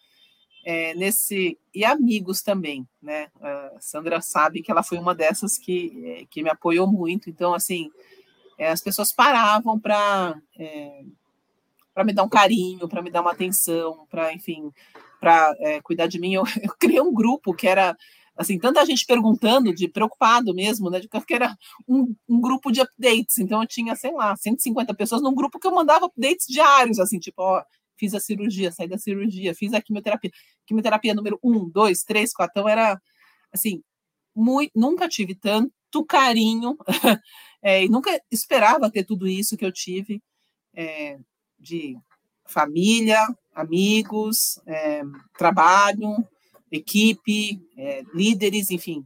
é, 0.64 0.94
nesse, 0.94 1.58
e 1.74 1.84
amigos 1.84 2.40
também, 2.40 2.88
né, 3.02 3.28
a 3.42 3.76
Sandra 3.78 4.22
sabe 4.22 4.62
que 4.62 4.70
ela 4.70 4.82
foi 4.82 4.96
uma 4.96 5.14
dessas 5.14 5.58
que, 5.58 6.02
é, 6.02 6.24
que 6.30 6.42
me 6.42 6.48
apoiou 6.48 6.90
muito, 6.90 7.28
então, 7.28 7.52
assim, 7.52 7.90
é, 8.56 8.70
as 8.70 8.80
pessoas 8.80 9.12
paravam 9.12 9.78
para 9.78 10.40
é, 10.58 11.02
para 11.92 12.04
me 12.04 12.14
dar 12.14 12.22
um 12.22 12.28
carinho, 12.28 12.88
para 12.88 13.02
me 13.02 13.10
dar 13.10 13.20
uma 13.20 13.32
atenção, 13.32 14.06
para, 14.08 14.32
enfim, 14.32 14.72
para 15.20 15.54
é, 15.58 15.82
cuidar 15.82 16.06
de 16.06 16.18
mim, 16.18 16.32
eu, 16.32 16.44
eu 16.62 16.74
criei 16.78 17.02
um 17.02 17.12
grupo 17.12 17.52
que 17.52 17.68
era 17.68 17.94
assim, 18.40 18.58
tanta 18.58 18.84
gente 18.86 19.04
perguntando, 19.04 19.74
de 19.74 19.86
preocupado 19.86 20.54
mesmo, 20.54 20.88
né? 20.88 20.98
De 20.98 21.08
que 21.08 21.34
era 21.34 21.54
um, 21.86 22.14
um, 22.26 22.40
grupo 22.40 22.72
de 22.72 22.80
updates. 22.80 23.36
Então 23.38 23.60
eu 23.60 23.68
tinha, 23.68 23.94
sei 23.94 24.12
lá, 24.12 24.34
150 24.34 24.94
pessoas 24.94 25.20
num 25.20 25.34
grupo 25.34 25.58
que 25.60 25.66
eu 25.66 25.74
mandava 25.74 26.06
updates 26.06 26.46
diários, 26.48 26.98
assim, 26.98 27.18
tipo, 27.18 27.42
ó, 27.42 27.62
fiz 27.98 28.14
a 28.14 28.20
cirurgia, 28.20 28.72
saí 28.72 28.88
da 28.88 28.96
cirurgia, 28.96 29.54
fiz 29.54 29.74
a 29.74 29.82
quimioterapia. 29.82 30.30
Quimioterapia 30.66 31.14
número 31.14 31.38
um, 31.44 31.68
dois, 31.68 32.02
três, 32.02 32.32
quatro. 32.32 32.52
Então 32.58 32.68
era 32.68 32.98
assim, 33.52 33.82
muito, 34.34 34.72
nunca 34.74 35.06
tive 35.06 35.34
tanto 35.34 36.02
carinho, 36.08 36.78
é, 37.62 37.84
e 37.84 37.90
nunca 37.90 38.18
esperava 38.30 38.90
ter 38.90 39.04
tudo 39.04 39.28
isso 39.28 39.54
que 39.54 39.66
eu 39.66 39.72
tive 39.72 40.22
é, 40.74 41.18
de 41.58 41.94
família, 42.46 43.18
amigos, 43.54 44.58
é, 44.66 45.02
trabalho, 45.36 46.26
equipe, 46.70 47.60
é, 47.76 48.02
líderes, 48.14 48.70
enfim. 48.70 49.04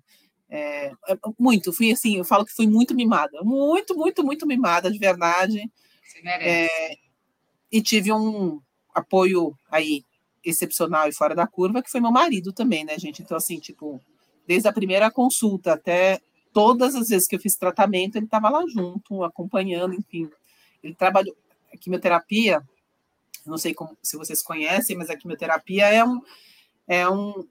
É, 0.48 0.92
é, 1.08 1.18
muito, 1.38 1.72
fui 1.72 1.90
assim, 1.90 2.18
eu 2.18 2.24
falo 2.24 2.44
que 2.44 2.52
fui 2.52 2.66
muito 2.66 2.94
mimada, 2.94 3.42
muito, 3.42 3.96
muito, 3.96 4.22
muito 4.22 4.46
mimada, 4.46 4.90
de 4.90 4.98
verdade. 4.98 5.70
É, 6.24 6.96
e 7.70 7.82
tive 7.82 8.12
um 8.12 8.60
apoio 8.94 9.58
aí 9.70 10.04
excepcional 10.44 11.08
e 11.08 11.12
fora 11.12 11.34
da 11.34 11.46
curva, 11.46 11.82
que 11.82 11.90
foi 11.90 12.00
meu 12.00 12.12
marido 12.12 12.52
também, 12.52 12.84
né, 12.84 12.98
gente? 12.98 13.22
Então, 13.22 13.36
assim, 13.36 13.58
tipo, 13.58 14.00
desde 14.46 14.68
a 14.68 14.72
primeira 14.72 15.10
consulta 15.10 15.72
até 15.72 16.20
todas 16.52 16.94
as 16.94 17.08
vezes 17.08 17.26
que 17.26 17.34
eu 17.34 17.40
fiz 17.40 17.56
tratamento, 17.56 18.16
ele 18.16 18.26
estava 18.26 18.48
lá 18.48 18.62
junto, 18.68 19.24
acompanhando, 19.24 19.94
enfim. 19.94 20.30
Ele 20.82 20.94
trabalhou. 20.94 21.36
A 21.72 21.76
quimioterapia, 21.76 22.62
não 23.44 23.58
sei 23.58 23.74
como, 23.74 23.98
se 24.00 24.16
vocês 24.16 24.40
conhecem, 24.40 24.96
mas 24.96 25.10
a 25.10 25.16
quimioterapia 25.16 25.88
é 25.88 26.04
um, 26.04 26.20
é 26.86 27.10
um, 27.10 27.44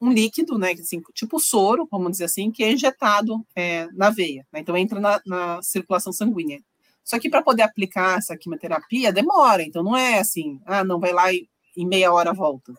um 0.00 0.10
líquido, 0.10 0.58
né, 0.58 0.72
assim, 0.72 1.02
tipo 1.14 1.40
soro, 1.40 1.88
vamos 1.90 2.12
dizer 2.12 2.24
assim, 2.24 2.50
que 2.50 2.62
é 2.62 2.72
injetado 2.72 3.44
é, 3.54 3.86
na 3.92 4.10
veia. 4.10 4.46
Né, 4.52 4.60
então 4.60 4.76
entra 4.76 5.00
na, 5.00 5.20
na, 5.26 5.62
circulação 5.62 6.12
sanguínea. 6.12 6.60
Só 7.02 7.18
que 7.18 7.30
para 7.30 7.42
poder 7.42 7.62
aplicar 7.62 8.18
essa 8.18 8.36
quimioterapia 8.36 9.12
demora, 9.12 9.62
então 9.62 9.82
não 9.82 9.96
é 9.96 10.18
assim, 10.18 10.60
ah, 10.66 10.84
não 10.84 10.98
vai 10.98 11.12
lá 11.12 11.32
e 11.32 11.48
em 11.76 11.86
meia 11.86 12.12
hora 12.12 12.32
volta. 12.32 12.74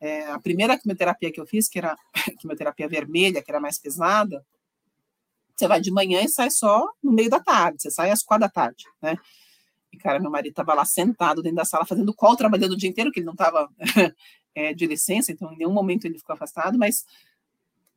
É, 0.00 0.26
a 0.26 0.38
primeira 0.40 0.78
quimioterapia 0.78 1.30
que 1.30 1.40
eu 1.40 1.46
fiz, 1.46 1.68
que 1.68 1.78
era 1.78 1.96
quimioterapia 2.40 2.88
vermelha, 2.88 3.42
que 3.42 3.50
era 3.50 3.60
mais 3.60 3.78
pesada, 3.78 4.44
você 5.56 5.68
vai 5.68 5.80
de 5.80 5.90
manhã 5.90 6.22
e 6.22 6.28
sai 6.28 6.50
só 6.50 6.86
no 7.02 7.12
meio 7.12 7.30
da 7.30 7.38
tarde, 7.40 7.80
você 7.80 7.90
sai 7.90 8.10
às 8.10 8.22
quatro 8.22 8.42
da 8.42 8.48
tarde, 8.48 8.84
né? 9.00 9.16
E, 9.92 9.96
cara, 9.96 10.18
meu 10.18 10.30
marido 10.30 10.50
estava 10.50 10.74
lá 10.74 10.84
sentado 10.84 11.40
dentro 11.40 11.56
da 11.56 11.64
sala 11.64 11.86
fazendo 11.86 12.12
call, 12.12 12.36
trabalhando 12.36 12.72
o 12.72 12.76
dia 12.76 12.90
inteiro, 12.90 13.12
que 13.12 13.20
ele 13.20 13.26
não 13.26 13.34
estava 13.34 13.68
é, 14.54 14.72
de 14.72 14.86
licença, 14.86 15.32
então 15.32 15.52
em 15.52 15.58
nenhum 15.58 15.72
momento 15.72 16.04
ele 16.04 16.18
ficou 16.18 16.34
afastado, 16.34 16.78
mas 16.78 17.04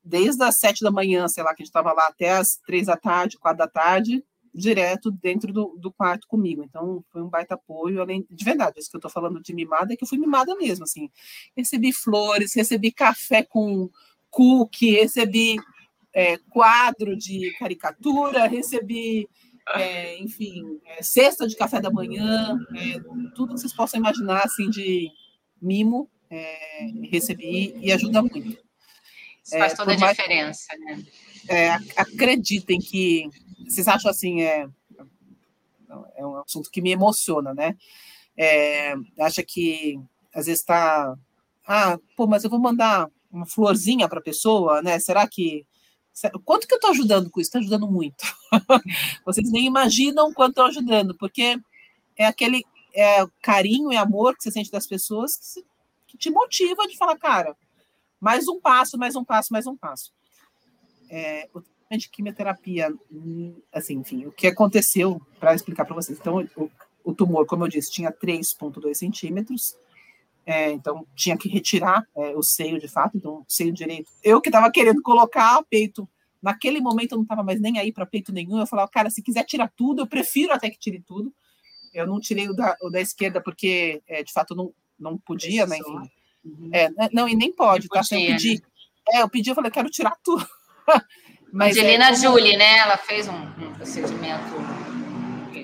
desde 0.03 0.41
as 0.43 0.57
sete 0.57 0.83
da 0.83 0.91
manhã, 0.91 1.27
sei 1.27 1.43
lá, 1.43 1.53
que 1.53 1.61
a 1.61 1.65
gente 1.65 1.69
estava 1.69 1.91
lá 1.91 2.07
até 2.07 2.31
as 2.31 2.57
três 2.65 2.87
da 2.87 2.95
tarde, 2.95 3.37
quatro 3.37 3.59
da 3.59 3.67
tarde, 3.67 4.23
direto 4.53 5.11
dentro 5.11 5.53
do, 5.53 5.77
do 5.77 5.91
quarto 5.91 6.27
comigo. 6.27 6.63
Então, 6.63 7.03
foi 7.11 7.21
um 7.21 7.29
baita 7.29 7.55
apoio, 7.55 8.01
além 8.01 8.25
de 8.29 8.43
verdade, 8.43 8.79
isso 8.79 8.89
que 8.89 8.95
eu 8.95 8.99
estou 8.99 9.11
falando 9.11 9.41
de 9.41 9.53
mimada 9.53 9.93
é 9.93 9.95
que 9.95 10.03
eu 10.03 10.07
fui 10.07 10.17
mimada 10.17 10.55
mesmo, 10.55 10.83
assim. 10.83 11.09
Recebi 11.55 11.93
flores, 11.93 12.55
recebi 12.55 12.91
café 12.91 13.43
com 13.43 13.89
cookie, 14.29 14.91
recebi 14.91 15.57
é, 16.13 16.37
quadro 16.49 17.15
de 17.15 17.55
caricatura, 17.59 18.47
recebi, 18.47 19.29
é, 19.75 20.17
enfim, 20.19 20.79
é, 20.85 21.03
cesta 21.03 21.47
de 21.47 21.55
café 21.55 21.79
da 21.79 21.91
manhã, 21.91 22.57
é, 22.75 22.99
tudo 23.35 23.53
que 23.53 23.59
vocês 23.59 23.73
possam 23.73 23.99
imaginar 23.99 24.43
assim 24.43 24.69
de 24.69 25.09
mimo, 25.61 26.09
é, 26.29 26.89
recebi 27.11 27.75
e 27.81 27.91
ajuda 27.91 28.21
muito. 28.21 28.57
Isso 29.43 29.57
faz 29.57 29.73
toda 29.73 29.93
a 29.93 29.95
diferença, 29.95 30.67
né? 30.77 31.03
acreditem 31.95 32.79
que 32.79 33.29
vocês 33.65 33.87
acham 33.87 34.11
assim 34.11 34.41
é 34.41 34.67
é 36.15 36.25
um 36.25 36.37
assunto 36.37 36.69
que 36.69 36.81
me 36.81 36.91
emociona, 36.91 37.53
né? 37.53 37.77
É, 38.35 38.93
acha 39.19 39.43
que 39.43 39.99
às 40.33 40.45
vezes 40.45 40.61
está, 40.61 41.17
ah, 41.65 41.97
pô, 42.15 42.27
mas 42.27 42.43
eu 42.43 42.49
vou 42.49 42.59
mandar 42.59 43.09
uma 43.31 43.45
florzinha 43.45 44.07
para 44.07 44.19
a 44.19 44.23
pessoa, 44.23 44.81
né? 44.81 44.99
Será 44.99 45.27
que 45.27 45.65
quanto 46.43 46.67
que 46.67 46.73
eu 46.73 46.77
estou 46.77 46.91
ajudando 46.91 47.29
com 47.29 47.39
isso? 47.39 47.49
Estou 47.49 47.61
ajudando 47.61 47.87
muito. 47.89 48.23
Vocês 49.25 49.49
nem 49.51 49.65
imaginam 49.65 50.33
quanto 50.33 50.51
estou 50.51 50.65
ajudando, 50.65 51.15
porque 51.15 51.59
é 52.15 52.25
aquele 52.25 52.65
é, 52.93 53.25
carinho 53.41 53.91
e 53.91 53.97
amor 53.97 54.35
que 54.35 54.43
você 54.43 54.51
sente 54.51 54.71
das 54.71 54.87
pessoas 54.87 55.37
que, 55.37 55.63
te 56.17 56.29
motiva 56.29 56.87
de 56.87 56.97
falar, 56.97 57.17
cara, 57.17 57.55
mais 58.19 58.47
um 58.47 58.59
passo, 58.59 58.97
mais 58.97 59.15
um 59.15 59.23
passo, 59.23 59.53
mais 59.53 59.67
um 59.67 59.75
passo. 59.77 60.11
É, 61.09 61.47
de 61.95 62.09
quimioterapia, 62.09 62.93
assim, 63.71 63.95
enfim, 63.95 64.25
o 64.25 64.31
que 64.31 64.47
aconteceu, 64.47 65.21
para 65.39 65.53
explicar 65.53 65.85
para 65.85 65.95
vocês. 65.95 66.19
Então, 66.19 66.45
o, 66.57 66.69
o, 67.03 67.13
tumor, 67.13 67.45
como 67.45 67.63
eu 67.63 67.69
disse, 67.69 67.91
tinha 67.91 68.11
3,2 68.11 68.93
centímetros, 68.95 69.77
é, 70.45 70.71
então 70.71 71.05
tinha 71.15 71.37
que 71.37 71.47
retirar 71.47 72.05
é, 72.15 72.35
o 72.35 72.43
seio 72.43 72.79
de 72.79 72.87
fato, 72.87 73.15
então, 73.15 73.35
o 73.35 73.45
seio 73.47 73.71
direito. 73.71 74.11
Eu 74.23 74.41
que 74.41 74.49
estava 74.49 74.69
querendo 74.71 75.01
colocar 75.01 75.63
peito, 75.69 76.09
naquele 76.41 76.81
momento 76.81 77.13
eu 77.13 77.17
não 77.17 77.23
estava 77.23 77.43
mais 77.43 77.61
nem 77.61 77.79
aí 77.79 77.93
para 77.93 78.05
peito 78.05 78.33
nenhum, 78.33 78.59
eu 78.59 78.67
falava, 78.67 78.89
cara, 78.89 79.09
se 79.09 79.21
quiser 79.21 79.45
tirar 79.45 79.71
tudo, 79.75 80.01
eu 80.01 80.07
prefiro 80.07 80.51
até 80.51 80.69
que 80.69 80.79
tire 80.79 80.99
tudo. 80.99 81.33
Eu 81.93 82.05
não 82.05 82.19
tirei 82.19 82.47
o 82.47 82.53
da, 82.53 82.75
o 82.81 82.89
da 82.89 83.01
esquerda 83.01 83.41
porque, 83.41 84.03
é, 84.07 84.23
de 84.23 84.31
fato, 84.31 84.53
não, 84.53 84.71
não 84.99 85.17
podia, 85.17 85.65
né, 85.65 85.77
enfim. 85.77 86.11
Uhum. 86.43 86.69
É, 86.71 86.89
não, 87.11 87.27
e 87.27 87.35
nem 87.35 87.51
pode, 87.51 87.87
tá? 87.87 87.99
Podia, 87.99 88.19
eu 88.19 88.33
pedi, 88.33 88.53
né? 88.55 88.61
é, 89.09 89.21
eu 89.21 89.29
pedi, 89.29 89.49
eu 89.49 89.55
falei, 89.55 89.71
quero 89.71 89.89
tirar 89.89 90.15
tudo. 90.23 90.47
Mas 91.51 91.77
Angelina 91.77 92.09
é, 92.09 92.15
Julie, 92.15 92.57
né? 92.57 92.77
Ela 92.77 92.97
fez 92.97 93.27
um, 93.27 93.33
um 93.33 93.73
procedimento. 93.73 94.55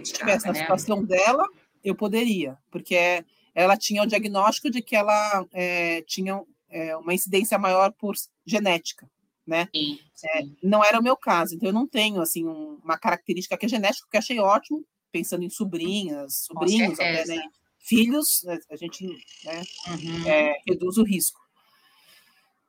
Se 0.04 0.14
tivesse 0.14 0.46
na 0.48 0.54
né? 0.54 0.60
situação 0.60 1.04
dela, 1.04 1.48
eu 1.84 1.96
poderia, 1.96 2.58
porque 2.72 3.24
ela 3.54 3.78
tinha 3.78 4.02
o 4.02 4.06
diagnóstico 4.06 4.70
de 4.70 4.82
que 4.82 4.96
ela 4.96 5.46
é, 5.54 6.02
tinha 6.02 6.42
é, 6.70 6.96
uma 6.98 7.14
incidência 7.14 7.58
maior 7.58 7.92
por 7.92 8.16
genética, 8.46 9.10
né? 9.46 9.70
Sim, 9.74 10.00
é, 10.26 10.42
sim. 10.42 10.58
não 10.64 10.84
era 10.84 11.00
o 11.00 11.04
meu 11.04 11.16
caso, 11.16 11.56
então 11.56 11.70
eu 11.70 11.74
não 11.74 11.88
tenho 11.88 12.22
assim 12.22 12.46
um, 12.46 12.80
uma 12.84 12.98
característica 12.98 13.58
que 13.58 13.66
é 13.66 13.70
genética, 13.70 14.08
que 14.10 14.18
achei 14.18 14.40
ótimo, 14.40 14.86
pensando 15.12 15.44
em 15.44 15.50
sobrinhas, 15.50 16.46
sobrinhos, 16.46 17.00
até, 17.00 17.26
né? 17.26 17.44
Filhos, 17.84 18.46
a 18.70 18.76
gente 18.76 19.06
né, 19.44 19.62
uhum. 19.88 20.28
É, 20.28 20.58
reduz 20.68 20.98
o 20.98 21.04
risco. 21.04 21.40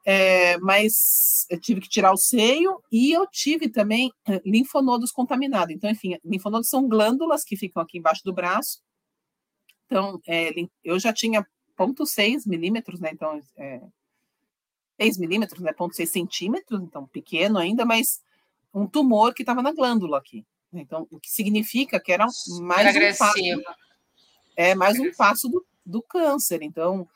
É, 0.06 0.58
mas 0.58 1.46
eu 1.48 1.58
tive 1.58 1.80
que 1.80 1.88
tirar 1.88 2.12
o 2.12 2.16
seio 2.16 2.78
e 2.92 3.10
eu 3.10 3.26
tive 3.26 3.70
também 3.70 4.12
eh, 4.28 4.42
linfonodos 4.44 5.10
contaminados. 5.10 5.74
Então, 5.74 5.88
enfim, 5.88 6.18
linfonodos 6.22 6.68
são 6.68 6.86
glândulas 6.86 7.42
que 7.42 7.56
ficam 7.56 7.82
aqui 7.82 7.96
embaixo 7.96 8.22
do 8.22 8.32
braço. 8.32 8.82
Então, 9.86 10.20
é, 10.26 10.50
eu 10.82 10.98
já 10.98 11.10
tinha 11.10 11.46
0,6 11.78 12.46
milímetros, 12.46 13.00
né? 13.00 13.10
Então, 13.12 13.40
é, 13.56 13.80
6 15.00 15.16
milímetros, 15.18 15.62
né? 15.62 15.72
0,6 15.72 16.06
centímetros, 16.06 16.82
então 16.82 17.06
pequeno 17.06 17.58
ainda, 17.58 17.86
mas 17.86 18.22
um 18.74 18.86
tumor 18.86 19.32
que 19.32 19.42
estava 19.42 19.62
na 19.62 19.72
glândula 19.72 20.18
aqui. 20.18 20.44
Então, 20.70 21.06
o 21.10 21.18
que 21.18 21.30
significa 21.30 21.98
que 21.98 22.12
era 22.12 22.26
mais 22.60 22.94
um 22.94 23.16
passo. 23.16 23.38
É 24.56 24.74
mais 24.74 24.98
um 24.98 25.12
passo 25.12 25.48
do, 25.48 25.64
do 25.84 26.02
câncer. 26.02 26.62
Então, 26.62 27.08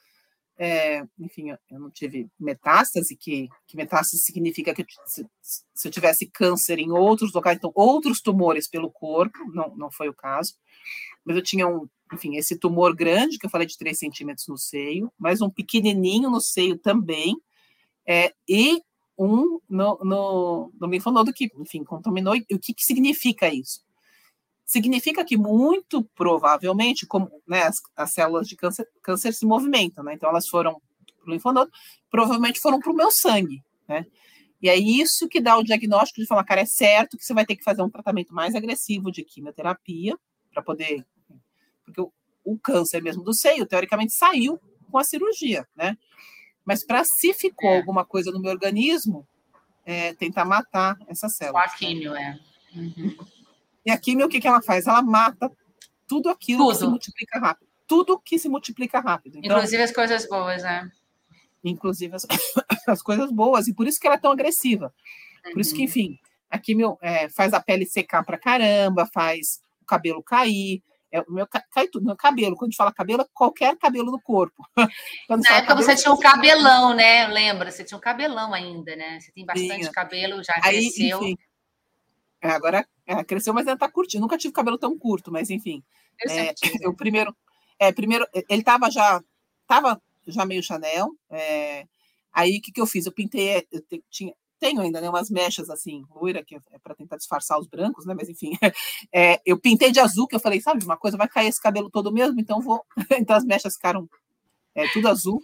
é, 0.59 1.07
enfim, 1.21 1.51
eu 1.71 1.79
não 1.79 1.89
tive 1.89 2.29
metástase, 2.39 3.15
que, 3.15 3.49
que 3.67 3.77
metástase 3.77 4.23
significa 4.25 4.75
que 4.75 4.85
se, 5.07 5.25
se, 5.41 5.87
eu 5.87 5.93
tivesse 5.93 6.27
câncer 6.27 6.81
em 6.81 6.91
outros 6.91 7.33
locais, 7.33 7.57
então 7.57 7.71
outros 7.77 8.21
tumores 8.21 8.67
pelo 8.67 8.91
corpo, 8.91 9.39
não, 9.53 9.77
não 9.77 9.91
foi 9.91 10.09
o 10.09 10.15
caso, 10.15 10.55
mas 11.25 11.37
eu 11.37 11.43
tinha 11.43 11.69
um, 11.69 11.89
enfim, 12.13 12.37
esse 12.37 12.59
tumor 12.59 12.93
grande, 12.95 13.39
que 13.39 13.47
eu 13.47 13.51
falei 13.51 13.69
de 13.69 13.79
3 13.79 13.97
centímetros 13.97 14.49
no 14.49 14.59
seio, 14.59 15.13
mas 15.17 15.41
um 15.41 15.49
pequenininho 15.49 16.29
no 16.29 16.41
seio 16.41 16.77
também, 16.77 17.37
é, 18.05 18.35
e 18.49 18.83
um 19.17 19.61
no, 19.69 19.99
no, 20.03 20.73
no 20.81 20.87
linfonodo 20.89 21.33
que, 21.33 21.53
enfim, 21.57 21.85
contaminou, 21.85 22.35
e 22.35 22.45
o 22.53 22.59
que, 22.59 22.75
que 22.75 22.85
significa 22.85 23.49
isso? 23.53 23.87
Significa 24.69 25.25
que 25.25 25.35
muito 25.35 26.05
provavelmente, 26.15 27.07
como 27.07 27.31
né, 27.49 27.63
as, 27.63 27.81
as, 27.97 28.13
células 28.13 28.47
de 28.47 28.55
câncer, 28.55 28.87
câncer 29.03 29.33
se 29.33 29.47
movimentam, 29.47 30.05
né? 30.05 30.13
Então 30.13 30.29
elas 30.29 30.47
foram 30.47 30.75
para 30.75 31.27
o 31.27 31.33
linfonodo, 31.33 31.73
provavelmente 32.11 32.61
foram 32.61 32.79
para 32.79 32.93
o 32.93 32.95
meu 32.95 33.11
sangue, 33.11 33.65
né? 33.89 34.05
E 34.61 34.69
é 34.69 34.77
isso 34.77 35.27
que 35.27 35.41
dá 35.41 35.57
o 35.57 35.65
diagnóstico 35.65 36.21
de 36.21 36.27
falar, 36.27 36.45
cara, 36.45 36.61
é 36.61 36.67
certo 36.67 37.17
que 37.17 37.25
você 37.25 37.33
vai 37.33 37.47
ter 37.47 37.57
que 37.57 37.65
fazer 37.65 37.81
um 37.81 37.89
tratamento 37.89 38.35
mais 38.35 38.55
agressivo 38.55 39.11
de 39.11 39.25
quimioterapia 39.25 40.19
para 40.53 40.63
poder, 40.63 41.07
porque 41.85 42.01
o, 42.01 42.13
o, 42.45 42.59
câncer 42.59 43.03
mesmo 43.03 43.23
do 43.23 43.33
seio 43.33 43.65
teoricamente 43.65 44.13
saiu 44.13 44.61
com 44.91 44.99
a 44.99 45.05
cirurgia, 45.05 45.67
né? 45.75 45.97
Mas 46.63 46.85
para 46.85 47.05
se 47.05 47.33
ficou 47.33 47.71
é. 47.71 47.79
alguma 47.79 48.05
coisa 48.05 48.31
no 48.31 48.41
meu 48.41 48.51
organismo, 48.51 49.27
é, 49.87 50.13
tentar 50.13 50.45
matar 50.45 50.99
essa 51.07 51.31
célula. 51.31 51.63
Com 51.63 51.67
a 51.67 51.69
quimio, 51.71 52.15
é. 52.15 52.39
Uhum. 52.75 53.17
E 53.89 53.91
a 53.91 53.97
química, 53.97 54.27
o 54.27 54.29
que, 54.29 54.39
que 54.39 54.47
ela 54.47 54.61
faz? 54.61 54.87
Ela 54.87 55.01
mata 55.01 55.51
tudo 56.07 56.29
aquilo 56.29 56.59
tudo. 56.59 56.73
que 56.73 56.79
se 56.79 56.87
multiplica 56.87 57.39
rápido. 57.39 57.69
Tudo 57.87 58.21
que 58.23 58.39
se 58.39 58.47
multiplica 58.47 59.01
rápido. 59.01 59.39
Então, 59.39 59.57
inclusive 59.57 59.83
as 59.83 59.91
coisas 59.91 60.29
boas, 60.29 60.63
né? 60.63 60.91
Inclusive 61.65 62.15
as, 62.15 62.27
as, 62.87 63.01
coisas 63.01 63.33
boas. 63.33 63.67
E 63.67 63.73
por 63.73 63.87
isso 63.87 63.99
que 63.99 64.07
ela 64.07 64.17
é 64.17 64.21
tão 64.21 64.31
agressiva. 64.31 64.93
Por 65.43 65.55
uhum. 65.55 65.61
isso 65.63 65.73
que, 65.73 65.81
uhum. 65.81 65.85
enfim, 65.87 66.19
a 66.51 66.59
química 66.59 66.99
é, 67.01 67.31
faz 67.31 67.55
a 67.55 67.63
pele 67.63 67.87
secar 67.87 68.23
pra 68.23 68.37
caramba, 68.37 69.07
faz 69.07 69.63
o 69.81 69.87
cabelo 69.87 70.23
cair. 70.23 70.83
É, 71.11 71.25
meu 71.27 71.47
cai 71.47 71.89
tudo, 71.89 72.05
meu 72.05 72.17
cabelo. 72.17 72.57
Quando 72.57 72.69
a 72.69 72.71
gente 72.71 72.77
fala 72.77 72.93
cabelo, 72.93 73.23
é 73.23 73.27
qualquer 73.33 73.75
cabelo 73.79 74.11
do 74.11 74.21
corpo. 74.21 74.69
Quando 75.27 75.43
Na 75.45 75.57
época 75.57 75.77
você 75.77 75.97
tinha 75.97 76.13
um 76.13 76.19
cabelão, 76.19 76.93
né? 76.93 77.27
Lembra? 77.29 77.71
Você 77.71 77.85
tinha 77.85 77.97
um 77.97 78.03
cabelão 78.03 78.53
ainda, 78.53 78.95
né? 78.95 79.19
Você 79.19 79.33
tem 79.33 79.47
bastante 79.47 79.79
Tinha. 79.79 79.93
cabelo, 79.93 80.45
já 80.45 80.53
Aí, 80.63 80.91
cresceu. 80.93 81.23
Enfim, 81.23 81.39
é, 82.41 82.51
agora 82.51 82.87
é, 83.07 83.25
cresceu, 83.25 83.53
mas 83.53 83.67
ainda 83.67 83.79
tá 83.79 83.91
curtinho. 83.91 84.21
Nunca 84.21 84.39
tive 84.39 84.53
cabelo 84.53 84.79
tão 84.79 84.97
curto, 84.99 85.33
mas 85.33 85.51
enfim. 85.51 85.83
Eu 86.25 86.33
é, 86.33 86.89
o 86.89 86.95
primeiro, 86.95 87.35
é, 87.79 87.93
primeiro, 87.93 88.27
ele 88.49 88.63
tava 88.63 88.91
já, 88.91 89.23
tava 89.67 90.01
já 90.27 90.45
meio 90.45 90.63
Chanel. 90.63 91.11
É, 91.31 91.87
aí 92.33 92.59
o 92.59 92.63
que, 92.63 92.73
que 92.73 92.81
eu 92.81 92.87
fiz? 92.87 93.07
Eu 93.07 93.13
pintei, 93.13 93.67
eu 93.71 93.81
te, 93.83 94.05
tinha, 94.11 94.35
tenho 94.59 94.81
ainda 94.81 95.01
né, 95.01 95.09
umas 95.09 95.31
mechas 95.31 95.71
assim, 95.71 96.05
loira, 96.15 96.45
que 96.45 96.57
é 96.57 96.79
para 96.83 96.95
tentar 96.95 97.17
disfarçar 97.17 97.59
os 97.59 97.67
brancos, 97.67 98.05
né? 98.07 98.15
Mas 98.15 98.29
enfim, 98.29 98.53
é, 99.13 99.41
eu 99.45 99.59
pintei 99.59 99.91
de 99.91 100.01
azul, 100.01 100.27
que 100.27 100.35
eu 100.35 100.41
falei, 100.41 100.61
sabe, 100.61 100.85
uma 100.85 100.97
coisa 100.97 101.17
vai 101.17 101.29
cair 101.29 101.49
esse 101.49 101.63
cabelo 101.63 101.91
todo 101.91 102.13
mesmo, 102.13 102.41
então 102.41 102.61
vou. 102.61 102.85
então 103.19 103.37
as 103.37 103.45
mechas 103.45 103.75
ficaram 103.75 104.09
é, 104.75 104.87
tudo 104.89 105.09
azul. 105.09 105.43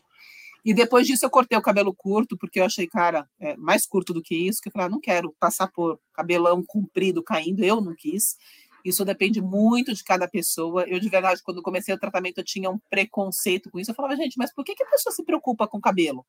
E 0.65 0.73
depois 0.73 1.07
disso 1.07 1.27
eu 1.27 1.31
cortei 1.31 1.59
o 1.59 1.63
cabelo 1.63 1.95
curto, 1.95 2.39
porque 2.39 2.59
eu 2.59 2.65
achei, 2.65 2.87
cara, 2.87 3.29
é, 3.39 3.55
mais 3.57 3.87
curto 3.87 4.15
do 4.15 4.23
que 4.23 4.35
isso, 4.35 4.63
que 4.63 4.69
eu 4.69 4.73
falei, 4.73 4.87
ah, 4.87 4.91
não 4.91 5.01
quero 5.01 5.35
passar 5.39 5.69
por 5.69 6.01
cabelão 6.13 6.65
comprido 6.67 7.23
caindo, 7.23 7.63
eu 7.63 7.83
não 7.83 7.95
quis. 7.95 8.37
Isso 8.85 9.05
depende 9.05 9.43
muito 9.43 9.93
de 9.95 10.03
cada 10.03 10.27
pessoa. 10.27 10.85
Eu, 10.89 10.99
de 10.99 11.09
verdade, 11.09 11.43
quando 11.43 11.63
comecei 11.63 11.95
o 11.95 11.99
tratamento, 11.99 12.39
eu 12.39 12.45
tinha 12.45 12.71
um 12.71 12.79
preconceito 12.91 13.71
com 13.71 13.79
isso. 13.79 13.91
Eu 13.91 13.95
falava, 13.95 14.17
gente, 14.17 14.37
mas 14.39 14.53
por 14.55 14.65
que, 14.65 14.75
que 14.75 14.83
a 14.83 14.91
pessoa 14.91 15.15
se 15.15 15.25
preocupa 15.25 15.67
com 15.67 15.81
cabelo? 15.81 16.25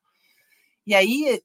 E 0.85 0.93
aí, 0.93 1.41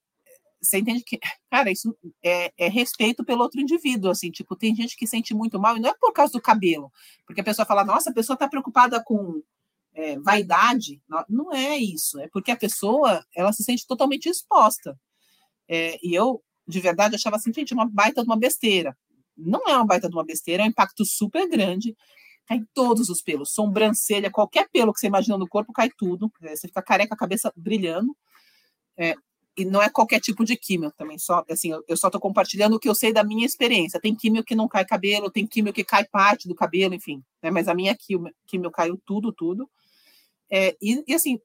você 0.60 0.78
entende 0.78 1.02
que, 1.02 1.18
cara, 1.50 1.70
isso 1.70 1.96
é, 2.22 2.52
é, 2.56 2.68
respeito 2.68 3.24
pelo 3.24 3.42
outro 3.42 3.60
indivíduo, 3.60 4.10
assim, 4.10 4.30
tipo, 4.30 4.54
tem 4.54 4.74
gente 4.74 4.96
que 4.96 5.06
sente 5.06 5.32
muito 5.32 5.58
mal, 5.58 5.76
e 5.76 5.80
não 5.80 5.90
é 5.90 5.94
por 5.98 6.12
causa 6.12 6.32
do 6.32 6.40
cabelo, 6.40 6.92
porque 7.26 7.40
a 7.40 7.44
pessoa 7.44 7.64
fala, 7.64 7.84
nossa, 7.84 8.10
a 8.10 8.12
pessoa 8.12 8.34
está 8.34 8.46
preocupada 8.46 9.02
com 9.02 9.42
é, 10.00 10.18
vaidade, 10.18 11.00
não 11.28 11.52
é 11.52 11.76
isso, 11.76 12.18
é 12.20 12.28
porque 12.28 12.50
a 12.50 12.56
pessoa 12.56 13.24
ela 13.36 13.52
se 13.52 13.62
sente 13.62 13.86
totalmente 13.86 14.28
exposta. 14.28 14.98
É, 15.68 15.98
e 16.02 16.14
eu, 16.14 16.42
de 16.66 16.80
verdade, 16.80 17.14
achava 17.14 17.36
assim, 17.36 17.52
gente, 17.52 17.74
uma 17.74 17.88
baita 17.88 18.22
de 18.22 18.28
uma 18.28 18.38
besteira. 18.38 18.96
Não 19.36 19.68
é 19.68 19.76
uma 19.76 19.86
baita 19.86 20.08
de 20.08 20.14
uma 20.14 20.24
besteira, 20.24 20.62
é 20.62 20.66
um 20.66 20.70
impacto 20.70 21.04
super 21.04 21.48
grande. 21.48 21.96
Cai 22.46 22.62
todos 22.74 23.08
os 23.08 23.22
pelos, 23.22 23.52
sobrancelha, 23.52 24.30
qualquer 24.30 24.68
pelo 24.70 24.92
que 24.92 25.00
você 25.00 25.06
imagina 25.06 25.38
no 25.38 25.48
corpo, 25.48 25.72
cai 25.72 25.90
tudo. 25.96 26.32
É, 26.42 26.56
você 26.56 26.66
fica 26.66 26.82
careca, 26.82 27.14
a 27.14 27.18
cabeça 27.18 27.52
brilhando. 27.56 28.16
É, 28.96 29.14
e 29.56 29.64
não 29.64 29.82
é 29.82 29.90
qualquer 29.90 30.20
tipo 30.20 30.44
de 30.44 30.56
químio 30.56 30.90
também, 30.92 31.18
só 31.18 31.44
assim, 31.50 31.70
eu, 31.86 31.96
só 31.96 32.08
estou 32.08 32.20
compartilhando 32.20 32.76
o 32.76 32.80
que 32.80 32.88
eu 32.88 32.94
sei 32.94 33.12
da 33.12 33.22
minha 33.22 33.44
experiência. 33.44 34.00
Tem 34.00 34.14
químio 34.14 34.42
que 34.42 34.54
não 34.54 34.66
cai 34.66 34.84
cabelo, 34.84 35.30
tem 35.30 35.46
químio 35.46 35.72
que 35.72 35.84
cai 35.84 36.04
parte 36.04 36.48
do 36.48 36.54
cabelo, 36.54 36.94
enfim, 36.94 37.22
né? 37.42 37.50
Mas 37.50 37.68
a 37.68 37.74
minha 37.74 37.94
químio, 37.94 38.32
químio 38.46 38.70
caiu 38.70 39.00
tudo, 39.04 39.32
tudo. 39.32 39.68
É, 40.50 40.76
e, 40.82 41.04
e, 41.06 41.14
assim, 41.14 41.40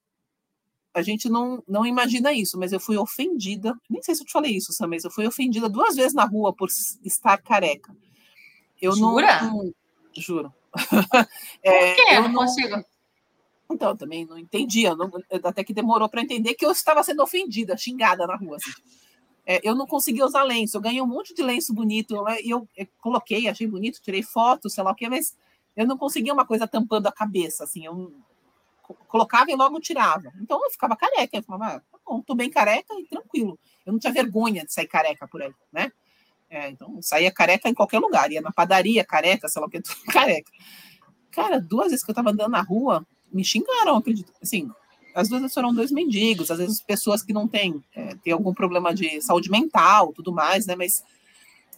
a 0.94 1.02
gente 1.02 1.30
não, 1.30 1.64
não 1.68 1.86
imagina 1.86 2.34
isso, 2.34 2.58
mas 2.58 2.72
eu 2.72 2.80
fui 2.80 2.98
ofendida, 2.98 3.78
nem 3.90 4.02
sei 4.02 4.16
se 4.16 4.24
eu 4.24 4.26
te 4.26 4.32
falei 4.32 4.56
isso, 4.56 4.74
Sam, 4.74 4.88
mas 4.88 5.04
eu 5.04 5.12
fui 5.12 5.28
ofendida 5.28 5.70
duas 5.70 5.96
vezes 5.96 6.14
na 6.14 6.26
rua 6.26 6.54
por 6.54 6.70
estar 7.04 7.38
careca. 7.38 7.96
Eu 8.82 8.94
Jura? 8.94 9.42
não. 9.44 9.74
Juro. 10.18 10.54
é, 11.62 11.94
por 11.94 11.96
quê? 11.96 12.16
Eu 12.16 12.22
não 12.24 12.34
consigo. 12.34 12.84
Então, 13.70 13.90
eu 13.90 13.98
também 13.98 14.26
não 14.26 14.38
entendia, 14.38 14.96
não, 14.96 15.12
até 15.44 15.64
que 15.64 15.74
demorou 15.74 16.08
para 16.08 16.22
entender 16.22 16.54
que 16.54 16.66
eu 16.66 16.72
estava 16.72 17.04
sendo 17.04 17.24
ofendida, 17.24 17.76
xingada 17.76 18.26
na 18.28 18.36
rua. 18.36 18.58
Assim. 18.58 18.72
É, 19.46 19.60
eu 19.68 19.76
não 19.76 19.86
conseguia 19.86 20.26
usar 20.26 20.44
lenço, 20.44 20.78
eu 20.78 20.82
ganhei 20.82 21.02
um 21.02 21.08
monte 21.08 21.34
de 21.34 21.44
lenço 21.44 21.74
bonito, 21.74 22.16
e 22.44 22.50
eu, 22.50 22.68
eu, 22.76 22.88
coloquei, 23.00 23.48
achei 23.48 23.68
bonito, 23.68 24.02
tirei 24.02 24.24
foto, 24.24 24.70
sei 24.70 24.84
lá 24.84 24.92
o 24.92 24.96
quê, 24.96 25.10
mas 25.10 25.36
eu 25.76 25.86
não 25.86 25.98
conseguia 25.98 26.34
uma 26.34 26.46
coisa 26.46 26.68
tampando 26.68 27.08
a 27.08 27.12
cabeça, 27.12 27.64
assim, 27.64 27.86
eu 27.86 28.14
colocava 29.08 29.52
e 29.52 29.56
logo 29.56 29.80
tirava. 29.80 30.32
Então 30.42 30.64
eu 30.64 30.70
ficava 30.70 30.96
careca, 30.96 31.38
eu 31.38 31.44
falava, 31.44 31.78
ah, 31.78 31.80
tá 31.80 31.98
bom, 32.06 32.22
tô 32.22 32.36
bem 32.36 32.50
careca 32.50 32.94
e 33.00 33.08
tranquilo. 33.08 33.60
Eu 33.86 33.94
não 33.94 34.00
tinha 34.00 34.14
vergonha 34.14 34.66
de 34.66 34.74
sair 34.74 34.88
careca 34.88 35.28
por 35.28 35.42
aí, 35.42 35.54
né? 35.72 35.92
É, 36.50 36.70
então 36.70 37.02
saía 37.02 37.32
careca 37.32 37.68
em 37.68 37.74
qualquer 37.74 38.00
lugar, 38.00 38.32
ia 38.32 38.42
na 38.42 38.52
padaria, 38.52 39.04
careca, 39.04 39.50
sei 39.50 39.60
lá 39.60 39.68
o 39.68 39.70
que, 39.70 39.82
careca. 40.12 40.52
Cara, 41.32 41.60
duas 41.60 41.90
vezes 41.90 42.04
que 42.04 42.12
eu 42.12 42.16
tava 42.16 42.32
andando 42.32 42.52
na 42.52 42.62
rua, 42.62 43.06
me 43.32 43.44
xingaram, 43.44 43.98
acredito. 43.98 44.32
Assim, 44.42 44.70
as 45.14 45.28
duas 45.28 45.54
foram 45.54 45.74
dois 45.74 45.92
mendigos, 45.92 46.52
às 46.52 46.58
vezes 46.58 46.82
pessoas 46.82 47.24
que 47.24 47.34
não 47.34 47.48
têm, 47.48 47.84
é, 47.94 48.16
têm 48.16 48.34
algum 48.34 48.54
problema 48.54 48.94
de 48.94 49.22
saúde 49.22 49.50
mental, 49.50 50.14
tudo 50.14 50.32
mais, 50.32 50.66
né? 50.66 50.76
Mas 50.76 51.04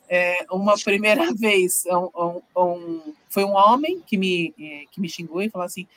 é, 0.09 0.45
uma 0.51 0.75
primeira 0.77 1.31
vez 1.35 1.83
um, 1.85 2.41
um, 2.55 3.13
foi 3.29 3.43
um 3.43 3.53
homem 3.53 4.01
que 4.01 4.17
me, 4.17 4.53
é, 4.59 4.85
que 4.91 5.01
me 5.01 5.09
xingou 5.09 5.41
e 5.41 5.49
falou 5.49 5.65
assim: 5.65 5.87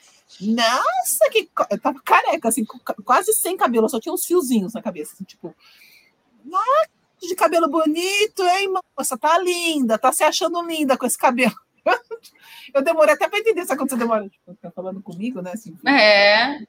Nossa, 0.41 1.29
que 1.31 1.49
eu 1.69 1.79
tava 1.79 2.01
careca, 2.01 2.49
assim, 2.49 2.65
quase 3.05 3.33
sem 3.33 3.55
cabelo, 3.55 3.89
só 3.89 3.99
tinha 3.99 4.13
uns 4.13 4.25
fiozinhos 4.25 4.73
na 4.73 4.81
cabeça, 4.81 5.13
assim, 5.13 5.23
tipo, 5.23 5.55
nossa, 6.43 6.89
de 7.21 7.35
cabelo 7.35 7.69
bonito, 7.69 8.43
hein, 8.43 8.73
moça? 8.97 9.17
Tá 9.17 9.37
linda, 9.37 9.97
tá 9.97 10.11
se 10.11 10.23
achando 10.23 10.61
linda 10.63 10.97
com 10.97 11.05
esse 11.05 11.17
cabelo. 11.17 11.55
Eu 12.73 12.81
demorei 12.81 13.13
até 13.13 13.27
para 13.27 13.39
entender, 13.39 13.65
sabe 13.65 13.79
quando 13.79 13.89
você 13.89 13.97
demora? 13.97 14.29
Tipo, 14.29 14.55
tá 14.55 14.71
falando 14.71 15.01
comigo, 15.01 15.41
né? 15.41 15.51
Assim, 15.53 15.75
é. 15.87 16.59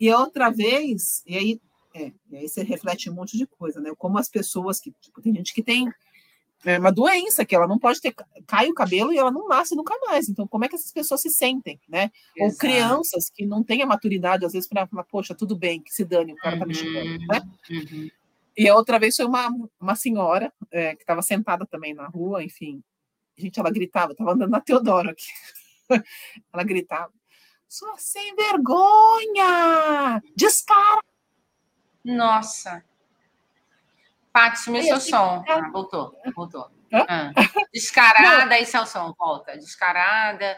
E 0.00 0.12
outra 0.12 0.50
vez, 0.50 1.22
e 1.26 1.36
aí, 1.36 1.60
é, 1.94 2.12
e 2.30 2.36
aí 2.36 2.48
você 2.48 2.62
reflete 2.62 3.10
um 3.10 3.14
monte 3.14 3.36
de 3.36 3.46
coisa, 3.46 3.80
né? 3.80 3.92
Como 3.96 4.18
as 4.18 4.28
pessoas 4.28 4.78
que, 4.78 4.92
tipo, 5.00 5.20
tem 5.20 5.34
gente 5.34 5.52
que 5.52 5.62
tem 5.62 5.92
é, 6.64 6.78
uma 6.78 6.90
doença, 6.90 7.44
que 7.44 7.54
ela 7.54 7.68
não 7.68 7.78
pode 7.78 8.00
ter, 8.00 8.14
cai 8.46 8.68
o 8.68 8.74
cabelo 8.74 9.12
e 9.12 9.18
ela 9.18 9.30
não 9.30 9.46
nasce 9.46 9.76
nunca 9.76 9.94
mais. 10.06 10.28
Então, 10.28 10.46
como 10.46 10.64
é 10.64 10.68
que 10.68 10.74
essas 10.74 10.92
pessoas 10.92 11.20
se 11.20 11.30
sentem, 11.30 11.80
né? 11.88 12.10
Exato. 12.36 12.52
Ou 12.52 12.58
crianças 12.58 13.30
que 13.30 13.46
não 13.46 13.62
têm 13.62 13.82
a 13.82 13.86
maturidade, 13.86 14.44
às 14.44 14.52
vezes, 14.52 14.68
para 14.68 14.86
falar, 14.86 15.04
poxa, 15.04 15.34
tudo 15.34 15.56
bem, 15.56 15.80
que 15.80 15.92
se 15.92 16.04
dane, 16.04 16.32
o 16.32 16.36
cara 16.36 16.54
uhum, 16.54 16.60
tá 16.60 16.66
me 16.66 16.74
xingando, 16.74 17.26
né? 17.26 17.42
Uhum. 17.70 18.10
E 18.56 18.68
a 18.68 18.74
outra 18.74 18.98
vez 18.98 19.14
foi 19.14 19.24
uma, 19.24 19.48
uma 19.80 19.94
senhora 19.94 20.52
é, 20.72 20.96
que 20.96 21.02
estava 21.02 21.22
sentada 21.22 21.64
também 21.64 21.94
na 21.94 22.08
rua, 22.08 22.42
enfim. 22.42 22.82
Gente, 23.36 23.60
ela 23.60 23.70
gritava, 23.70 24.12
estava 24.12 24.32
andando 24.32 24.50
na 24.50 24.60
Teodoro 24.60 25.10
aqui. 25.10 25.28
ela 26.52 26.64
gritava, 26.64 27.12
sua 27.68 27.96
sem 27.98 28.34
vergonha! 28.34 30.20
Descara! 30.34 31.02
Nossa! 32.04 32.82
Paty, 34.38 34.60
sumiu 34.60 34.84
seu 34.84 35.00
som. 35.00 35.42
Ah, 35.48 35.68
voltou, 35.72 36.14
voltou. 36.32 36.70
Ah. 36.92 37.32
Descarada, 37.74 38.54
aí 38.54 38.64
seu 38.64 38.86
som, 38.86 39.12
volta. 39.18 39.58
Descarada. 39.58 40.56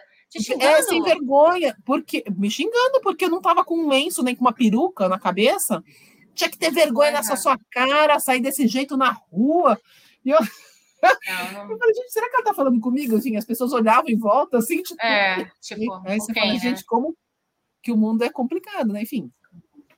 É, 0.61 0.83
sem 0.83 1.03
vergonha, 1.03 1.75
porque 1.83 2.23
me 2.37 2.51
xingando, 2.51 3.01
porque 3.03 3.25
eu 3.25 3.31
não 3.31 3.41
tava 3.41 3.65
com 3.65 3.75
um 3.75 3.89
lenço 3.89 4.23
nem 4.23 4.37
com 4.37 4.43
uma 4.43 4.53
peruca 4.53 5.09
na 5.09 5.19
cabeça. 5.19 5.83
Tinha 6.35 6.51
que 6.51 6.59
ter 6.59 6.71
vergonha 6.71 7.11
nessa 7.11 7.37
sua 7.37 7.59
cara, 7.71 8.21
sair 8.21 8.41
desse 8.41 8.69
jeito 8.69 8.99
na 8.99 9.13
rua. 9.33 9.81
E 10.25 10.29
eu, 10.29 10.39
não, 11.03 11.53
não... 11.53 11.71
eu 11.71 11.79
falei, 11.79 11.95
gente, 11.95 12.13
será 12.13 12.29
que 12.29 12.37
ela 12.37 12.45
tá 12.45 12.55
falando 12.55 12.79
comigo? 12.81 13.17
Assim, 13.17 13.35
as 13.39 13.47
pessoas 13.47 13.73
olhavam 13.73 14.11
em 14.11 14.19
volta, 14.19 14.59
assim, 14.59 14.83
tipo. 14.83 15.03
É, 15.03 15.51
tipo. 15.59 15.95
Aí 16.05 16.21
você 16.21 16.35
fala, 16.35 16.53
né? 16.53 16.59
gente, 16.59 16.85
como 16.85 17.17
que 17.83 17.91
o 17.91 17.97
mundo 17.97 18.23
é 18.23 18.29
complicado, 18.29 18.93
né? 18.93 19.03
Enfim, 19.03 19.33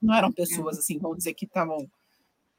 não 0.01 0.15
eram 0.15 0.31
pessoas, 0.31 0.79
assim, 0.79 1.01
vamos 1.01 1.19
dizer, 1.19 1.35
que 1.35 1.47
estavam 1.47 1.91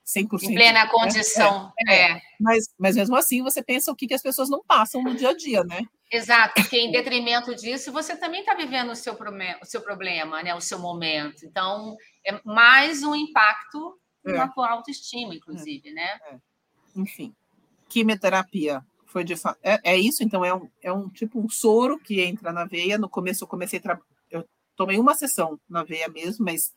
100%. 0.06 0.44
Em 0.44 0.54
plena 0.54 0.84
né? 0.84 0.90
condição. 0.92 1.72
É, 1.88 1.94
é. 1.94 2.12
é. 2.12 2.22
Mas, 2.40 2.66
mas 2.78 2.96
mesmo 2.96 3.16
assim, 3.16 3.42
você 3.42 3.64
pensa 3.64 3.92
o 3.92 3.96
que, 3.96 4.08
que 4.08 4.14
as 4.14 4.22
pessoas 4.22 4.50
não 4.50 4.64
passam 4.64 5.02
no 5.02 5.16
dia 5.16 5.30
a 5.30 5.34
dia, 5.36 5.64
né? 5.64 5.82
Exato, 6.12 6.62
porque 6.62 6.78
em 6.78 6.92
detrimento 6.92 7.56
disso, 7.56 7.92
você 7.92 8.16
também 8.16 8.42
está 8.42 8.54
vivendo 8.54 8.92
o 8.92 8.96
seu, 8.96 9.18
o 9.62 9.66
seu 9.66 9.82
problema, 9.82 10.44
né? 10.44 10.54
o 10.54 10.62
seu 10.62 10.78
momento. 10.78 11.44
Então, 11.46 11.98
é 12.26 12.40
mais 12.44 13.02
um 13.02 13.16
impacto 13.16 14.00
é. 14.26 14.34
na 14.34 14.48
tua 14.48 14.70
autoestima, 14.70 15.34
inclusive, 15.34 15.90
é. 15.90 15.94
né? 15.94 16.20
É. 16.30 16.38
Enfim, 16.96 17.34
quimioterapia 17.90 18.86
foi 19.08 19.24
de 19.24 19.36
fato. 19.36 19.60
É, 19.64 19.80
é, 19.84 19.98
isso, 19.98 20.24
então, 20.24 20.44
é 20.44 20.54
um, 20.54 20.70
é 20.82 20.92
um 20.92 21.10
tipo 21.10 21.40
um 21.40 21.50
soro 21.50 21.98
que 22.00 22.22
entra 22.22 22.52
na 22.52 22.66
veia. 22.66 22.98
No 22.98 23.10
começo 23.10 23.44
eu 23.44 23.48
comecei 23.48 23.80
a 23.80 23.82
tra... 23.82 24.00
eu 24.30 24.48
tomei 24.76 25.00
uma 25.00 25.16
sessão 25.16 25.60
na 25.70 25.84
veia 25.84 26.08
mesmo, 26.10 26.46
mas 26.46 26.74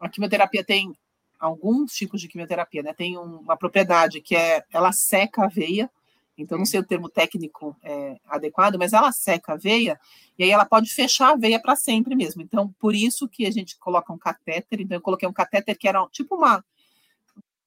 a 0.00 0.08
quimioterapia 0.08 0.64
tem 0.64 0.94
alguns 1.38 1.92
tipos 1.92 2.20
de 2.20 2.28
quimioterapia, 2.28 2.82
né? 2.82 2.92
Tem 2.92 3.16
uma 3.16 3.56
propriedade 3.56 4.20
que 4.20 4.34
é 4.34 4.64
ela 4.72 4.92
seca 4.92 5.44
a 5.44 5.48
veia, 5.48 5.90
então 6.36 6.58
não 6.58 6.66
sei 6.66 6.80
o 6.80 6.84
termo 6.84 7.08
técnico 7.08 7.76
é, 7.82 8.16
adequado, 8.26 8.76
mas 8.78 8.92
ela 8.92 9.10
seca 9.12 9.54
a 9.54 9.56
veia 9.56 9.98
e 10.38 10.44
aí 10.44 10.50
ela 10.50 10.64
pode 10.64 10.92
fechar 10.94 11.32
a 11.32 11.36
veia 11.36 11.60
para 11.60 11.74
sempre 11.74 12.14
mesmo. 12.14 12.42
Então, 12.42 12.72
por 12.78 12.94
isso 12.94 13.28
que 13.28 13.44
a 13.46 13.50
gente 13.50 13.76
coloca 13.78 14.12
um 14.12 14.18
catéter. 14.18 14.80
Então, 14.80 14.96
eu 14.96 15.02
coloquei 15.02 15.28
um 15.28 15.32
catéter 15.32 15.76
que 15.76 15.88
era 15.88 16.06
tipo 16.08 16.36
uma 16.36 16.64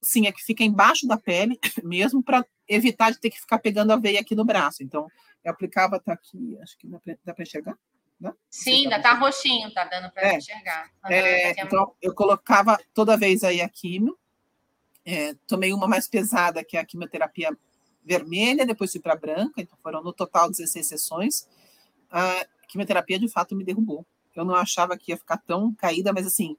sim, 0.02 0.26
é 0.26 0.32
que 0.32 0.42
fica 0.42 0.64
embaixo 0.64 1.06
da 1.06 1.16
pele 1.16 1.58
mesmo 1.84 2.22
para 2.22 2.44
evitar 2.68 3.10
de 3.10 3.20
ter 3.20 3.30
que 3.30 3.40
ficar 3.40 3.58
pegando 3.58 3.92
a 3.92 3.96
veia 3.96 4.20
aqui 4.20 4.34
no 4.34 4.44
braço. 4.44 4.82
Então, 4.82 5.06
eu 5.44 5.52
aplicava, 5.52 6.00
tá 6.00 6.12
aqui, 6.12 6.58
acho 6.60 6.76
que 6.78 6.88
dá 6.88 7.34
para 7.34 7.42
enxergar. 7.42 7.76
Né? 8.22 8.32
Sim, 8.48 8.84
ainda 8.84 8.98
está 8.98 9.14
roxinho, 9.14 9.66
está 9.66 9.84
dando 9.84 10.08
para 10.12 10.28
é, 10.28 10.36
enxergar. 10.36 10.88
É, 11.10 11.60
então, 11.60 11.92
eu 12.00 12.14
colocava 12.14 12.78
toda 12.94 13.16
vez 13.16 13.42
aí 13.42 13.60
a 13.60 13.68
quimio. 13.68 14.16
É, 15.04 15.34
tomei 15.48 15.72
uma 15.72 15.88
mais 15.88 16.06
pesada, 16.06 16.62
que 16.62 16.76
é 16.76 16.80
a 16.80 16.84
quimioterapia 16.84 17.50
vermelha, 18.04 18.64
depois 18.64 18.92
fui 18.92 19.00
para 19.00 19.16
branca, 19.16 19.60
então 19.60 19.76
foram 19.82 20.04
no 20.04 20.12
total 20.12 20.48
16 20.48 20.86
sessões. 20.86 21.48
A 22.08 22.46
quimioterapia, 22.68 23.18
de 23.18 23.28
fato, 23.28 23.56
me 23.56 23.64
derrubou. 23.64 24.06
Eu 24.36 24.44
não 24.44 24.54
achava 24.54 24.96
que 24.96 25.10
ia 25.10 25.18
ficar 25.18 25.38
tão 25.38 25.74
caída, 25.74 26.12
mas 26.12 26.24
assim, 26.24 26.56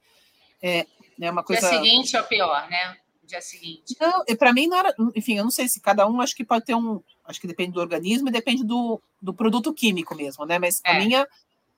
é, 0.62 0.86
é 1.22 1.32
uma 1.32 1.44
coisa. 1.46 1.62
Dia 1.62 1.80
seguinte 1.80 2.16
é 2.18 2.22
o 2.22 2.28
pior, 2.28 2.70
né? 2.70 2.98
Dia 3.24 3.42
seguinte. 3.42 3.96
Não, 4.02 4.26
para 4.38 4.52
mim 4.52 4.68
não 4.68 4.78
era. 4.78 4.94
Enfim, 5.16 5.38
eu 5.38 5.46
não 5.46 5.52
sei 5.52 5.70
se 5.70 5.80
cada 5.80 6.06
um, 6.06 6.20
acho 6.20 6.36
que 6.36 6.44
pode 6.44 6.66
ter 6.66 6.76
um. 6.76 7.02
Acho 7.24 7.40
que 7.40 7.48
depende 7.48 7.72
do 7.72 7.80
organismo 7.80 8.28
e 8.28 8.32
depende 8.32 8.66
do, 8.66 9.02
do 9.22 9.34
produto 9.34 9.74
químico 9.74 10.14
mesmo, 10.14 10.46
né? 10.46 10.60
Mas 10.60 10.82
a 10.84 10.96
é. 10.96 11.00
minha 11.00 11.28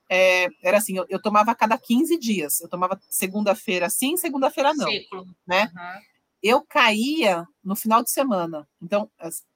é, 0.10 0.47
era 0.62 0.78
assim, 0.78 0.97
eu, 0.97 1.06
eu, 1.10 1.22
tomava 1.22 1.51
a 1.51 1.56
cada 1.56 1.78
15 1.78 2.18
dias. 2.18 2.62
Eu 2.62 2.70
tomava 2.70 2.99
segunda-feira 3.10 3.89
sim, 3.89 4.18
segunda-feira 4.18 4.74
não. 4.74 4.88
Ciclo. 4.88 5.26
Né? 5.45 5.64
Uhum. 5.64 6.01
Eu 6.43 6.62
caía 6.62 7.47
no 7.64 7.76
final 7.76 8.03
de 8.03 8.12
semana. 8.12 8.68
Então, 8.82 9.10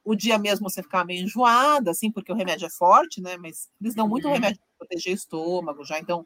o 0.04 0.16
dia 0.16 0.40
mesmo 0.40 0.70
você 0.70 0.82
ficava 0.82 1.06
meio 1.06 1.24
enjoada, 1.24 1.92
assim, 1.92 2.12
porque 2.12 2.32
o 2.32 2.36
remédio 2.36 2.66
é 2.66 2.70
forte, 2.70 3.22
né? 3.22 3.38
Mas 3.38 3.70
eles 3.80 3.94
dão 3.94 4.08
muito 4.08 4.28
uhum. 4.28 4.34
remédio 4.34 4.60
para 4.60 4.88
proteger 4.88 5.14
o 5.14 5.16
estômago 5.16 5.86
já. 5.86 6.00
Então, 6.00 6.26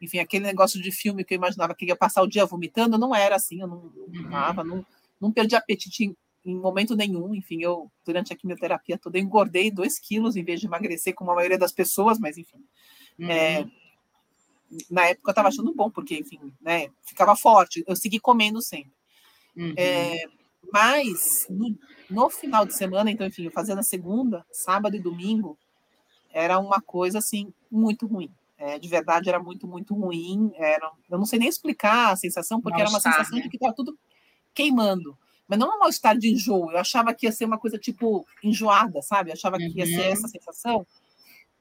enfim, 0.00 0.18
aquele 0.18 0.46
negócio 0.46 0.80
de 0.82 0.90
filme 0.90 1.24
que 1.24 1.34
eu 1.34 1.36
imaginava 1.36 1.74
que 1.74 1.84
ia 1.84 1.94
passar 1.94 2.22
o 2.22 2.26
dia 2.26 2.46
vomitando, 2.46 2.98
não 2.98 3.14
era 3.14 3.36
assim, 3.36 3.60
eu 3.60 3.68
não, 3.68 3.92
não, 4.08 4.50
uhum. 4.50 4.64
não, 4.64 4.86
não 5.20 5.32
perdi 5.32 5.54
apetite 5.54 6.04
em, 6.04 6.16
em, 6.44 6.56
momento 6.56 6.96
nenhum. 6.96 7.32
Enfim, 7.32 7.62
eu, 7.62 7.88
durante 8.04 8.32
a 8.32 8.36
quimioterapia 8.36 8.98
toda, 8.98 9.18
engordei 9.18 9.70
dois 9.70 9.98
quilos 10.00 10.34
em 10.34 10.42
vez 10.42 10.58
de 10.58 10.66
emagrecer, 10.66 11.14
como 11.14 11.30
a 11.30 11.36
maioria 11.36 11.58
das 11.58 11.70
pessoas, 11.70 12.18
mas 12.18 12.36
enfim. 12.36 12.64
É, 13.18 13.60
uhum. 13.60 13.70
na 14.90 15.06
época 15.06 15.30
eu 15.30 15.32
estava 15.32 15.48
achando 15.48 15.74
bom, 15.74 15.90
porque, 15.90 16.18
enfim, 16.18 16.52
né, 16.60 16.88
ficava 17.02 17.36
forte. 17.36 17.84
Eu 17.86 17.96
segui 17.96 18.18
comendo 18.18 18.60
sempre. 18.60 18.92
Uhum. 19.56 19.74
É, 19.76 20.24
mas 20.72 21.46
no, 21.50 21.76
no, 22.08 22.30
final 22.30 22.64
de 22.64 22.74
semana, 22.74 23.10
então, 23.10 23.26
enfim, 23.26 23.44
eu 23.44 23.50
fazia 23.50 23.74
na 23.74 23.82
segunda, 23.82 24.44
sábado 24.52 24.96
e 24.96 25.00
domingo, 25.00 25.58
era 26.32 26.58
uma 26.58 26.80
coisa 26.80 27.18
assim 27.18 27.52
muito 27.70 28.06
ruim. 28.06 28.30
É, 28.56 28.78
de 28.78 28.88
verdade, 28.88 29.28
era 29.28 29.40
muito, 29.40 29.66
muito 29.66 29.94
ruim. 29.94 30.52
Era, 30.56 30.90
eu 31.10 31.18
não 31.18 31.24
sei 31.24 31.38
nem 31.38 31.48
explicar 31.48 32.12
a 32.12 32.16
sensação, 32.16 32.60
porque 32.60 32.80
era 32.80 32.90
uma 32.90 33.00
sensação 33.00 33.38
né? 33.38 33.42
de 33.42 33.48
que 33.48 33.56
estava 33.56 33.74
tudo 33.74 33.98
queimando. 34.54 35.16
Mas 35.48 35.58
não 35.58 35.74
um 35.74 35.78
mal-estar 35.78 36.16
de 36.16 36.30
enjoo. 36.30 36.70
Eu 36.70 36.78
achava 36.78 37.12
que 37.12 37.26
ia 37.26 37.32
ser 37.32 37.46
uma 37.46 37.58
coisa 37.58 37.78
tipo 37.78 38.24
enjoada, 38.44 39.02
sabe? 39.02 39.30
Eu 39.30 39.34
achava 39.34 39.56
que 39.56 39.78
ia 39.78 39.86
ser 39.86 40.06
uhum. 40.06 40.12
essa 40.12 40.28
sensação. 40.28 40.86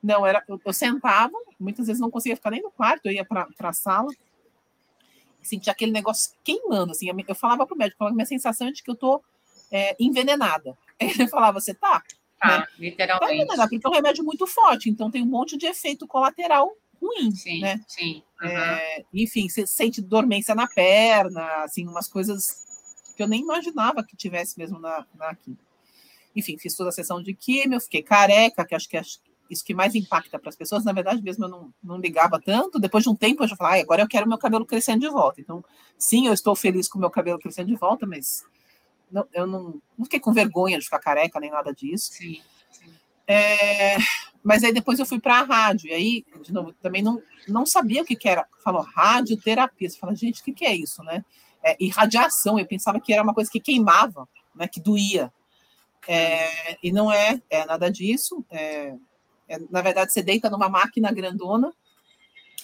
Não, 0.02 0.26
era, 0.26 0.44
eu, 0.48 0.60
eu, 0.64 0.74
sentava, 0.74 1.34
muitas 1.60 1.88
vezes 1.88 2.00
não 2.00 2.10
conseguia 2.10 2.36
ficar 2.36 2.52
nem 2.52 2.62
no 2.62 2.72
quarto, 2.72 3.06
eu 3.06 3.12
ia 3.12 3.26
para 3.26 3.48
a 3.60 3.74
sala, 3.74 4.10
sentia 5.42 5.74
aquele 5.74 5.92
negócio 5.92 6.32
queimando, 6.44 6.92
assim, 6.92 7.10
eu 7.28 7.36
falava 7.36 7.66
para 7.66 7.76
o 7.76 7.78
médico, 7.78 7.98
falava, 7.98 8.16
minha 8.16 8.26
sensação 8.26 8.68
é 8.68 8.72
de 8.72 8.82
que 8.82 8.90
eu 8.90 8.94
estou 8.94 9.24
é, 9.72 9.96
envenenada. 10.00 10.78
Ele 11.00 11.28
falava, 11.28 11.60
você 11.60 11.74
tá? 11.74 12.04
Ah, 12.42 12.60
né? 12.60 12.68
literalmente. 12.78 13.48
Tá 13.48 13.68
porque 13.68 13.80
é 13.86 13.90
um 13.90 13.94
remédio 13.94 14.24
muito 14.24 14.48
forte, 14.48 14.90
então 14.90 15.12
tem 15.12 15.22
um 15.22 15.26
monte 15.26 15.58
de 15.58 15.66
efeito 15.66 16.08
colateral 16.08 16.72
ruim, 17.02 17.32
sim, 17.32 17.60
né? 17.62 17.82
Sim. 17.88 18.22
Uhum. 18.42 18.48
É, 18.48 19.06
enfim, 19.14 19.50
você 19.50 19.66
sente 19.66 20.02
dormência 20.02 20.54
na 20.54 20.68
perna, 20.68 21.64
assim, 21.64 21.88
umas 21.88 22.08
coisas 22.08 22.66
que 23.16 23.24
eu 23.24 23.28
nem 23.28 23.42
imaginava 23.42 24.04
que 24.04 24.16
tivesse 24.16 24.58
mesmo 24.58 24.80
na, 24.80 25.06
na. 25.16 25.36
Enfim, 26.36 26.58
fiz 26.58 26.76
toda 26.76 26.90
a 26.90 26.94
sessão 26.94 27.22
de 27.22 27.34
químio, 27.34 27.82
fiquei 27.82 28.02
careca, 28.02 28.66
que 28.66 28.76
acho 28.76 28.88
que 28.88 28.98
é 28.98 29.02
isso 29.50 29.64
que 29.64 29.74
mais 29.74 29.96
impacta 29.96 30.38
para 30.38 30.50
as 30.50 30.56
pessoas. 30.56 30.84
Na 30.84 30.94
verdade, 30.94 31.22
mesmo 31.22 31.46
eu 31.46 31.50
não, 31.50 31.74
não 31.84 31.98
ligava 31.98 32.40
tanto. 32.40 32.80
Depois 32.80 33.04
de 33.04 33.10
um 33.10 33.16
tempo, 33.16 33.44
eu 33.44 33.48
já 33.48 33.56
falei, 33.56 33.80
ah, 33.80 33.84
agora 33.84 34.02
eu 34.02 34.08
quero 34.08 34.28
meu 34.28 34.38
cabelo 34.38 34.66
crescendo 34.66 35.02
de 35.02 35.10
volta. 35.10 35.42
Então, 35.42 35.64
sim, 35.98 36.28
eu 36.28 36.34
estou 36.34 36.56
feliz 36.56 36.88
com 36.88 37.00
meu 37.00 37.10
cabelo 37.10 37.40
crescendo 37.40 37.68
de 37.68 37.76
volta, 37.76 38.06
mas 38.06 38.44
não, 39.12 39.28
eu 39.34 39.48
não, 39.48 39.82
não 39.98 40.06
fiquei 40.06 40.20
com 40.20 40.32
vergonha 40.32 40.78
de 40.78 40.86
ficar 40.86 41.00
careca 41.00 41.40
nem 41.40 41.52
nada 41.52 41.74
disso. 41.74 42.14
Sim, 42.14 42.42
sim. 42.72 42.94
É, 43.28 43.98
mas 44.44 44.64
aí 44.64 44.74
depois 44.74 45.00
eu 45.00 45.06
fui 45.06 45.20
para 45.20 45.40
a 45.40 45.44
rádio, 45.44 45.90
e 45.90 45.94
aí, 45.94 46.26
de 46.42 46.54
novo, 46.54 46.74
também 46.82 47.02
não, 47.02 47.22
não 47.48 47.66
sabia 47.66 48.02
o 48.02 48.06
que, 48.06 48.16
que 48.16 48.30
era. 48.30 48.48
Falou 48.64 48.82
radioterapia. 48.82 49.90
Você 49.90 49.98
fala, 49.98 50.16
gente, 50.16 50.42
o 50.42 50.44
que, 50.44 50.54
que 50.54 50.66
é 50.66 50.76
isso, 50.76 51.04
né? 51.04 51.24
É, 51.64 51.76
e 51.80 51.90
radiação, 51.90 52.58
eu 52.58 52.66
pensava 52.66 53.00
que 53.00 53.14
era 53.14 53.24
uma 53.24 53.34
coisa 53.34 53.50
que 53.52 53.60
queimava, 53.60 54.28
né, 54.56 54.68
que 54.68 54.80
doía. 54.80 55.32
É, 56.08 56.78
e 56.82 56.92
não 56.92 57.12
é, 57.12 57.42
é 57.50 57.66
nada 57.66 57.92
disso. 57.92 58.44
É, 58.50 58.96
é, 59.50 59.60
na 59.70 59.82
verdade, 59.82 60.14
você 60.14 60.22
deita 60.22 60.50
numa 60.50 60.70
máquina 60.70 61.12
grandona, 61.12 61.74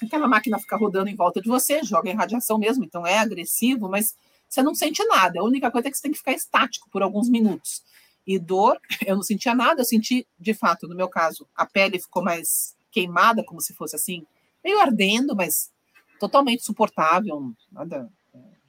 aquela 0.01 0.27
máquina 0.27 0.59
fica 0.59 0.77
rodando 0.77 1.09
em 1.09 1.15
volta 1.15 1.41
de 1.41 1.49
você, 1.49 1.83
joga 1.83 2.09
em 2.09 2.15
radiação 2.15 2.59
mesmo, 2.59 2.83
então 2.85 3.05
é 3.05 3.17
agressivo, 3.17 3.89
mas 3.89 4.15
você 4.47 4.61
não 4.61 4.75
sente 4.75 5.03
nada. 5.05 5.39
A 5.39 5.43
única 5.43 5.71
coisa 5.71 5.87
é 5.87 5.91
que 5.91 5.97
você 5.97 6.03
tem 6.03 6.11
que 6.11 6.19
ficar 6.19 6.33
estático 6.33 6.89
por 6.91 7.01
alguns 7.01 7.27
minutos. 7.27 7.83
E 8.25 8.37
dor, 8.37 8.79
eu 9.05 9.15
não 9.15 9.23
sentia 9.23 9.55
nada, 9.55 9.81
eu 9.81 9.85
senti, 9.85 10.27
de 10.39 10.53
fato, 10.53 10.87
no 10.87 10.95
meu 10.95 11.09
caso, 11.09 11.47
a 11.55 11.65
pele 11.65 11.99
ficou 11.99 12.23
mais 12.23 12.75
queimada, 12.91 13.43
como 13.43 13.59
se 13.59 13.73
fosse 13.73 13.95
assim, 13.95 14.25
meio 14.63 14.79
ardendo, 14.79 15.35
mas 15.35 15.71
totalmente 16.19 16.63
suportável, 16.63 17.51
nada, 17.71 18.09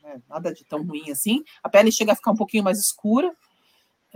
é, 0.05 0.17
nada 0.29 0.53
de 0.55 0.65
tão 0.65 0.83
ruim 0.83 1.11
assim. 1.11 1.45
A 1.63 1.69
pele 1.69 1.93
chega 1.93 2.13
a 2.13 2.17
ficar 2.17 2.33
um 2.33 2.37
pouquinho 2.37 2.65
mais 2.65 2.79
escura, 2.79 3.35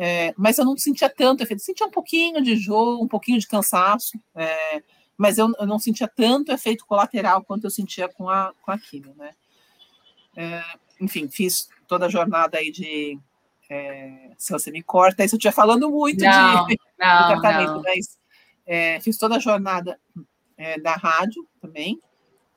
é, 0.03 0.32
mas 0.34 0.57
eu 0.57 0.64
não 0.64 0.78
sentia 0.78 1.11
tanto 1.11 1.42
efeito. 1.42 1.62
Sentia 1.62 1.86
um 1.86 1.90
pouquinho 1.90 2.40
de 2.42 2.55
enjoo, 2.55 3.05
um 3.05 3.07
pouquinho 3.07 3.38
de 3.38 3.46
cansaço, 3.46 4.18
é, 4.34 4.82
mas 5.14 5.36
eu, 5.36 5.53
eu, 5.59 5.66
não 5.66 5.78
sentia 5.78 6.09
tanto 6.09 6.51
efeito 6.51 6.86
colateral 6.86 7.44
quanto 7.44 7.64
eu 7.64 7.70
sentia 7.70 8.09
com 8.09 8.26
a, 8.26 8.55
com 8.62 8.70
a 8.70 8.78
quimio, 8.78 9.14
né? 9.14 9.34
É, 10.34 10.62
enfim, 10.98 11.28
fiz 11.28 11.68
toda 11.86 12.07
a 12.07 12.09
jornada 12.09 12.57
aí 12.57 12.72
de 12.72 13.18
é, 13.68 14.30
se 14.38 14.51
você 14.53 14.70
me 14.70 14.82
corta, 14.82 15.22
isso 15.22 15.34
eu 15.34 15.36
estiver 15.36 15.53
falando 15.53 15.90
muito 15.90 16.24
não, 16.24 16.64
de, 16.66 16.78
não, 16.98 17.28
tratamento, 17.28 17.74
não. 17.74 17.82
mas 17.82 18.18
é, 18.66 18.98
fiz 19.01 19.18
toda 19.18 19.36
a 19.36 19.38
jornada 19.38 20.01
é, 20.57 20.80
da 20.80 20.94
rádio 20.94 21.46
também. 21.61 22.01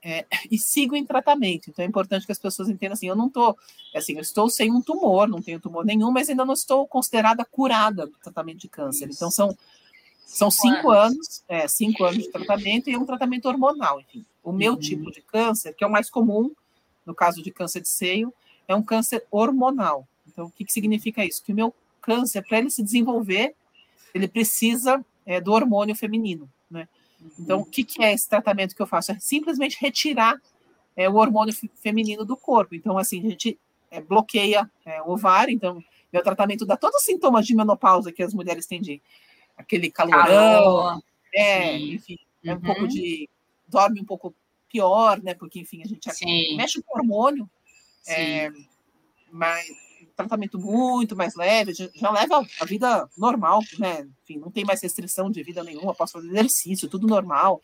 É, 0.06 0.26
e 0.51 0.58
sigo 0.58 0.97
em 0.97 1.06
tratamento. 1.06 1.70
Então 1.70 1.84
é 1.84 1.88
importante 1.88 2.26
que 2.26 2.32
as 2.32 2.39
pessoas 2.39 2.68
entendam 2.68 2.93
assim: 2.93 3.08
eu 3.08 3.16
não 3.16 3.28
estou, 3.28 3.58
assim, 3.95 4.16
eu 4.16 4.22
estou 4.22 4.49
sem 4.49 4.70
um 4.70 4.82
tumor, 4.82 5.30
não 5.30 5.41
tenho 5.41 5.62
tumor 5.62 5.86
nenhum, 5.86 6.12
mas 6.12 6.30
ainda 6.30 6.43
não 6.43 6.54
estou 6.54 6.86
considerada 6.86 7.45
curada 7.45 8.06
do 8.06 8.18
tratamento 8.22 8.60
de 8.60 8.68
câncer. 8.68 9.10
Então 9.10 9.32
são 9.32 9.58
são 10.26 10.49
cinco 10.49 10.89
anos, 10.89 11.43
é, 11.47 11.68
cinco 11.68 12.04
anos 12.04 12.24
de 12.24 12.32
tratamento 12.32 12.89
e 12.89 12.97
um 12.97 13.06
tratamento 13.06 13.45
hormonal. 13.45 14.01
Enfim, 14.01 14.26
o 14.43 14.51
meu 14.51 14.74
uhum. 14.74 14.80
tipo 14.80 15.12
de 15.12 15.22
câncer, 15.22 15.74
que 15.74 15.84
é 15.84 15.88
o 15.88 15.91
mais 15.91 16.10
comum, 16.10 16.51
no 17.06 17.14
caso 17.14 17.41
de 17.41 17.51
câncer 17.51 17.82
de 17.82 17.89
seio, 17.89 18.34
é 18.68 18.76
um 18.76 18.82
câncer 18.82 19.24
hormonal. 19.30 20.08
Então, 20.28 20.45
o 20.45 20.51
que, 20.51 20.66
que 20.66 20.74
significa 20.74 21.24
isso? 21.24 21.43
Que 21.43 21.51
o 21.51 21.56
meu 21.56 21.74
câncer, 22.01 22.41
para 22.41 22.58
ele 22.58 22.70
se 22.70 22.82
desenvolver, 22.82 23.54
ele 24.14 24.28
precisa 24.28 25.06
é, 25.26 25.39
do 25.39 25.51
hormônio 25.51 25.95
feminino, 25.95 26.49
né? 26.70 26.88
Então, 27.40 27.62
o 27.62 27.66
que, 27.66 27.84
que 27.84 28.04
é 28.04 28.14
esse 28.14 28.28
tratamento 28.28 28.76
que 28.76 28.82
eu 28.82 28.88
faço? 28.88 29.12
É 29.12 29.20
simplesmente 29.20 29.78
retirar 29.80 30.42
é, 30.96 31.10
o 31.10 31.16
hormônio 31.16 31.54
feminino 31.76 32.26
do 32.26 32.38
corpo. 32.38 32.76
Então, 32.76 32.98
assim, 32.98 33.20
a 33.26 33.30
gente 33.30 33.60
é, 33.90 34.02
bloqueia 34.02 34.70
é, 34.86 35.02
o 35.02 35.12
ovário. 35.12 35.54
Então, 35.54 35.84
meu 36.12 36.24
tratamento 36.24 36.66
dá 36.66 36.78
todos 36.78 36.98
os 36.98 37.06
sintomas 37.06 37.46
de 37.46 37.56
menopausa 37.56 38.12
que 38.12 38.24
as 38.24 38.34
mulheres 38.34 38.66
têm 38.66 38.82
de 38.82 39.02
aquele 39.58 39.90
calorão, 39.90 40.24
Calor. 40.24 41.04
é, 41.34 41.78
enfim, 41.78 42.18
é 42.44 42.52
um 42.52 42.56
uhum. 42.56 42.62
pouco 42.62 42.88
de 42.88 43.30
dorme 43.68 44.02
um 44.02 44.06
pouco 44.06 44.34
pior, 44.70 45.22
né? 45.22 45.34
Porque, 45.34 45.60
enfim, 45.60 45.82
a 45.84 45.88
gente 45.88 46.12
Sim. 46.14 46.56
mexe 46.56 46.82
com 46.82 46.98
o 46.98 47.00
hormônio, 47.00 47.50
é, 48.08 48.52
mas 49.32 49.68
tratamento 50.16 50.59
muito 50.59 51.16
mais 51.16 51.36
leve, 51.36 51.74
já 51.74 52.11
leva 52.11 52.45
a 52.59 52.66
vida 52.66 53.09
normal, 53.18 53.61
né? 53.80 54.07
Enfim, 54.24 54.39
não 54.39 54.51
tem 54.51 54.64
mais 54.64 54.82
restrição 54.82 55.30
de 55.30 55.41
vida 55.43 55.64
nenhuma, 55.64 55.95
posso 55.95 56.14
fazer 56.14 56.30
exercício, 56.30 56.89
tudo 56.89 57.07
normal, 57.07 57.61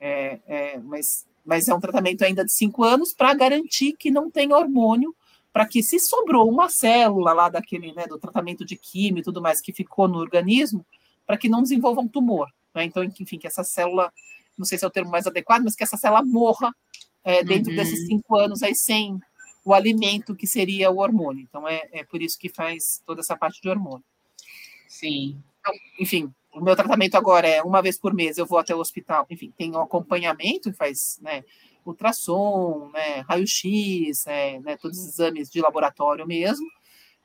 é, 0.00 0.40
é, 0.46 0.78
mas, 0.80 1.26
mas 1.44 1.68
é 1.68 1.74
um 1.74 1.80
tratamento 1.80 2.22
ainda 2.22 2.44
de 2.44 2.52
cinco 2.52 2.82
anos 2.82 3.12
para 3.12 3.32
garantir 3.34 3.92
que 3.92 4.10
não 4.10 4.30
tem 4.30 4.52
hormônio, 4.52 5.14
para 5.52 5.66
que 5.66 5.82
se 5.82 5.98
sobrou 6.00 6.48
uma 6.48 6.68
célula 6.68 7.32
lá 7.32 7.48
daquele, 7.48 7.92
né, 7.92 8.06
do 8.06 8.18
tratamento 8.18 8.64
de 8.64 8.76
química 8.76 9.20
e 9.20 9.22
tudo 9.22 9.42
mais 9.42 9.60
que 9.60 9.72
ficou 9.72 10.08
no 10.08 10.18
organismo, 10.18 10.84
para 11.26 11.36
que 11.36 11.48
não 11.48 11.62
desenvolva 11.62 12.00
um 12.00 12.08
tumor, 12.08 12.48
né? 12.74 12.84
Então, 12.84 13.04
enfim, 13.04 13.38
que 13.38 13.46
essa 13.46 13.62
célula, 13.62 14.12
não 14.58 14.64
sei 14.64 14.76
se 14.76 14.84
é 14.84 14.88
o 14.88 14.90
termo 14.90 15.10
mais 15.10 15.26
adequado, 15.26 15.62
mas 15.62 15.76
que 15.76 15.84
essa 15.84 15.96
célula 15.96 16.24
morra 16.24 16.74
é, 17.22 17.44
dentro 17.44 17.70
uhum. 17.70 17.76
desses 17.76 18.06
cinco 18.06 18.36
anos 18.36 18.62
aí 18.62 18.74
sem 18.74 19.20
o 19.64 19.72
alimento 19.72 20.34
que 20.34 20.46
seria 20.46 20.90
o 20.90 20.98
hormônio. 20.98 21.42
Então, 21.42 21.66
é, 21.68 21.88
é 21.92 22.04
por 22.04 22.20
isso 22.20 22.38
que 22.38 22.48
faz 22.48 23.02
toda 23.06 23.20
essa 23.20 23.36
parte 23.36 23.60
de 23.60 23.68
hormônio. 23.68 24.04
Sim. 24.88 25.40
Então, 25.60 25.72
enfim, 25.98 26.32
o 26.52 26.60
meu 26.60 26.76
tratamento 26.76 27.14
agora 27.16 27.48
é 27.48 27.62
uma 27.62 27.80
vez 27.80 27.98
por 27.98 28.12
mês 28.12 28.36
eu 28.36 28.46
vou 28.46 28.58
até 28.58 28.74
o 28.74 28.78
hospital, 28.78 29.26
enfim, 29.30 29.52
tem 29.56 29.72
um 29.72 29.80
acompanhamento, 29.80 30.72
faz 30.72 31.18
né, 31.22 31.44
ultrassom, 31.84 32.90
né, 32.92 33.20
raio-x, 33.20 34.26
é, 34.26 34.60
né, 34.60 34.76
todos 34.76 34.98
os 34.98 35.06
exames 35.06 35.50
de 35.50 35.60
laboratório 35.60 36.26
mesmo, 36.26 36.66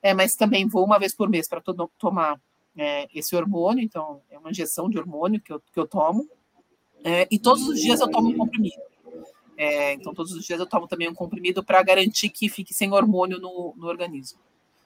é, 0.02 0.14
mas 0.14 0.36
também 0.36 0.68
vou 0.68 0.86
uma 0.86 1.00
vez 1.00 1.14
por 1.14 1.30
mês 1.30 1.48
para 1.48 1.62
tomar 1.98 2.40
é, 2.78 3.08
esse 3.14 3.36
hormônio, 3.36 3.84
então 3.84 4.22
é 4.30 4.38
uma 4.38 4.52
injeção 4.52 4.90
de 4.90 4.98
hormônio 4.98 5.42
que 5.42 5.52
eu, 5.52 5.60
que 5.60 5.80
eu 5.80 5.88
tomo, 5.88 6.28
é, 7.04 7.28
e 7.30 7.38
todos 7.38 7.68
os 7.68 7.82
dias 7.82 8.00
eu 8.00 8.10
tomo 8.10 8.30
um 8.30 8.38
comprimido. 8.38 8.82
É, 9.58 9.94
então, 9.94 10.14
todos 10.14 10.32
os 10.34 10.46
dias 10.46 10.60
eu 10.60 10.68
tomo 10.68 10.88
também 10.88 11.10
um 11.10 11.16
comprimido 11.16 11.64
para 11.64 11.82
garantir 11.82 12.30
que 12.30 12.48
fique 12.48 12.74
sem 12.74 12.94
hormônio 12.94 13.40
no, 13.40 13.74
no 13.76 13.88
organismo. 13.88 14.40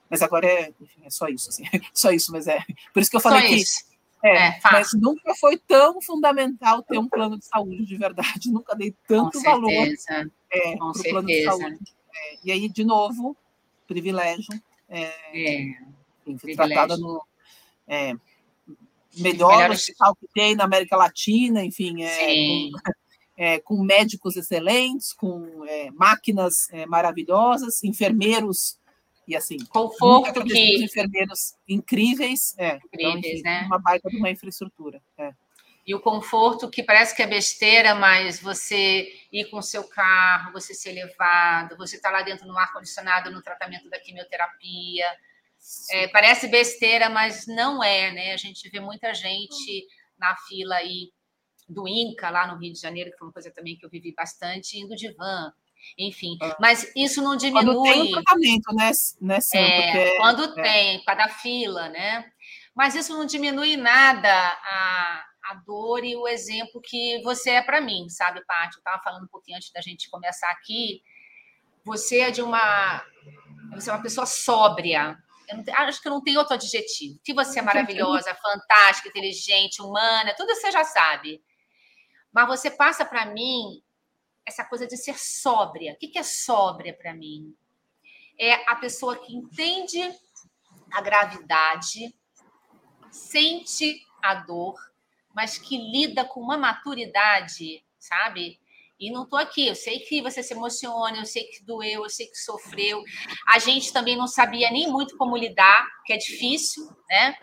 Mas 0.10 0.22
agora 0.22 0.48
é, 0.48 0.74
enfim, 0.80 1.02
é 1.04 1.10
só 1.10 1.28
isso, 1.28 1.50
assim, 1.50 1.64
só 1.94 2.12
isso, 2.12 2.32
mas 2.32 2.48
é. 2.48 2.64
Por 2.94 3.02
isso 3.02 3.12
que 3.12 3.18
eu 3.18 3.22
falei 3.22 3.42
só 3.42 3.48
que. 3.48 3.56
Isso. 3.56 3.92
É, 4.24 4.48
é 4.50 4.60
mas 4.72 4.94
nunca 4.94 5.34
foi 5.36 5.58
tão 5.58 6.02
fundamental 6.02 6.84
ter 6.84 6.98
um 6.98 7.10
plano 7.10 7.38
de 7.38 7.46
saúde 7.46 7.86
de 7.86 7.98
verdade. 7.98 8.52
Nunca 8.52 8.76
dei 8.76 8.96
tanto 9.08 9.40
Com 9.40 9.44
valor 9.44 9.72
é, 9.72 10.78
para 10.78 10.88
o 10.88 11.04
plano 11.04 11.28
de 11.28 11.44
saúde. 11.44 11.80
É, 12.14 12.38
e 12.44 12.52
aí, 12.52 12.70
de 12.70 12.84
novo, 12.84 13.36
privilégio. 13.88 14.62
É, 14.88 15.12
é 15.34 15.62
enfim, 16.28 16.38
fui 16.38 16.56
tratada 16.56 16.98
no 16.98 17.26
é, 17.88 18.14
melhor, 19.18 19.58
melhor 19.58 19.72
hospital 19.72 20.16
que 20.16 20.28
tem 20.34 20.56
na 20.56 20.66
América 20.66 20.96
Latina, 20.96 21.64
enfim, 21.64 22.04
é, 22.04 22.70
com, 22.72 22.92
é, 23.42 23.60
com 23.60 23.84
médicos 23.84 24.36
excelentes, 24.38 25.14
com 25.14 25.66
é, 25.68 25.90
máquinas 25.90 26.72
é, 26.72 26.86
maravilhosas, 26.86 27.84
enfermeiros 27.84 28.78
e 29.28 29.36
assim. 29.36 29.58
Conforto 29.66 30.44
que. 30.44 30.84
Enfermeiros 30.84 31.56
incríveis. 31.68 32.54
É, 32.56 32.76
então, 32.76 33.10
incríveis, 33.10 33.16
então, 33.16 33.32
enfim, 33.32 33.42
né? 33.42 33.64
Uma 33.66 33.80
baita 33.80 34.10
de 34.12 34.18
uma 34.18 34.30
infraestrutura. 34.30 35.02
É. 35.18 35.32
E 35.88 35.96
o 35.96 36.00
conforto 36.00 36.70
que 36.70 36.84
parece 36.84 37.16
que 37.16 37.24
é 37.24 37.26
besteira, 37.26 37.96
mas 37.96 38.40
você 38.40 39.12
ir 39.32 39.50
com 39.50 39.58
o 39.58 39.64
seu 39.64 39.86
carro, 39.86 40.52
você 40.52 40.76
ser 40.76 40.92
levado, 40.92 41.76
você 41.78 41.96
estar 41.96 42.12
tá 42.12 42.18
lá 42.20 42.22
dentro 42.22 42.46
no 42.46 42.56
ar-condicionado 42.56 43.32
no 43.32 43.42
tratamento 43.42 43.90
da 43.90 44.00
quimioterapia. 44.00 45.08
É, 45.90 46.08
parece 46.10 46.48
besteira, 46.48 47.10
mas 47.10 47.48
não 47.48 47.84
é, 47.84 48.12
né? 48.12 48.34
A 48.34 48.38
gente 48.38 48.70
vê 48.70 48.80
muita 48.80 49.16
gente 49.16 49.88
na 50.20 50.36
fila 50.48 50.76
aí 50.76 51.10
do 51.72 51.88
Inca, 51.88 52.30
lá 52.30 52.48
no 52.48 52.60
Rio 52.60 52.74
de 52.74 52.80
Janeiro, 52.80 53.12
que 53.12 53.18
foi 53.18 53.28
uma 53.28 53.34
coisa 53.34 53.52
também 53.52 53.78
que 53.78 53.86
eu 53.86 53.90
vivi 53.90 54.14
bastante, 54.14 54.78
indo 54.80 54.96
de 54.96 55.12
van. 55.14 55.54
Enfim, 55.98 56.38
é. 56.42 56.56
mas 56.60 56.92
isso 56.96 57.22
não 57.22 57.36
diminui. 57.36 57.74
Quando 57.74 57.84
tem 57.84 58.02
um 58.02 58.12
tratamento, 58.12 58.76
né, 58.76 58.92
né 59.22 59.40
é, 59.54 59.82
porque, 59.82 60.18
quando 60.18 60.60
é. 60.60 60.64
tem, 60.64 61.04
para 61.04 61.28
fila, 61.30 61.90
né? 61.90 62.32
Mas 62.76 62.96
isso 62.96 63.14
não 63.14 63.26
diminui 63.26 63.76
nada 63.76 64.32
a, 64.32 65.26
a 65.46 65.54
dor 65.66 66.04
e 66.04 66.16
o 66.16 66.28
exemplo 66.28 66.82
que 66.82 67.22
você 67.24 67.52
é 67.52 67.62
para 67.62 67.82
mim, 67.82 68.08
sabe, 68.10 68.46
Paty? 68.46 68.76
Eu 68.76 68.80
estava 68.80 69.02
falando 69.04 69.24
um 69.24 69.28
pouquinho 69.28 69.58
antes 69.58 69.72
da 69.72 69.82
gente 69.82 70.10
começar 70.10 70.50
aqui. 70.52 71.02
Você 71.84 72.20
é 72.20 72.32
de 72.32 72.42
uma. 72.42 73.04
Você 73.74 73.90
é 73.90 73.94
uma 73.94 74.04
pessoa 74.04 74.26
sóbria. 74.26 75.18
Tenho, 75.48 75.78
acho 75.80 76.02
que 76.02 76.08
eu 76.08 76.14
não 76.14 76.22
tenho 76.22 76.40
outro 76.40 76.54
adjetivo. 76.54 77.20
Que 77.24 77.34
você 77.34 77.60
é 77.60 77.62
maravilhosa, 77.62 78.34
fantástica, 78.36 79.10
inteligente, 79.10 79.82
humana, 79.82 80.34
tudo 80.38 80.56
você 80.56 80.72
já 80.72 80.84
sabe. 80.84 81.42
Mas 82.32 82.48
você 82.48 82.72
passa 82.72 83.04
para 83.06 83.26
mim 83.26 83.84
essa 84.46 84.64
coisa 84.66 84.88
de 84.88 84.98
ser 84.98 85.18
sóbria. 85.18 85.94
O 85.94 85.98
que 85.98 86.18
é 86.18 86.24
sóbria 86.24 86.94
para 86.94 87.14
mim? 87.14 87.56
É 88.40 88.54
a 88.72 88.76
pessoa 88.76 89.18
que 89.18 89.36
entende 89.36 90.02
a 90.92 91.02
gravidade, 91.02 92.14
sente 93.10 94.06
a 94.22 94.36
dor, 94.36 94.76
mas 95.34 95.58
que 95.58 95.78
lida 95.78 96.26
com 96.26 96.42
uma 96.42 96.58
maturidade, 96.58 97.86
sabe? 98.00 98.60
E 99.00 99.12
não 99.12 99.24
estou 99.24 99.40
aqui. 99.40 99.68
Eu 99.68 99.76
sei 99.76 100.00
que 100.00 100.22
você 100.22 100.44
se 100.44 100.54
emociona, 100.54 101.18
eu 101.18 101.26
sei 101.26 101.46
que 101.46 101.64
doeu, 101.64 102.04
eu 102.04 102.10
sei 102.10 102.28
que 102.28 102.38
sofreu. 102.38 103.04
A 103.48 103.58
gente 103.58 103.92
também 103.92 104.16
não 104.16 104.28
sabia 104.28 104.70
nem 104.70 104.88
muito 104.88 105.18
como 105.18 105.38
lidar, 105.38 105.88
que 106.06 106.14
é 106.14 106.18
difícil, 106.18 106.88
né? 107.10 107.36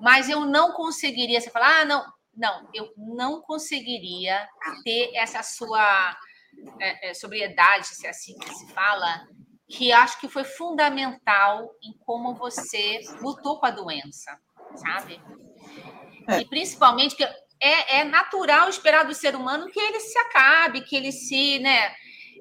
Mas 0.00 0.28
eu 0.28 0.40
não 0.40 0.72
conseguiria. 0.72 1.40
Você 1.40 1.50
falar, 1.50 1.80
ah, 1.80 1.84
não, 1.84 2.12
não, 2.36 2.68
eu 2.74 2.92
não 2.96 3.40
conseguiria 3.40 4.48
ter 4.84 5.10
essa 5.14 5.42
sua 5.42 6.16
é, 6.80 7.10
é, 7.10 7.14
sobriedade, 7.14 7.86
se 7.86 8.06
é 8.06 8.10
assim 8.10 8.38
que 8.38 8.54
se 8.54 8.66
fala, 8.72 9.26
que 9.68 9.92
acho 9.92 10.20
que 10.20 10.28
foi 10.28 10.44
fundamental 10.44 11.70
em 11.82 11.92
como 12.04 12.34
você 12.34 13.00
lutou 13.20 13.58
com 13.58 13.66
a 13.66 13.70
doença, 13.70 14.38
sabe? 14.76 15.20
É. 16.28 16.40
E 16.40 16.44
principalmente 16.44 17.16
que 17.16 17.24
é, 17.24 17.98
é, 17.98 18.04
natural 18.04 18.68
esperar 18.68 19.04
do 19.04 19.14
ser 19.14 19.36
humano 19.36 19.70
que 19.70 19.80
ele 19.80 20.00
se 20.00 20.18
acabe, 20.18 20.82
que 20.82 20.96
ele 20.96 21.12
se, 21.12 21.58
né, 21.60 21.90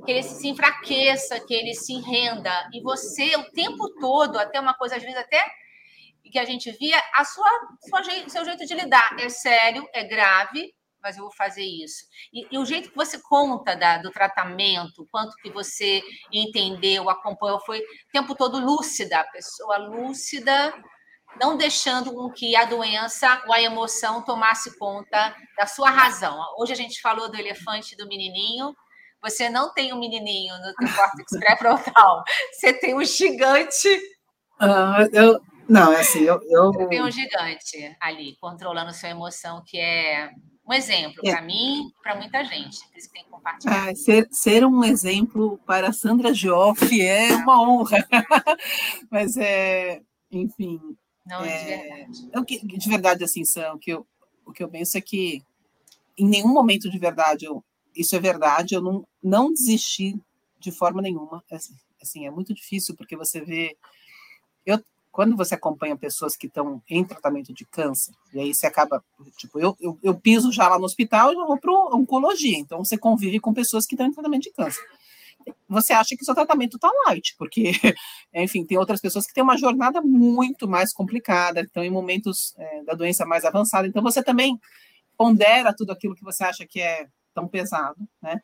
que 0.06 0.12
ele 0.12 0.24
se 0.24 0.48
enfraqueça, 0.48 1.40
que 1.40 1.54
ele 1.54 1.74
se 1.74 2.00
renda. 2.02 2.52
E 2.74 2.82
você, 2.82 3.36
o 3.36 3.52
tempo 3.52 3.88
todo, 4.00 4.38
até 4.38 4.60
uma 4.60 4.74
coisa, 4.74 4.96
às 4.96 5.04
vezes, 5.04 5.18
até 5.18 5.46
que 6.32 6.40
a 6.40 6.46
gente 6.46 6.72
via, 6.72 7.02
a 7.14 7.24
sua, 7.26 7.50
sua 7.88 8.04
seu 8.30 8.46
jeito 8.46 8.66
de 8.66 8.74
lidar 8.74 9.16
é 9.20 9.30
sério, 9.30 9.88
é 9.94 10.04
grave, 10.04 10.74
mas 11.02 11.18
eu 11.18 11.24
vou 11.24 11.34
fazer 11.34 11.64
isso. 11.64 12.06
E, 12.32 12.48
e 12.52 12.58
o 12.58 12.66
jeito 12.66 12.90
que 12.90 12.96
você 12.96 13.20
conta 13.20 13.76
da, 13.76 13.98
do 13.98 14.12
tratamento, 14.12 15.08
quanto 15.12 15.36
que 15.38 15.50
você 15.50 16.02
entendeu, 16.32 17.10
acompanhou, 17.10 17.60
foi 17.60 17.80
o 17.80 18.12
tempo 18.12 18.36
todo 18.36 18.60
lúcida, 18.60 19.24
pessoa 19.32 19.78
lúcida, 19.78 20.74
não 21.40 21.58
deixando 21.58 22.14
com 22.14 22.30
que 22.32 22.56
a 22.56 22.66
doença 22.66 23.42
ou 23.48 23.54
a 23.54 23.62
emoção 23.62 24.24
tomasse 24.24 24.78
conta 24.78 25.36
da 25.58 25.66
sua 25.66 25.90
razão. 25.90 26.38
Hoje 26.58 26.74
a 26.74 26.76
gente 26.76 27.02
falou 27.02 27.30
do 27.30 27.38
elefante 27.38 27.96
do 27.96 28.08
menininho, 28.08 28.76
você 29.22 29.50
não 29.50 29.74
tem 29.74 29.94
um 29.94 30.00
menininho 30.00 30.56
no 30.58 30.74
teu 30.74 30.96
córtex 30.96 31.40
pré-frontal, 31.40 32.24
você 32.52 32.74
tem 32.74 32.96
um 32.96 33.04
gigante. 33.04 33.88
Uh, 34.60 35.10
eu, 35.14 35.40
não, 35.72 35.94
é 35.94 36.02
assim, 36.02 36.22
eu, 36.22 36.42
eu... 36.50 36.72
Você 36.72 36.88
tem 36.88 37.04
um 37.04 37.12
gigante 37.12 37.98
ali, 38.00 38.36
controlando 38.40 38.94
sua 38.94 39.10
emoção, 39.10 39.64
que 39.66 39.78
é 39.80 40.32
um 40.68 40.74
exemplo 40.74 41.22
é. 41.26 41.32
para 41.32 41.42
mim 41.42 41.88
e 41.88 42.02
para 42.02 42.16
muita 42.16 42.44
gente. 42.44 42.80
Por 42.90 42.98
isso 42.98 43.08
que 43.08 43.14
tem 43.14 43.24
que 43.24 43.30
compartilhar. 43.30 43.90
Ah, 43.90 43.96
ser, 43.96 44.28
ser 44.32 44.66
um 44.66 44.84
exemplo 44.84 45.60
para 45.66 45.92
Sandra 45.92 46.34
Gioff 46.34 47.02
é 47.02 47.36
uma 47.36 47.62
honra. 47.62 47.98
Mas 49.10 49.36
é, 49.38 50.02
enfim. 50.32 50.80
Não, 51.26 51.44
é, 51.44 51.58
de 51.58 51.66
verdade. 51.66 52.30
É, 52.34 52.46
que, 52.46 52.78
de 52.78 52.90
verdade, 52.90 53.24
assim, 53.24 53.44
Sam, 53.44 53.74
o 53.74 53.80
que 53.80 53.92
eu, 53.92 54.08
o 54.46 54.52
que 54.52 54.64
eu 54.64 54.70
penso 54.70 54.98
é 54.98 55.02
que 55.02 55.44
em 56.18 56.28
nenhum 56.28 56.50
momento 56.50 56.90
de 56.90 57.00
verdade 57.00 57.46
eu, 57.46 57.64
isso 57.96 58.16
é 58.16 58.20
verdade, 58.20 58.76
eu 58.76 58.82
não, 58.82 59.08
não 59.24 59.52
desisti 59.52 60.20
de 60.60 60.72
forma 60.72 61.02
nenhuma. 61.02 61.44
Assim, 61.52 61.74
assim, 62.02 62.28
é 62.28 62.32
muito 62.32 62.54
difícil, 62.54 62.96
porque 62.96 63.18
você 63.18 63.42
vê. 63.42 63.76
Eu, 64.66 64.82
quando 65.12 65.36
você 65.36 65.56
acompanha 65.56 65.98
pessoas 65.98 66.38
que 66.38 66.48
estão 66.48 66.82
em 66.90 67.04
tratamento 67.04 67.54
de 67.54 67.66
câncer, 67.66 68.14
e 68.34 68.40
aí 68.40 68.54
você 68.54 68.66
acaba, 68.66 69.04
tipo, 69.38 69.60
eu, 69.60 69.76
eu, 69.80 70.00
eu 70.02 70.16
piso 70.16 70.52
já 70.52 70.70
lá 70.70 70.80
no 70.80 70.86
hospital 70.86 71.32
e 71.32 71.36
vou 71.36 71.60
para 71.60 71.72
oncologia, 71.96 72.58
então 72.58 72.84
você 72.84 72.98
convive 72.98 73.40
com 73.40 73.54
pessoas 73.54 73.86
que 73.86 73.96
estão 73.96 74.08
em 74.08 74.14
tratamento 74.14 74.44
de 74.44 74.52
câncer. 74.52 74.82
Você 75.68 75.92
acha 75.92 76.16
que 76.16 76.24
seu 76.24 76.36
tratamento 76.36 76.78
está 76.78 76.90
light, 77.08 77.36
porque, 77.38 77.72
enfim, 78.34 78.64
tem 78.64 78.78
outras 78.78 79.02
pessoas 79.02 79.26
que 79.26 79.34
têm 79.34 79.44
uma 79.44 79.58
jornada 79.58 80.02
muito 80.02 80.68
mais 80.68 80.94
complicada, 80.94 81.62
estão 81.62 81.84
em 81.84 81.90
momentos 81.90 82.54
é, 82.58 82.84
da 82.84 82.94
doença 82.94 83.26
mais 83.26 83.44
avançada, 83.44 83.88
então 83.88 84.02
você 84.02 84.24
também 84.24 84.60
pondera 85.18 85.76
tudo 85.76 85.92
aquilo 85.92 86.16
que 86.16 86.24
você 86.24 86.44
acha 86.44 86.66
que 86.66 86.80
é 86.80 87.08
tão 87.34 87.48
pesado, 87.48 87.98
né? 88.22 88.42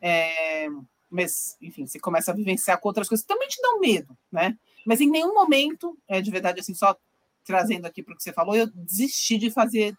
É, 0.00 0.68
mas, 1.08 1.56
enfim, 1.60 1.86
você 1.86 1.98
começa 1.98 2.32
a 2.32 2.34
vivenciar 2.34 2.78
com 2.80 2.88
outras 2.88 3.08
coisas 3.08 3.24
que 3.24 3.32
também 3.32 3.48
te 3.48 3.60
dão 3.62 3.78
medo, 3.78 4.16
né? 4.30 4.56
Mas 4.86 5.00
em 5.00 5.10
nenhum 5.10 5.34
momento, 5.34 5.98
é 6.08 6.20
de 6.20 6.30
verdade, 6.30 6.60
assim, 6.60 6.74
só 6.74 6.96
trazendo 7.44 7.86
aqui 7.86 8.02
para 8.02 8.14
o 8.14 8.16
que 8.16 8.22
você 8.22 8.32
falou, 8.32 8.54
eu 8.54 8.66
desisti 8.68 9.36
de 9.36 9.50
fazer 9.50 9.96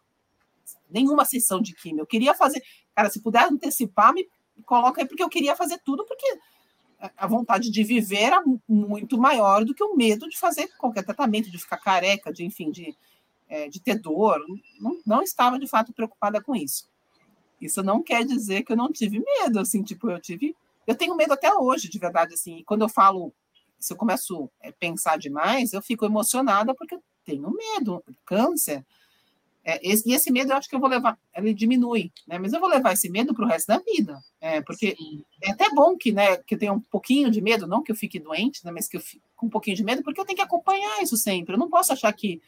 nenhuma 0.90 1.26
sessão 1.26 1.62
de 1.62 1.74
químio. 1.74 2.02
Eu 2.02 2.08
queria 2.08 2.34
fazer, 2.34 2.64
cara, 2.96 3.10
se 3.10 3.22
puder 3.22 3.46
antecipar, 3.46 4.14
me 4.14 4.28
coloca 4.66 5.02
aí, 5.02 5.08
porque 5.08 5.24
eu 5.24 5.30
queria 5.30 5.56
fazer 5.56 5.80
tudo, 5.84 6.06
porque 6.06 6.40
a 7.18 7.28
vontade 7.28 7.70
de 7.70 7.84
viver 7.84 8.22
era 8.22 8.44
muito 8.68 9.18
maior 9.18 9.66
do 9.66 9.74
que 9.74 9.84
o 9.84 9.96
medo 9.96 10.30
de 10.30 10.38
fazer 10.38 10.70
qualquer 10.78 11.04
tratamento, 11.04 11.52
de 11.52 11.58
ficar 11.58 11.78
careca, 11.78 12.32
de, 12.32 12.46
enfim, 12.46 12.72
de, 12.72 12.96
é, 13.50 13.68
de 13.68 13.82
ter 13.82 14.00
dor. 14.00 14.40
Não, 14.80 15.02
não 15.06 15.22
estava, 15.22 15.60
de 15.60 15.68
fato, 15.68 15.92
preocupada 15.92 16.42
com 16.42 16.56
isso. 16.56 16.90
Isso 17.60 17.84
não 17.84 18.02
quer 18.02 18.26
dizer 18.26 18.64
que 18.64 18.72
eu 18.72 18.78
não 18.78 18.92
tive 18.92 19.20
medo, 19.20 19.60
assim, 19.60 19.84
tipo, 19.84 20.10
eu 20.10 20.20
tive. 20.20 20.56
Eu 20.88 20.96
tenho 20.96 21.16
medo 21.16 21.34
até 21.34 21.54
hoje, 21.54 21.90
de 21.90 22.00
verdade, 22.00 22.34
assim. 22.34 22.58
E 22.58 22.64
quando 22.64 22.84
eu 22.84 22.90
falo 22.90 23.34
se 23.84 23.92
eu 23.92 23.98
começo 23.98 24.50
a 24.64 24.72
pensar 24.72 25.18
demais, 25.18 25.74
eu 25.74 25.82
fico 25.82 26.06
emocionada 26.06 26.74
porque 26.74 26.96
eu 26.96 27.04
tenho 27.26 27.52
medo, 27.52 28.02
câncer. 28.26 28.86
É, 29.66 29.80
esse, 29.86 30.10
e 30.10 30.14
esse 30.14 30.32
medo 30.32 30.52
eu 30.52 30.58
acho 30.58 30.70
que 30.70 30.76
eu 30.76 30.80
vou 30.80 30.90
levar, 30.90 31.18
ele 31.36 31.54
diminui, 31.54 32.12
né? 32.28 32.38
Mas 32.38 32.54
eu 32.54 32.60
vou 32.62 32.70
levar 32.70 32.94
esse 32.94 33.10
medo 33.10 33.34
para 33.34 33.46
o 33.46 33.48
resto 33.48 33.68
da 33.68 33.80
vida, 33.80 34.22
é, 34.40 34.62
porque 34.62 34.96
Sim. 34.96 35.24
é 35.42 35.52
até 35.52 35.70
bom 35.70 35.98
que, 35.98 36.12
né, 36.12 36.38
que 36.38 36.56
eu 36.56 36.60
tenha 36.60 36.74
um 36.74 36.80
pouquinho 36.80 37.30
de 37.30 37.42
medo, 37.42 37.68
não 37.68 37.84
que 37.84 37.92
eu 37.92 37.96
fique 37.96 38.20
doente, 38.20 38.64
né, 38.66 38.72
mas 38.72 38.88
que 38.88 38.98
eu 38.98 39.02
fique 39.02 39.22
com 39.36 39.48
um 39.48 39.50
pouquinho 39.50 39.76
de 39.76 39.84
medo, 39.84 40.02
porque 40.02 40.20
eu 40.20 40.26
tenho 40.26 40.38
que 40.38 40.44
acompanhar 40.44 41.02
isso 41.02 41.18
sempre. 41.18 41.56
Eu 41.56 41.60
não 41.60 41.70
posso 41.70 41.92
achar 41.92 42.12
que 42.14 42.42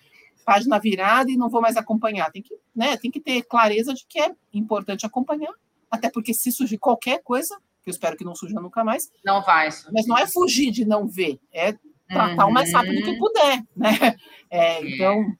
página 0.46 0.80
virada 0.80 1.30
e 1.32 1.38
não 1.38 1.50
vou 1.50 1.62
mais 1.62 1.76
acompanhar. 1.76 2.32
Tem 2.32 2.42
que, 2.42 2.56
né, 2.76 2.98
tem 2.98 3.12
que 3.12 3.20
ter 3.20 3.44
clareza 3.44 3.94
de 3.94 4.06
que 4.06 4.20
é 4.20 4.34
importante 4.54 5.06
acompanhar, 5.06 5.54
até 5.92 6.10
porque 6.10 6.34
se 6.34 6.52
surgir 6.52 6.78
qualquer 6.78 7.22
coisa, 7.24 7.58
que 7.86 7.92
eu 7.92 7.94
espero 7.94 8.18
que 8.18 8.26
não 8.26 8.36
surja 8.36 8.60
nunca 8.60 8.84
mais. 8.84 9.12
Não 9.24 9.44
vai. 9.44 9.70
Mas 9.94 10.08
não 10.08 10.18
é 10.18 10.26
fugir 10.26 10.72
de 10.72 10.84
não 10.84 11.08
ver, 11.08 11.40
é 11.54 11.78
tratar 12.10 12.46
uhum. 12.46 12.50
o 12.50 12.54
mais 12.54 12.74
rápido 12.74 13.04
que 13.04 13.12
uhum. 13.12 13.20
puder, 13.20 13.64
né? 13.78 14.18
É, 14.50 14.82
então, 14.88 15.36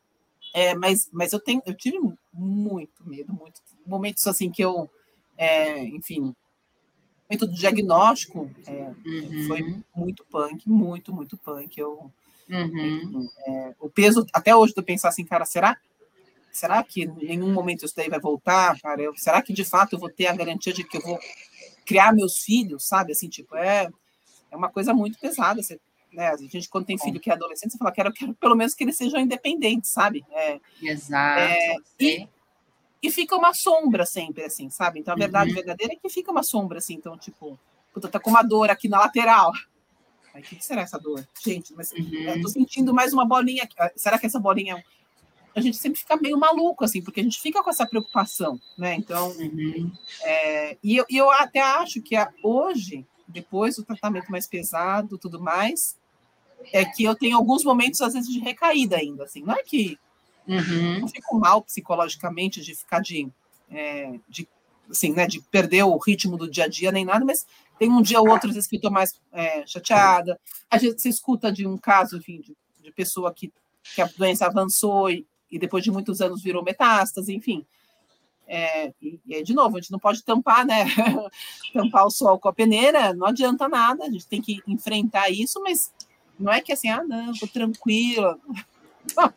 é, 0.54 0.76
mas, 0.76 1.10
mas 1.12 1.34
eu 1.34 1.40
tenho, 1.40 1.62
eu 1.66 1.74
tive 1.74 1.98
muito 2.34 3.08
medo, 3.08 3.34
muito 3.34 3.62
momentos 3.86 4.26
assim 4.28 4.50
que 4.50 4.64
eu, 4.64 4.90
é, 5.38 5.84
enfim, 5.86 6.36
momento 7.30 7.48
do 7.48 7.54
diagnóstico 7.54 8.50
é, 8.68 8.92
uhum. 9.06 9.48
foi 9.48 9.76
muito 9.96 10.26
punk, 10.26 10.70
muito, 10.70 11.14
muito 11.14 11.38
punk. 11.38 11.80
Eu, 11.80 12.12
uhum. 12.50 13.28
é, 13.48 13.76
o 13.80 13.90
peso, 13.90 14.26
até 14.34 14.56
hoje, 14.56 14.74
de 14.74 14.82
pensar 14.82 15.10
assim, 15.10 15.26
cara, 15.26 15.46
será 15.46 15.78
será 16.52 16.82
que 16.82 17.04
em 17.04 17.28
nenhum 17.28 17.52
momento 17.52 17.86
isso 17.86 17.96
daí 17.96 18.10
vai 18.10 18.20
voltar, 18.20 18.80
cara? 18.80 19.02
Eu, 19.02 19.14
será 19.18 19.42
que 19.42 19.52
de 19.52 19.66
fato 19.66 19.94
eu 19.94 20.00
vou 20.00 20.10
ter 20.10 20.28
a 20.28 20.36
garantia 20.36 20.72
de 20.72 20.86
que 20.86 20.98
eu 20.98 21.02
vou 21.02 21.20
criar 21.86 22.14
meus 22.14 22.40
filhos, 22.40 22.88
sabe? 22.88 23.12
Assim, 23.12 23.30
tipo, 23.30 23.56
é, 23.56 23.88
é 24.52 24.56
uma 24.56 24.70
coisa 24.70 24.94
muito 24.94 25.20
pesada. 25.20 25.62
Você, 25.62 25.80
né? 26.12 26.30
A 26.30 26.38
gente, 26.38 26.70
quando 26.70 26.86
tem 26.86 26.98
filho 26.98 27.20
que 27.20 27.30
é 27.30 27.34
adolescente, 27.34 27.72
você 27.72 27.78
fala, 27.78 27.92
quero, 27.92 28.12
quero 28.12 28.34
pelo 28.36 28.56
menos 28.56 28.74
que 28.74 28.84
eles 28.84 28.98
sejam 28.98 29.20
independentes, 29.20 29.92
sabe? 29.92 30.26
É, 30.32 30.60
Exato. 30.82 31.42
É, 31.42 31.76
e, 32.00 32.28
e 33.02 33.12
fica 33.12 33.36
uma 33.36 33.54
sombra 33.54 34.06
sempre, 34.06 34.44
assim, 34.44 34.70
sabe? 34.70 35.00
Então, 35.00 35.14
a 35.14 35.18
verdade 35.18 35.50
uhum. 35.50 35.56
verdadeira 35.56 35.94
é 35.94 35.96
que 35.96 36.10
fica 36.10 36.32
uma 36.32 36.44
sombra, 36.44 36.80
assim. 36.80 36.96
Então, 36.96 37.18
tipo, 37.18 37.60
puta, 37.94 38.08
tá 38.08 38.20
com 38.20 38.30
uma 38.30 38.42
dor 38.42 38.70
aqui 38.70 38.88
na 38.88 39.00
lateral. 39.00 39.52
o 40.34 40.42
que, 40.42 40.64
será 40.64 40.82
essa 40.82 40.98
dor? 40.98 41.28
Gente, 41.44 41.74
mas 41.74 41.92
uhum. 41.92 42.08
eu 42.14 42.42
tô 42.42 42.48
sentindo 42.48 42.94
mais 42.94 43.14
uma 43.14 43.26
bolinha 43.26 43.64
aqui. 43.64 43.76
Ah, 43.78 43.92
será 43.96 44.18
que 44.18 44.26
essa 44.26 44.40
bolinha 44.40 44.84
a 45.56 45.62
gente 45.62 45.78
sempre 45.78 46.00
fica 46.00 46.18
meio 46.18 46.38
maluco, 46.38 46.84
assim, 46.84 47.02
porque 47.02 47.22
a 47.22 47.24
gente 47.24 47.40
fica 47.40 47.64
com 47.64 47.70
essa 47.70 47.88
preocupação, 47.88 48.60
né? 48.78 48.94
Então, 48.96 49.30
uhum. 49.32 49.90
é, 50.22 50.78
e, 50.84 50.98
eu, 50.98 51.06
eu 51.10 51.32
até 51.32 51.62
acho 51.62 52.02
que 52.02 52.14
hoje, 52.44 53.06
depois 53.26 53.78
do 53.78 53.86
tratamento 53.86 54.30
mais 54.30 54.46
pesado, 54.48 55.18
tudo 55.18 55.40
mais, 55.40 55.98
é 56.74 56.84
que 56.84 57.06
eu 57.06 57.16
tenho 57.16 57.38
alguns 57.38 57.64
momentos, 57.64 58.02
às 58.02 58.14
vezes, 58.14 58.30
de 58.30 58.40
recaída 58.40 58.98
ainda, 58.98 59.24
assim. 59.24 59.44
Não 59.44 59.54
é 59.54 59.64
que 59.64 59.98
uhum. 60.46 61.00
eu 61.00 61.08
fico 61.08 61.40
mal 61.40 61.62
psicologicamente 61.62 62.62
de 62.62 62.76
ficar 62.76 63.00
de, 63.00 63.32
é, 63.72 64.20
de, 64.28 64.50
assim, 64.92 65.14
né, 65.14 65.26
de 65.26 65.40
perder 65.40 65.84
o 65.84 65.98
ritmo 65.98 66.36
do 66.36 66.52
dia 66.52 66.66
a 66.66 66.68
dia 66.68 66.92
nem 66.92 67.06
nada, 67.06 67.24
mas 67.24 67.48
tem 67.80 67.90
um 67.90 68.02
dia 68.02 68.20
ou 68.20 68.30
outro, 68.30 68.50
às 68.50 68.56
vezes, 68.56 68.70
que 68.70 68.76
eu 68.76 68.80
estou 68.80 68.92
mais 68.92 69.18
é, 69.32 69.66
chateada. 69.66 70.38
A 70.70 70.78
gente 70.78 71.02
se 71.02 71.08
escuta 71.08 71.50
de 71.50 71.66
um 71.66 71.78
caso, 71.78 72.18
enfim, 72.18 72.42
de, 72.42 72.58
de 72.84 72.92
pessoa 72.92 73.34
que, 73.34 73.54
que 73.96 74.02
a 74.02 74.10
doença 74.18 74.46
avançou 74.46 75.10
e, 75.10 75.26
e 75.52 75.60
depois 75.60 75.84
de 75.84 75.92
muitos 75.92 76.22
anos 76.22 76.42
virou 76.42 76.64
metástase, 76.64 77.34
enfim. 77.34 77.66
É, 78.48 78.94
e, 79.02 79.20
e, 79.26 79.44
de 79.44 79.54
novo, 79.54 79.78
a 79.78 79.82
gente 79.82 79.92
não 79.92 80.00
pode 80.00 80.24
tampar, 80.24 80.66
né? 80.66 80.86
tampar 81.74 82.06
o 82.06 82.12
sol 82.12 82.38
com 82.40 82.50
a 82.50 82.54
peneira, 82.54 83.14
não 83.14 83.28
adianta 83.28 83.68
nada, 83.68 84.06
a 84.06 84.10
gente 84.10 84.28
tem 84.28 84.42
que 84.42 84.62
enfrentar 84.68 85.30
isso, 85.30 85.62
mas 85.62 85.92
não 86.40 86.52
é 86.52 86.62
que 86.62 86.72
assim, 86.72 86.90
ah, 86.90 87.04
não, 87.04 87.34
tô 87.34 87.48
tranquila. 87.48 88.38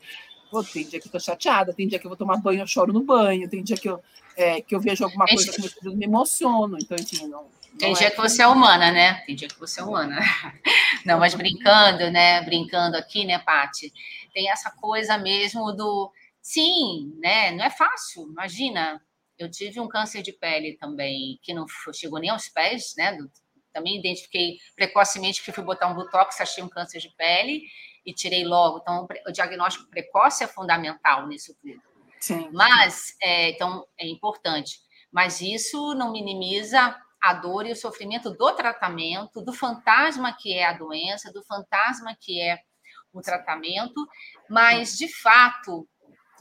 Pô, 0.51 0.65
tem 0.65 0.87
dia 0.87 0.99
que 0.99 1.09
eu 1.09 1.13
tô 1.13 1.21
chateada, 1.21 1.75
tem 1.75 1.87
dia 1.87 1.99
que 1.99 2.07
eu 2.07 2.11
vou 2.11 2.17
tomar 2.17 2.39
banho, 2.39 2.61
eu 2.61 2.67
choro 2.67 2.93
no 2.93 3.03
banho, 3.03 3.49
tem 3.49 3.63
dia 3.63 3.77
que 3.77 3.89
eu, 3.89 4.01
é, 4.35 4.63
que 4.63 4.75
eu 4.75 4.81
vejo 4.81 5.05
alguma 5.05 5.27
coisa 5.27 5.53
que 5.53 5.87
eu 5.87 5.95
me 5.95 6.07
emociono, 6.07 6.79
então, 6.81 6.97
enfim, 6.99 7.27
não. 7.27 7.47
Tem 7.79 7.93
dia 7.93 8.09
é... 8.09 8.11
que 8.11 8.17
você 8.17 8.43
é 8.43 8.47
humana, 8.47 8.91
né? 8.91 9.15
Tem 9.27 9.37
dia 9.37 9.49
que 9.49 9.59
você 9.59 9.81
é 9.81 9.85
humana. 9.85 10.19
Não, 11.07 11.19
mas 11.21 11.35
brincando, 11.35 12.11
né? 12.11 12.43
Brincando 12.43 12.97
aqui, 12.97 13.25
né, 13.25 13.39
Pati? 13.39 13.93
Tem 14.39 14.49
essa 14.49 14.71
coisa 14.71 15.19
mesmo 15.19 15.73
do 15.73 16.13
sim, 16.41 17.13
né? 17.19 17.51
Não 17.51 17.65
é 17.65 17.71
fácil, 17.71 18.23
imagina. 18.31 19.05
Eu 19.37 19.51
tive 19.51 19.81
um 19.81 19.89
câncer 19.89 20.23
de 20.23 20.33
pele 20.33 20.77
também, 20.77 21.41
que 21.43 21.53
não 21.53 21.67
chegou 21.93 22.21
nem 22.21 22.31
aos 22.31 22.49
pés, 22.49 22.95
né? 22.97 23.19
Também 23.73 23.99
identifiquei 23.99 24.59
precocemente 24.77 25.43
que 25.43 25.51
fui 25.51 25.65
botar 25.65 25.89
um 25.89 25.95
botox, 25.95 26.41
achei 26.41 26.63
um 26.63 26.69
câncer 26.69 27.01
de 27.01 27.09
pele 27.17 27.65
e 28.07 28.15
tirei 28.15 28.45
logo. 28.45 28.79
Então, 28.79 29.09
o 29.27 29.33
diagnóstico 29.33 29.91
precoce 29.91 30.45
é 30.45 30.47
fundamental 30.47 31.27
nisso 31.27 31.53
tudo. 31.61 31.83
Sim. 32.21 32.49
Mas, 32.53 33.17
é, 33.21 33.51
então, 33.51 33.85
é 33.99 34.07
importante. 34.07 34.79
Mas 35.11 35.41
isso 35.41 35.95
não 35.95 36.13
minimiza 36.13 36.97
a 37.21 37.35
dor 37.35 37.67
e 37.67 37.73
o 37.73 37.77
sofrimento 37.77 38.31
do 38.31 38.53
tratamento, 38.53 39.43
do 39.43 39.53
fantasma 39.53 40.33
que 40.33 40.55
é 40.55 40.65
a 40.65 40.73
doença, 40.73 41.33
do 41.33 41.43
fantasma 41.43 42.17
que 42.21 42.41
é 42.41 42.61
o 43.19 43.23
tratamento, 43.23 44.07
mas, 44.49 44.97
de 44.97 45.09
fato, 45.09 45.89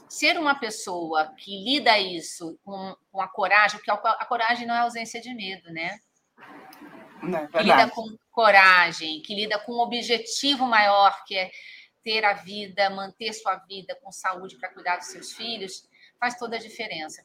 ser 0.08 0.38
uma 0.38 0.54
pessoa 0.54 1.34
que 1.36 1.64
lida 1.64 1.98
isso 1.98 2.58
com, 2.64 2.96
com 3.10 3.20
a 3.20 3.28
coragem, 3.28 3.78
porque 3.78 3.90
a 3.90 4.24
coragem 4.24 4.66
não 4.66 4.74
é 4.74 4.78
ausência 4.78 5.20
de 5.20 5.34
medo, 5.34 5.70
né? 5.72 5.98
Não, 7.22 7.40
é 7.40 7.46
que 7.48 7.62
lida 7.62 7.90
com 7.90 8.16
coragem, 8.30 9.20
que 9.22 9.34
lida 9.34 9.58
com 9.58 9.72
um 9.72 9.80
objetivo 9.80 10.66
maior, 10.66 11.24
que 11.24 11.36
é 11.36 11.50
ter 12.02 12.24
a 12.24 12.32
vida, 12.32 12.88
manter 12.90 13.32
sua 13.32 13.56
vida 13.56 13.94
com 14.02 14.10
saúde 14.10 14.56
para 14.56 14.72
cuidar 14.72 14.96
dos 14.96 15.08
seus 15.08 15.32
filhos, 15.32 15.86
faz 16.18 16.38
toda 16.38 16.56
a 16.56 16.60
diferença. 16.60 17.24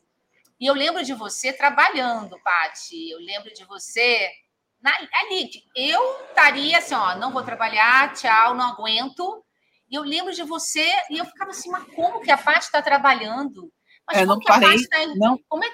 E 0.60 0.66
eu 0.66 0.74
lembro 0.74 1.04
de 1.04 1.14
você 1.14 1.54
trabalhando, 1.54 2.40
Pati. 2.42 3.10
Eu 3.10 3.20
lembro 3.20 3.54
de 3.54 3.66
você 3.66 4.32
na, 4.84 4.92
ali. 5.22 5.50
Eu 5.76 6.02
estaria 6.28 6.78
assim, 6.78 6.94
ó, 6.94 7.16
não 7.16 7.32
vou 7.32 7.42
trabalhar, 7.44 8.14
tchau, 8.14 8.54
não 8.54 8.74
aguento. 8.74 9.44
E 9.90 9.96
eu 9.96 10.04
lembro 10.04 10.34
de 10.34 10.44
você 10.44 10.86
e 11.10 11.18
eu 11.18 11.26
ficava 11.26 11.52
assim, 11.52 11.70
mas 11.70 11.86
como 11.96 12.20
que 12.22 12.32
a 12.32 12.38
Pati 12.38 12.66
está 12.66 12.82
trabalhando? 12.82 13.72
Mas 14.06 14.18
é, 14.18 14.26
como 14.26 14.40
que 14.40 14.48
parei, 14.48 14.68
a 14.68 14.72
Paty 14.72 14.84
está 14.84 15.08
não. 15.16 15.40
Como 15.48 15.64
é, 15.64 15.70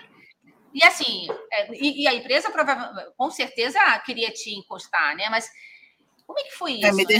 e 0.74 0.84
assim, 0.84 1.28
é, 1.51 1.74
e, 1.74 2.03
e, 2.03 2.07
a 2.07 2.14
empresa 2.14 2.51
provavelmente, 2.51 3.12
com 3.18 3.32
certeza 3.32 3.80
queria 4.05 4.32
te 4.32 4.51
encostar, 4.51 5.16
né? 5.16 5.28
Mas 5.30 5.49
como 6.28 6.39
é 6.39 6.43
que 6.43 6.55
foi 6.55 6.74
isso? 6.74 6.86
É, 6.86 6.91
me, 6.91 7.05
né? 7.05 7.20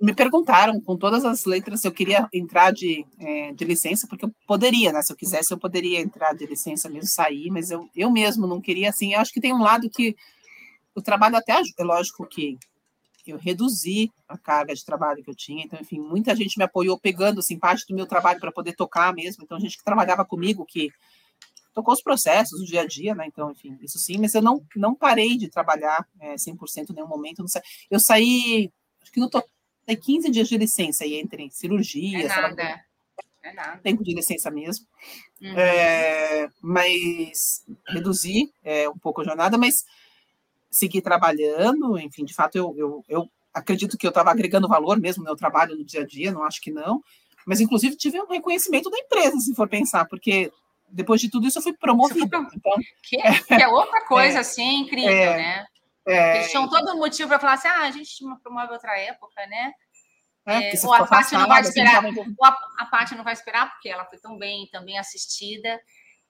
me 0.00 0.14
perguntaram 0.14 0.80
com 0.80 0.96
todas 0.96 1.24
as 1.24 1.44
letras 1.44 1.80
se 1.80 1.88
eu 1.88 1.92
queria 1.92 2.26
entrar 2.32 2.72
de, 2.72 3.04
é, 3.18 3.52
de 3.52 3.64
licença, 3.64 4.06
porque 4.08 4.24
eu 4.24 4.32
poderia, 4.46 4.92
né? 4.92 5.02
Se 5.02 5.12
eu 5.12 5.16
quisesse, 5.16 5.52
eu 5.52 5.58
poderia 5.58 6.00
entrar 6.00 6.32
de 6.32 6.46
licença 6.46 6.88
mesmo, 6.88 7.08
sair, 7.08 7.50
mas 7.50 7.70
eu, 7.70 7.86
eu 7.94 8.10
mesmo 8.10 8.46
não 8.46 8.60
queria, 8.60 8.88
assim. 8.88 9.12
Eu 9.12 9.20
acho 9.20 9.32
que 9.32 9.40
tem 9.40 9.52
um 9.52 9.62
lado 9.62 9.90
que 9.90 10.16
o 10.96 11.02
trabalho 11.02 11.36
até, 11.36 11.52
é 11.52 11.84
lógico 11.84 12.26
que 12.26 12.58
eu 13.26 13.36
reduzi 13.36 14.10
a 14.28 14.38
carga 14.38 14.74
de 14.74 14.84
trabalho 14.84 15.22
que 15.22 15.28
eu 15.28 15.34
tinha, 15.34 15.64
então, 15.64 15.78
enfim, 15.80 16.00
muita 16.00 16.34
gente 16.34 16.56
me 16.56 16.64
apoiou 16.64 16.98
pegando, 16.98 17.40
assim, 17.40 17.58
parte 17.58 17.84
do 17.86 17.94
meu 17.94 18.06
trabalho 18.06 18.40
para 18.40 18.52
poder 18.52 18.74
tocar 18.74 19.12
mesmo, 19.12 19.44
então, 19.44 19.60
gente 19.60 19.76
que 19.76 19.84
trabalhava 19.84 20.24
comigo, 20.24 20.64
que 20.64 20.90
tocou 21.74 21.92
os 21.92 22.02
processos, 22.02 22.60
o 22.60 22.64
dia 22.64 22.80
a 22.80 22.86
dia, 22.86 23.14
né? 23.14 23.26
Então, 23.26 23.50
enfim, 23.50 23.76
isso 23.82 23.98
sim, 23.98 24.16
mas 24.16 24.34
eu 24.34 24.40
não, 24.40 24.64
não 24.74 24.94
parei 24.94 25.36
de 25.36 25.50
trabalhar 25.50 26.06
é, 26.18 26.34
100% 26.34 26.90
em 26.90 26.94
nenhum 26.94 27.06
momento. 27.06 27.46
Sa... 27.48 27.60
Eu 27.90 28.00
saí, 28.00 28.72
acho 29.02 29.12
que 29.12 29.20
no 29.20 29.28
total, 29.28 29.50
15 29.86 30.30
dias 30.30 30.48
de 30.48 30.56
licença 30.56 31.04
aí 31.04 31.16
entre 31.16 31.50
cirurgia, 31.50 32.24
é 32.24 32.28
nada. 32.28 32.84
É 33.42 33.52
nada. 33.52 33.78
tempo 33.78 34.02
de 34.02 34.14
licença 34.14 34.50
mesmo. 34.50 34.86
Uhum. 35.40 35.58
É, 35.58 36.48
mas 36.62 37.64
reduzi 37.86 38.50
é, 38.64 38.88
um 38.88 38.98
pouco 38.98 39.20
a 39.20 39.24
jornada, 39.24 39.58
mas 39.58 39.84
segui 40.76 41.00
trabalhando, 41.00 41.98
enfim, 41.98 42.24
de 42.24 42.34
fato, 42.34 42.56
eu, 42.56 42.74
eu, 42.76 43.04
eu 43.08 43.30
acredito 43.52 43.96
que 43.96 44.06
eu 44.06 44.10
estava 44.10 44.30
agregando 44.30 44.68
valor 44.68 45.00
mesmo 45.00 45.22
no 45.22 45.30
meu 45.30 45.36
trabalho 45.36 45.74
no 45.74 45.84
dia 45.84 46.02
a 46.02 46.06
dia, 46.06 46.30
não 46.30 46.44
acho 46.44 46.60
que 46.60 46.70
não. 46.70 47.02
Mas, 47.46 47.60
inclusive, 47.60 47.96
tive 47.96 48.20
um 48.20 48.26
reconhecimento 48.26 48.90
da 48.90 48.98
empresa, 48.98 49.38
se 49.38 49.54
for 49.54 49.68
pensar, 49.68 50.04
porque 50.06 50.52
depois 50.90 51.20
de 51.20 51.30
tudo 51.30 51.46
isso 51.46 51.58
eu 51.58 51.62
fui 51.62 51.72
promovida. 51.72 52.46
Então, 52.54 52.74
que, 53.02 53.18
é, 53.18 53.40
que 53.40 53.54
é 53.54 53.68
outra 53.68 54.04
coisa, 54.04 54.38
é, 54.38 54.40
assim, 54.40 54.80
incrível, 54.80 55.10
é, 55.10 55.36
né? 55.36 55.66
É, 56.06 56.36
Eles 56.36 56.50
tinham 56.50 56.68
todo 56.68 56.96
motivo 56.98 57.28
para 57.28 57.38
falar 57.38 57.54
assim, 57.54 57.68
ah, 57.68 57.82
a 57.82 57.90
gente 57.90 58.12
promove 58.42 58.72
outra 58.72 58.98
época, 58.98 59.46
né? 59.46 59.72
É, 60.44 60.72
ou 60.84 60.94
a 60.94 61.06
parte 61.06 61.32
não 61.32 61.48
vai 61.48 61.60
esperar, 61.62 62.04
a, 62.04 62.58
a 62.78 62.86
parte 62.86 63.14
não 63.16 63.24
vai 63.24 63.32
esperar, 63.32 63.72
porque 63.72 63.88
ela 63.88 64.04
foi 64.04 64.18
tão 64.18 64.38
bem, 64.38 64.68
também 64.70 64.96
assistida, 64.96 65.80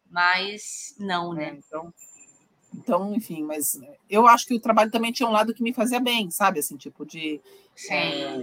mas 0.08 0.94
não, 0.98 1.34
né? 1.34 1.58
então, 1.58 1.92
então, 2.74 3.14
enfim, 3.14 3.42
mas 3.42 3.78
eu 4.08 4.26
acho 4.26 4.46
que 4.46 4.54
o 4.54 4.60
trabalho 4.60 4.90
também 4.90 5.12
tinha 5.12 5.28
um 5.28 5.32
lado 5.32 5.54
que 5.54 5.62
me 5.62 5.72
fazia 5.72 6.00
bem, 6.00 6.30
sabe? 6.30 6.60
Assim, 6.60 6.76
tipo, 6.76 7.06
de, 7.06 7.40
é, 7.90 8.38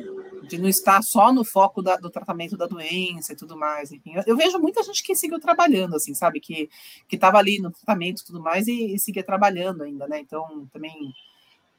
de 0.48 0.58
não 0.58 0.68
estar 0.68 1.02
só 1.04 1.32
no 1.32 1.44
foco 1.44 1.82
da, 1.82 1.98
do 1.98 2.10
tratamento 2.10 2.58
da 2.58 2.66
doença 2.66 3.34
e 3.34 3.36
tudo 3.36 3.58
mais. 3.58 3.92
Enfim, 3.92 4.14
eu, 4.16 4.24
eu, 4.28 4.38
vejo 4.38 4.60
muita 4.60 4.82
gente 4.84 5.04
que 5.04 5.16
seguiu 5.16 5.40
trabalhando, 5.40 5.96
assim, 5.96 6.14
sabe? 6.14 6.40
Que 6.40 6.70
estava 7.12 7.38
ali 7.38 7.60
no 7.60 7.72
tratamento 7.72 8.22
e 8.22 8.26
tudo 8.26 8.42
mais 8.42 8.68
e, 8.68 8.96
e 8.96 9.00
seguia 9.00 9.24
trabalhando 9.24 9.84
ainda, 9.84 10.08
né? 10.08 10.20
Então, 10.20 10.68
também. 10.72 11.14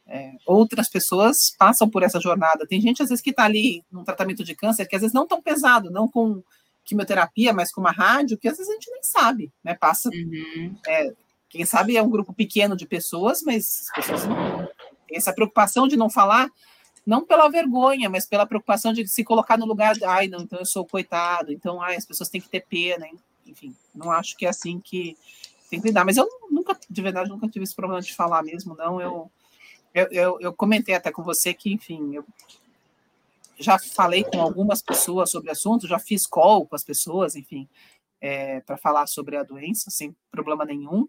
É, 0.07 0.33
outras 0.47 0.87
pessoas 0.87 1.55
passam 1.59 1.89
por 1.89 2.03
essa 2.03 2.21
jornada. 2.21 2.67
Tem 2.67 2.79
gente, 2.79 3.03
às 3.03 3.09
vezes, 3.09 3.23
que 3.23 3.31
está 3.31 3.45
ali 3.45 3.83
no 3.91 4.05
tratamento 4.05 4.45
de 4.45 4.55
câncer, 4.55 4.87
que 4.87 4.95
às 4.95 5.01
vezes 5.01 5.15
não 5.15 5.27
tão 5.27 5.41
pesado, 5.41 5.91
não 5.91 6.07
com 6.07 6.43
quimioterapia, 6.85 7.55
mas 7.55 7.73
com 7.73 7.81
uma 7.81 7.91
rádio, 7.91 8.37
que 8.37 8.47
às 8.47 8.59
vezes 8.59 8.71
a 8.71 8.75
gente 8.75 8.91
nem 8.91 9.03
sabe, 9.03 9.51
né? 9.65 9.75
Passa. 9.75 10.11
Uhum. 10.11 10.77
É, 10.87 11.11
quem 11.55 11.65
sabe 11.65 11.97
é 11.97 12.03
um 12.03 12.11
grupo 12.11 12.35
pequeno 12.35 12.77
de 12.77 12.85
pessoas, 12.85 13.41
mas 13.45 13.83
as 13.83 13.95
pessoas 13.95 14.27
não 14.27 14.67
têm 15.07 15.17
essa 15.17 15.33
preocupação 15.33 15.87
de 15.87 15.97
não 15.97 16.11
falar, 16.11 16.51
não 17.07 17.25
pela 17.25 17.49
vergonha, 17.49 18.11
mas 18.11 18.27
pela 18.27 18.45
preocupação 18.45 18.93
de 18.93 19.07
se 19.07 19.23
colocar 19.23 19.57
no 19.57 19.65
lugar 19.65 19.95
de, 19.95 20.05
ai, 20.05 20.27
não, 20.27 20.41
então 20.41 20.59
eu 20.59 20.67
sou 20.67 20.85
coitado, 20.85 21.53
então 21.53 21.81
ai, 21.81 21.95
as 21.95 22.05
pessoas 22.05 22.29
têm 22.29 22.41
que 22.41 22.49
ter 22.49 22.67
pena, 22.69 23.07
enfim, 23.47 23.73
não 23.95 24.11
acho 24.11 24.37
que 24.37 24.45
é 24.45 24.49
assim 24.49 24.81
que 24.81 25.17
tem 25.71 25.81
que 25.81 25.87
lidar. 25.87 26.05
Mas 26.05 26.17
eu 26.17 26.29
nunca, 26.51 26.77
de 26.91 27.03
verdade, 27.03 27.31
nunca 27.31 27.49
tive 27.49 27.63
esse 27.63 27.77
problema 27.77 28.03
de 28.03 28.13
falar 28.13 28.43
mesmo, 28.43 28.75
não. 28.75 29.01
Eu, 29.01 29.31
eu, 29.95 30.09
eu, 30.11 30.39
eu 30.41 30.53
comentei 30.53 30.97
até 30.97 31.13
com 31.13 31.23
você 31.23 31.55
que, 31.55 31.73
enfim, 31.73 32.17
eu 32.17 32.25
já 33.61 33.79
falei 33.79 34.25
com 34.25 34.41
algumas 34.41 34.83
pessoas 34.83 35.31
sobre 35.31 35.53
assunto, 35.53 35.87
já 35.87 36.01
fiz 36.01 36.27
call 36.27 36.67
com 36.67 36.75
as 36.75 36.83
pessoas, 36.83 37.37
enfim, 37.37 37.69
é, 38.25 38.61
para 38.61 38.79
falar 38.79 39.07
sobre 39.07 39.37
a 39.37 39.43
doença, 39.43 39.91
sem 39.91 40.17
problema 40.31 40.65
nenhum. 40.65 41.07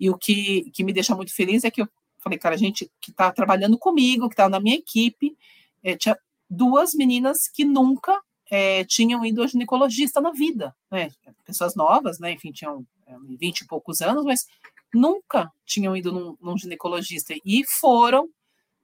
E 0.00 0.10
o 0.10 0.18
que, 0.18 0.68
que 0.72 0.82
me 0.82 0.92
deixa 0.92 1.14
muito 1.14 1.32
feliz 1.32 1.62
é 1.62 1.70
que 1.70 1.80
eu 1.80 1.88
falei, 2.18 2.40
cara, 2.40 2.56
a 2.56 2.58
gente 2.58 2.90
que 3.00 3.12
está 3.12 3.30
trabalhando 3.30 3.78
comigo, 3.78 4.28
que 4.28 4.32
está 4.32 4.48
na 4.48 4.58
minha 4.58 4.74
equipe, 4.74 5.36
é, 5.80 5.96
tinha 5.96 6.18
duas 6.48 6.92
meninas 6.92 7.46
que 7.46 7.64
nunca 7.64 8.20
é, 8.50 8.82
tinham 8.84 9.24
ido 9.24 9.42
ao 9.42 9.46
ginecologista 9.46 10.20
na 10.20 10.32
vida, 10.32 10.74
né? 10.90 11.12
Pessoas 11.44 11.76
novas, 11.76 12.18
né? 12.18 12.32
Enfim, 12.32 12.50
tinham 12.50 12.84
é, 13.06 13.16
vinte 13.38 13.60
e 13.60 13.66
poucos 13.68 14.02
anos, 14.02 14.24
mas 14.24 14.44
nunca 14.92 15.52
tinham 15.64 15.96
ido 15.96 16.10
num, 16.10 16.36
num 16.40 16.58
ginecologista 16.58 17.32
e 17.44 17.64
foram 17.64 18.28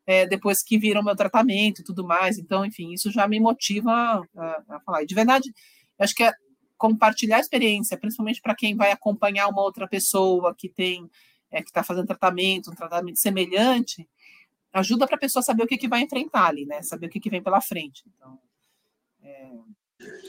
é, 0.06 0.24
depois 0.24 0.62
que 0.62 0.78
viram 0.78 1.02
meu 1.02 1.16
tratamento 1.16 1.80
e 1.80 1.84
tudo 1.84 2.06
mais. 2.06 2.38
Então, 2.38 2.64
enfim, 2.64 2.92
isso 2.92 3.10
já 3.10 3.26
me 3.26 3.40
motiva 3.40 3.90
a, 4.36 4.76
a 4.76 4.80
falar. 4.80 5.02
E 5.02 5.06
de 5.06 5.14
verdade, 5.16 5.52
acho 5.98 6.14
que 6.14 6.22
é 6.22 6.32
compartilhar 6.76 7.38
a 7.38 7.40
experiência, 7.40 7.98
principalmente 7.98 8.40
para 8.40 8.54
quem 8.54 8.76
vai 8.76 8.92
acompanhar 8.92 9.48
uma 9.48 9.62
outra 9.62 9.88
pessoa 9.88 10.54
que 10.54 10.68
tem 10.68 11.08
é, 11.50 11.62
que 11.62 11.70
está 11.70 11.82
fazendo 11.82 12.06
tratamento, 12.06 12.70
um 12.70 12.74
tratamento 12.74 13.18
semelhante, 13.18 14.08
ajuda 14.72 15.06
para 15.06 15.16
a 15.16 15.20
pessoa 15.20 15.42
saber 15.42 15.62
o 15.62 15.66
que, 15.66 15.78
que 15.78 15.88
vai 15.88 16.02
enfrentar 16.02 16.46
ali, 16.46 16.66
né? 16.66 16.82
Saber 16.82 17.06
o 17.06 17.10
que, 17.10 17.20
que 17.20 17.30
vem 17.30 17.42
pela 17.42 17.60
frente. 17.60 18.04
Então, 18.06 18.38
é, 19.22 19.52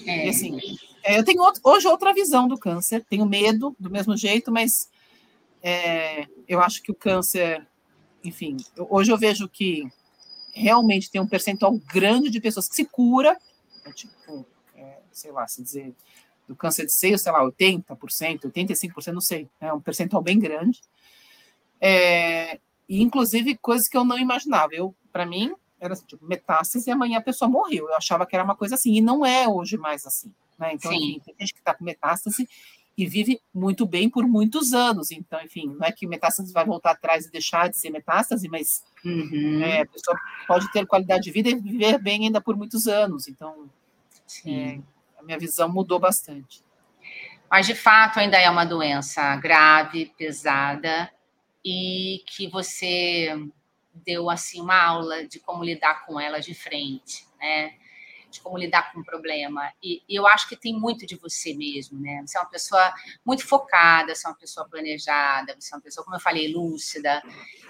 é. 0.06 0.28
E 0.28 0.30
assim, 0.30 0.58
é, 1.04 1.20
eu 1.20 1.26
tenho 1.26 1.42
outro, 1.42 1.62
hoje 1.64 1.88
outra 1.88 2.14
visão 2.14 2.48
do 2.48 2.58
câncer. 2.58 3.06
Tenho 3.10 3.26
medo 3.26 3.76
do 3.80 3.90
mesmo 3.90 4.16
jeito, 4.16 4.52
mas 4.52 4.90
é, 5.62 6.28
eu 6.48 6.62
acho 6.62 6.82
que 6.82 6.92
o 6.92 6.96
câncer, 6.96 7.68
enfim, 8.24 8.58
eu, 8.76 8.88
hoje 8.90 9.12
eu 9.12 9.18
vejo 9.18 9.50
que 9.50 9.84
realmente 10.54 11.12
tem 11.12 11.22
um 11.22 11.28
percentual 11.28 11.78
grande 11.94 12.30
de 12.30 12.40
pessoas 12.40 12.68
que 12.68 12.76
se 12.76 12.86
cura, 12.86 13.38
é 13.86 13.92
tipo, 13.92 14.46
é, 14.76 15.00
sei 15.12 15.32
lá, 15.32 15.48
se 15.48 15.62
dizer 15.62 15.94
do 16.48 16.56
câncer 16.56 16.86
de 16.86 16.94
seio, 16.94 17.18
sei 17.18 17.32
lá, 17.32 17.44
80%, 17.44 18.52
85%, 18.52 19.12
não 19.12 19.22
sei, 19.22 19.50
é 19.60 19.72
um 19.74 19.82
percentual 19.82 20.22
bem 20.22 20.40
grande. 20.40 20.82
É, 21.80 22.60
e 22.88 23.02
inclusive 23.02 23.58
coisas 23.58 23.88
que 23.88 23.98
eu 23.98 24.06
não 24.06 24.18
imaginava. 24.18 24.74
Eu, 24.74 24.96
para 25.12 25.26
mim, 25.26 25.54
era 25.80 25.94
assim, 25.94 26.06
tipo, 26.06 26.26
metástase 26.26 26.90
e 26.90 26.92
amanhã 26.92 27.20
a 27.20 27.22
pessoa 27.22 27.50
morreu. 27.50 27.88
Eu 27.88 27.96
achava 27.96 28.26
que 28.26 28.36
era 28.36 28.44
uma 28.44 28.56
coisa 28.56 28.76
assim, 28.76 28.94
e 28.96 29.02
não 29.02 29.26
é 29.26 29.48
hoje 29.48 29.78
mais 29.78 30.06
assim. 30.06 30.32
Né? 30.58 30.74
Então, 30.74 30.92
enfim, 30.92 31.22
tem 31.26 31.36
gente 31.40 31.54
que 31.54 31.60
está 31.60 31.74
com 31.74 31.84
metástase 31.84 32.48
e 32.98 33.06
vive 33.06 33.40
muito 33.54 33.86
bem 33.86 34.10
por 34.10 34.26
muitos 34.26 34.74
anos. 34.74 35.12
Então, 35.12 35.40
enfim, 35.42 35.68
não 35.68 35.86
é 35.86 35.92
que 35.92 36.08
metástase 36.08 36.52
vai 36.52 36.66
voltar 36.66 36.92
atrás 36.92 37.26
e 37.26 37.32
deixar 37.32 37.70
de 37.70 37.78
ser 37.78 37.92
metástase, 37.92 38.50
mas 38.50 38.84
uhum. 39.06 39.62
é, 39.62 39.82
a 39.82 39.86
pessoa 39.86 40.18
pode 40.48 40.72
ter 40.72 40.86
qualidade 40.88 41.24
de 41.24 41.32
vida 41.32 41.50
e 41.50 41.56
viver 41.56 42.00
bem 42.02 42.26
ainda 42.26 42.42
por 42.42 42.58
muitos 42.58 42.88
anos. 42.88 43.28
Então, 43.28 43.70
é, 44.48 44.80
minha 45.28 45.38
visão 45.38 45.70
mudou 45.70 46.00
bastante. 46.00 46.64
Mas, 47.50 47.68
de 47.68 47.76
fato, 47.76 48.20
ainda 48.20 48.38
é 48.38 48.50
uma 48.50 48.66
doença 48.66 49.36
grave, 49.36 50.14
pesada, 50.18 51.12
e 51.64 52.24
que 52.26 52.50
você 52.50 53.34
deu, 53.94 54.30
assim, 54.30 54.62
uma 54.62 54.82
aula 54.82 55.28
de 55.28 55.40
como 55.40 55.64
lidar 55.64 56.06
com 56.06 56.20
ela 56.20 56.40
de 56.40 56.54
frente, 56.54 57.26
né? 57.40 57.74
de 58.30 58.42
como 58.42 58.58
lidar 58.58 58.92
com 58.92 59.00
o 59.00 59.06
problema. 59.06 59.72
E, 59.82 60.04
e, 60.08 60.16
eu 60.16 60.28
acho 60.28 60.48
que 60.50 60.56
tem 60.56 60.74
muito 60.74 61.06
de 61.06 61.16
você 61.16 61.54
mesmo, 61.54 62.00
né? 62.00 62.22
Você 62.26 62.38
é 62.38 62.42
uma 62.42 62.50
pessoa 62.50 62.94
muito 63.26 63.48
focada, 63.48 64.14
você 64.14 64.28
é 64.28 64.30
uma 64.30 64.38
pessoa 64.38 64.68
planejada, 64.68 65.56
você 65.58 65.74
é 65.74 65.78
uma 65.78 65.82
pessoa, 65.82 66.04
como 66.04 66.18
eu 66.18 66.22
falei, 66.22 66.52
lúcida. 66.54 67.22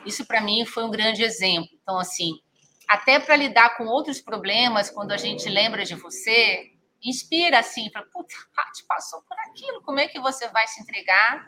Isso 0.05 0.26
para 0.26 0.41
mim 0.41 0.66
foi 0.66 0.84
um 0.84 0.91
grande 0.91 1.24
exemplo. 1.24 1.70
Então, 1.82 1.99
assim, 1.99 2.39
até 2.88 3.20
para 3.20 3.36
lidar 3.36 3.78
com 3.78 3.86
outros 3.86 4.20
problemas, 4.20 4.89
quando 4.89 5.12
a 5.12 5.18
gente 5.18 5.47
lembra 5.49 5.86
de 5.86 5.95
você, 5.95 6.72
inspira 7.04 7.60
assim, 7.60 7.89
para 7.89 8.06
puta, 8.06 8.34
Paty 8.56 8.86
passou 8.88 9.22
por 9.24 9.38
aquilo, 9.39 9.82
como 9.84 10.00
é 10.00 10.08
que 10.08 10.20
você 10.20 10.48
vai 10.50 10.68
se 10.68 10.82
entregar 10.82 11.45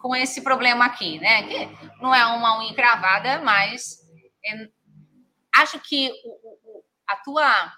com 0.00 0.14
esse 0.14 0.42
problema 0.42 0.84
aqui, 0.84 1.18
né? 1.18 1.42
Que 1.44 2.02
não 2.02 2.14
é 2.14 2.26
uma 2.26 2.58
unha 2.58 2.74
cravada, 2.74 3.40
mas 3.40 3.98
é, 4.44 4.68
acho 5.56 5.80
que 5.80 6.10
o, 6.24 6.78
o, 6.78 6.84
a 7.08 7.16
tua 7.16 7.72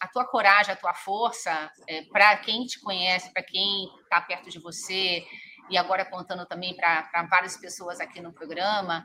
a 0.00 0.08
tua 0.08 0.24
coragem, 0.24 0.72
a 0.72 0.76
tua 0.76 0.92
força, 0.92 1.70
é, 1.88 2.02
para 2.06 2.36
quem 2.38 2.66
te 2.66 2.80
conhece, 2.80 3.32
para 3.32 3.42
quem 3.42 3.88
está 4.02 4.20
perto 4.20 4.50
de 4.50 4.58
você, 4.58 5.24
e 5.70 5.78
agora 5.78 6.04
contando 6.04 6.44
também 6.44 6.74
para 6.74 7.26
várias 7.30 7.56
pessoas 7.56 8.00
aqui 8.00 8.20
no 8.20 8.32
programa, 8.32 9.04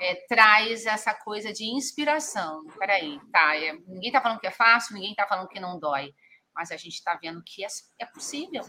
é, 0.00 0.14
traz 0.26 0.86
essa 0.86 1.12
coisa 1.14 1.52
de 1.52 1.64
inspiração. 1.64 2.64
Peraí, 2.78 3.20
tá, 3.30 3.56
é, 3.56 3.74
ninguém 3.86 4.08
está 4.08 4.22
falando 4.22 4.40
que 4.40 4.46
é 4.46 4.50
fácil, 4.50 4.94
ninguém 4.94 5.10
está 5.10 5.26
falando 5.26 5.48
que 5.48 5.60
não 5.60 5.78
dói, 5.78 6.14
mas 6.58 6.72
a 6.72 6.76
gente 6.76 6.94
está 6.94 7.14
vendo 7.14 7.40
que 7.40 7.64
é, 7.64 7.68
é 8.00 8.04
possível. 8.04 8.64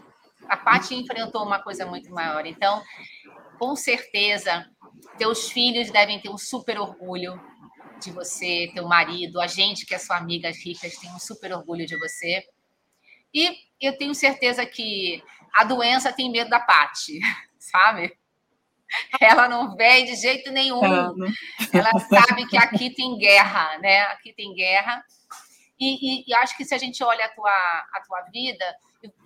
A 0.48 0.56
Paty 0.56 0.94
enfrentou 0.94 1.42
uma 1.42 1.60
coisa 1.60 1.84
muito 1.84 2.08
maior. 2.12 2.46
Então, 2.46 2.80
com 3.58 3.74
certeza, 3.74 4.64
teus 5.18 5.50
filhos 5.50 5.90
devem 5.90 6.20
ter 6.20 6.28
um 6.28 6.38
super 6.38 6.78
orgulho 6.78 7.38
de 8.00 8.12
você, 8.12 8.70
teu 8.72 8.86
marido, 8.86 9.40
a 9.40 9.48
gente 9.48 9.84
que 9.84 9.92
é 9.92 9.98
sua 9.98 10.16
amiga 10.16 10.48
ricas 10.50 10.96
tem 10.98 11.10
um 11.10 11.18
super 11.18 11.52
orgulho 11.52 11.84
de 11.84 11.98
você. 11.98 12.46
E 13.34 13.56
eu 13.80 13.98
tenho 13.98 14.14
certeza 14.14 14.64
que 14.64 15.20
a 15.52 15.64
doença 15.64 16.12
tem 16.12 16.30
medo 16.30 16.48
da 16.48 16.60
Pati, 16.60 17.18
sabe? 17.58 18.16
Ela 19.20 19.48
não 19.48 19.74
vem 19.74 20.04
de 20.04 20.14
jeito 20.14 20.52
nenhum. 20.52 20.80
Ela 21.72 21.98
sabe 22.08 22.46
que 22.46 22.56
aqui 22.56 22.90
tem 22.94 23.18
guerra, 23.18 23.78
né? 23.78 24.02
Aqui 24.02 24.32
tem 24.32 24.54
guerra. 24.54 25.04
E, 25.80 26.20
e, 26.20 26.24
e, 26.28 26.34
acho 26.34 26.56
que 26.56 26.64
se 26.64 26.74
a 26.74 26.78
gente 26.78 27.02
olha 27.02 27.24
a 27.24 27.28
tua, 27.30 27.50
a 27.50 28.02
tua 28.06 28.20
vida, 28.30 28.76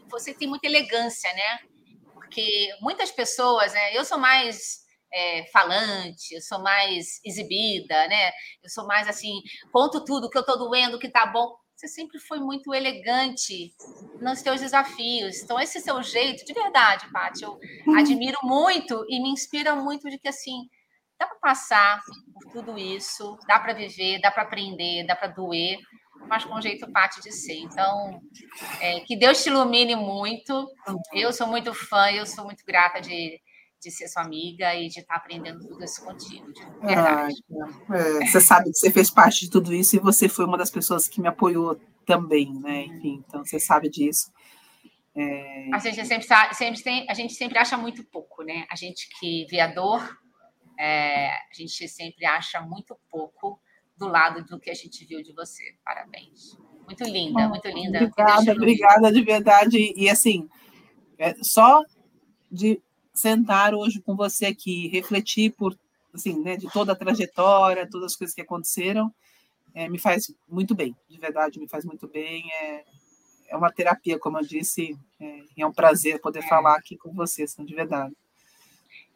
você 0.09 0.33
tem 0.33 0.47
muita 0.47 0.67
elegância, 0.67 1.33
né? 1.33 1.59
Porque 2.13 2.69
muitas 2.81 3.11
pessoas, 3.11 3.73
né? 3.73 3.97
Eu 3.97 4.05
sou 4.05 4.19
mais 4.19 4.85
é, 5.13 5.45
falante, 5.47 6.35
eu 6.35 6.41
sou 6.41 6.61
mais 6.61 7.21
exibida, 7.25 8.07
né? 8.07 8.31
Eu 8.63 8.71
sou 8.71 8.87
mais 8.87 9.09
assim, 9.09 9.43
conto 9.73 10.05
tudo 10.05 10.31
que 10.31 10.39
eu 10.39 10.43
estou 10.43 10.57
doendo, 10.57 10.99
que 10.99 11.09
tá 11.09 11.27
bom. 11.27 11.57
Você 11.75 11.89
sempre 11.89 12.21
foi 12.21 12.39
muito 12.39 12.73
elegante 12.73 13.75
nos 14.21 14.39
seus 14.39 14.61
desafios. 14.61 15.43
Então, 15.43 15.59
esse 15.59 15.81
seu 15.81 16.01
jeito, 16.03 16.45
de 16.45 16.53
verdade, 16.53 17.11
Paty, 17.13 17.43
eu 17.43 17.59
admiro 17.97 18.39
muito 18.45 19.05
e 19.09 19.21
me 19.21 19.29
inspira 19.31 19.75
muito 19.75 20.09
de 20.09 20.19
que 20.19 20.29
assim 20.29 20.69
dá 21.19 21.27
para 21.27 21.39
passar 21.39 22.01
por 22.33 22.53
tudo 22.53 22.79
isso, 22.79 23.37
dá 23.47 23.59
para 23.59 23.73
viver, 23.73 24.21
dá 24.21 24.31
para 24.31 24.43
aprender, 24.45 25.07
dá 25.07 25.17
para 25.17 25.29
doer, 25.29 25.79
mas 26.29 26.45
com 26.45 26.61
jeito 26.61 26.91
Paty 26.91 27.21
de 27.21 27.33
ser. 27.33 27.59
Então, 27.59 28.21
é, 28.81 29.01
que 29.01 29.17
Deus 29.17 29.43
te 29.43 29.49
ilumine 29.49 29.97
muito. 29.97 30.69
Eu 31.13 31.33
sou 31.33 31.47
muito 31.47 31.73
fã, 31.75 32.11
eu 32.11 32.27
sou 32.27 32.45
muito 32.45 32.65
grata 32.65 33.01
de 33.01 33.41
de 33.85 33.91
ser 33.91 34.09
sua 34.09 34.23
amiga 34.23 34.75
e 34.75 34.89
de 34.89 35.01
estar 35.01 35.17
aprendendo 35.17 35.61
tudo 35.69 35.85
isso 35.85 36.03
contigo, 36.03 36.51
de 36.53 36.65
verdade. 36.81 37.35
Ah, 37.91 37.97
é, 37.99 38.27
você 38.27 38.41
sabe 38.41 38.71
que 38.71 38.79
você 38.79 38.91
fez 38.91 39.11
parte 39.11 39.43
de 39.43 39.51
tudo 39.51 39.75
isso 39.75 39.95
e 39.95 39.99
você 39.99 40.27
foi 40.27 40.47
uma 40.47 40.57
das 40.57 40.71
pessoas 40.71 41.07
que 41.07 41.21
me 41.21 41.29
apoiou 41.29 41.79
também, 42.07 42.53
né? 42.61 42.85
Enfim, 42.85 43.23
então 43.27 43.45
você 43.45 43.61
sabe 43.61 43.91
disso. 43.91 44.33
É... 45.15 45.69
A 45.73 45.79
gente 45.79 46.05
sempre, 46.07 46.27
sempre 46.55 46.83
tem, 46.83 47.07
a 47.09 47.15
gente 47.15 47.35
sempre 47.35 47.59
acha 47.59 47.77
muito 47.77 48.03
pouco, 48.05 48.43
né? 48.43 48.67
A 48.71 48.75
gente 48.75 49.09
que 49.21 49.47
vê 49.51 49.61
a 49.61 49.67
dor, 49.67 50.03
é, 50.79 51.29
a 51.29 51.55
gente 51.55 51.87
sempre 51.87 52.25
acha 52.25 52.61
muito 52.63 52.97
pouco 53.11 53.61
do 53.97 54.07
lado 54.07 54.45
do 54.45 54.59
que 54.59 54.71
a 54.71 54.75
gente 54.75 55.05
viu 55.05 55.23
de 55.23 55.33
você. 55.33 55.63
Parabéns. 55.85 56.59
Muito 56.87 57.05
linda, 57.05 57.49
muito 57.49 57.69
linda. 57.69 57.99
Obrigada, 57.99 58.53
obrigada 58.53 59.13
de 59.13 59.23
verdade. 59.23 59.95
E 59.97 60.09
assim, 60.09 60.49
é, 61.19 61.35
só 61.43 61.83
de 62.51 62.81
sentar 63.15 63.75
hoje 63.75 64.01
com 64.01 64.17
você 64.17 64.47
aqui, 64.47 64.89
refletir 64.89 65.53
por 65.53 65.77
assim, 66.13 66.41
né, 66.43 66.57
de 66.57 66.71
toda 66.71 66.93
a 66.93 66.97
trajetória, 66.97 67.89
todas 67.91 68.13
as 68.13 68.17
coisas 68.17 68.35
que 68.35 68.41
aconteceram, 68.41 69.13
é, 69.75 69.89
me 69.89 69.99
faz 69.99 70.33
muito 70.49 70.75
bem, 70.75 70.97
de 71.09 71.19
verdade, 71.19 71.59
me 71.59 71.69
faz 71.69 71.85
muito 71.85 72.07
bem. 72.07 72.45
É, 72.53 72.85
é 73.49 73.57
uma 73.57 73.73
terapia, 73.73 74.19
como 74.19 74.39
eu 74.39 74.45
disse, 74.45 74.97
é, 75.21 75.41
é 75.59 75.67
um 75.67 75.73
prazer 75.73 76.21
poder 76.21 76.41
é. 76.41 76.49
falar 76.49 76.77
aqui 76.77 76.97
com 76.97 77.13
vocês, 77.13 77.57
de 77.59 77.75
verdade. 77.75 78.15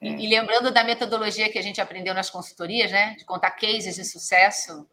E, 0.01 0.27
e, 0.27 0.29
lembrando 0.29 0.71
da 0.71 0.85
metodologia 0.85 1.51
que 1.51 1.59
a 1.59 1.63
gente 1.63 1.81
aprendeu 1.81 2.15
nas 2.15 2.31
consultorias, 2.31 2.91
né, 2.91 3.17
de 3.17 3.25
contar 3.25 3.51
cases 3.51 3.97
de 3.97 4.05
sucesso, 4.05 4.87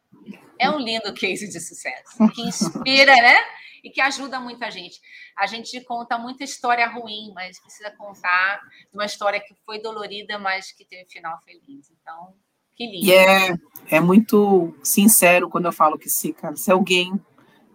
é 0.57 0.69
um 0.69 0.79
lindo 0.79 1.13
case 1.13 1.47
de 1.47 1.59
sucesso, 1.59 2.17
que 2.33 2.41
inspira, 2.41 3.15
né? 3.15 3.37
e 3.85 3.89
que 3.91 4.01
ajuda 4.01 4.39
muita 4.39 4.71
gente. 4.71 4.99
A 5.37 5.45
gente 5.45 5.79
conta 5.81 6.17
muita 6.17 6.43
história 6.43 6.87
ruim, 6.87 7.31
mas 7.35 7.59
precisa 7.59 7.91
contar 7.91 8.59
uma 8.91 9.05
história 9.05 9.39
que 9.39 9.53
foi 9.63 9.79
dolorida, 9.79 10.39
mas 10.39 10.71
que 10.71 10.83
teve 10.83 11.05
final 11.05 11.39
feliz. 11.45 11.91
Então, 11.91 12.33
que 12.75 12.87
lindo. 12.87 13.05
E 13.05 13.13
é, 13.13 13.55
é 13.91 13.99
muito 13.99 14.73
sincero 14.81 15.47
quando 15.47 15.65
eu 15.65 15.71
falo 15.71 15.99
que 15.99 16.09
se, 16.09 16.33
cara, 16.33 16.55
se 16.55 16.71
alguém, 16.71 17.13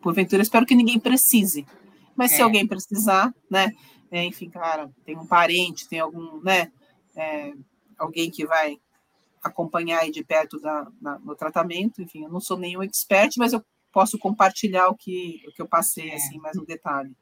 porventura, 0.03 0.43
espero 0.43 0.67
que 0.67 0.75
ninguém 0.75 0.99
precise, 0.99 1.65
mas 2.17 2.33
é. 2.33 2.37
se 2.37 2.43
alguém 2.43 2.67
precisar, 2.67 3.33
né? 3.49 3.73
É, 4.11 4.25
enfim, 4.25 4.51
cara, 4.51 4.91
tem 5.05 5.17
um 5.17 5.27
parente, 5.27 5.89
tem 5.89 6.01
algum, 6.01 6.43
né? 6.43 6.73
É, 7.21 7.53
alguém 7.99 8.31
que 8.31 8.47
vai 8.47 8.79
acompanhar 9.43 10.01
aí 10.01 10.11
de 10.11 10.25
perto 10.25 10.61
da, 10.61 10.87
da, 11.01 11.19
no 11.19 11.35
tratamento, 11.35 12.03
enfim, 12.03 12.25
eu 12.25 12.31
não 12.31 12.41
sou 12.41 12.59
nenhum 12.59 12.83
expert, 12.83 13.35
mas 13.37 13.53
eu 13.53 13.65
posso 13.93 14.19
compartilhar 14.19 14.89
o 14.89 14.95
que, 14.95 15.43
o 15.49 15.53
que 15.53 15.61
eu 15.61 15.67
passei, 15.67 16.11
é. 16.11 16.15
assim, 16.15 16.39
mais 16.39 16.57
um 16.57 16.65
detalhe. 16.65 17.15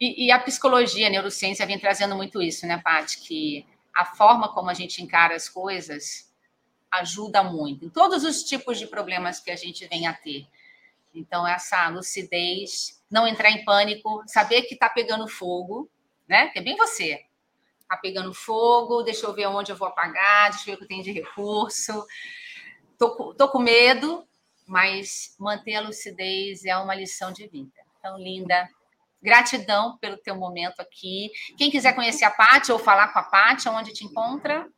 E, 0.00 0.26
e, 0.26 0.30
a 0.30 0.38
psicologia, 0.38 1.06
a 1.06 1.10
neurociência 1.10 1.66
vem 1.66 1.78
trazendo 1.78 2.16
muito 2.16 2.42
isso, 2.42 2.66
né, 2.66 2.78
Paty? 2.78 3.18
Que 3.20 3.66
a 3.94 4.04
forma 4.04 4.52
como 4.52 4.70
a 4.70 4.74
gente 4.74 5.02
encara 5.02 5.34
as 5.34 5.48
coisas 5.48 6.32
ajuda 6.90 7.42
muito 7.42 7.84
em 7.84 7.88
todos 7.88 8.22
os 8.24 8.44
tipos 8.44 8.78
de 8.78 8.86
problemas 8.86 9.40
que 9.40 9.50
a 9.50 9.56
gente 9.56 9.86
vem 9.88 10.06
a 10.06 10.14
ter. 10.14 10.46
Então, 11.14 11.46
essa 11.46 11.88
lucidez, 11.88 13.02
não 13.10 13.26
entrar 13.26 13.50
em 13.50 13.64
pânico, 13.64 14.22
saber 14.26 14.62
que 14.62 14.74
está 14.74 14.88
pegando 14.88 15.28
fogo, 15.28 15.88
né? 16.28 16.48
Que 16.48 16.58
é 16.58 16.62
bem 16.62 16.76
você. 16.76 17.24
Está 17.84 17.96
pegando 17.96 18.34
fogo, 18.34 19.02
deixa 19.02 19.26
eu 19.26 19.32
ver 19.32 19.46
onde 19.46 19.70
eu 19.70 19.76
vou 19.76 19.88
apagar, 19.88 20.50
deixa 20.50 20.64
eu 20.64 20.72
ver 20.72 20.74
o 20.74 20.78
que 20.78 20.88
tenho 20.88 21.04
de 21.04 21.12
recurso. 21.12 22.04
Tô, 22.98 23.34
tô 23.34 23.48
com 23.48 23.58
medo, 23.58 24.26
mas 24.66 25.34
manter 25.38 25.76
a 25.76 25.80
lucidez 25.80 26.64
é 26.64 26.76
uma 26.76 26.94
lição 26.94 27.32
de 27.32 27.46
vida. 27.46 27.72
Então, 27.98 28.18
linda, 28.18 28.68
gratidão 29.22 29.98
pelo 29.98 30.16
teu 30.16 30.36
momento 30.36 30.80
aqui. 30.80 31.30
Quem 31.56 31.70
quiser 31.70 31.94
conhecer 31.94 32.24
a 32.24 32.30
Paty 32.30 32.72
ou 32.72 32.78
falar 32.78 33.12
com 33.12 33.18
a 33.18 33.22
Paty, 33.22 33.68
onde 33.68 33.92
te 33.92 34.04
encontra? 34.04 34.68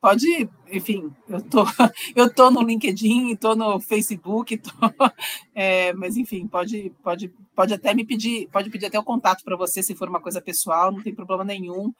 Pode 0.00 0.48
enfim, 0.70 1.14
eu 1.28 1.42
tô, 1.42 1.64
eu 2.14 2.32
tô 2.32 2.50
no 2.50 2.62
LinkedIn, 2.62 3.36
tô 3.36 3.54
no 3.54 3.80
Facebook, 3.80 4.58
tô, 4.58 4.70
é, 5.54 5.92
mas 5.92 6.16
enfim, 6.16 6.46
pode, 6.46 6.90
pode, 7.02 7.28
pode 7.54 7.74
até 7.74 7.94
me 7.94 8.04
pedir, 8.04 8.48
pode 8.48 8.70
pedir 8.70 8.86
até 8.86 8.98
o 8.98 9.04
contato 9.04 9.44
para 9.44 9.56
você 9.56 9.82
se 9.82 9.94
for 9.94 10.08
uma 10.08 10.20
coisa 10.20 10.40
pessoal, 10.40 10.92
não 10.92 11.02
tem 11.02 11.14
problema 11.14 11.44
nenhum. 11.44 11.92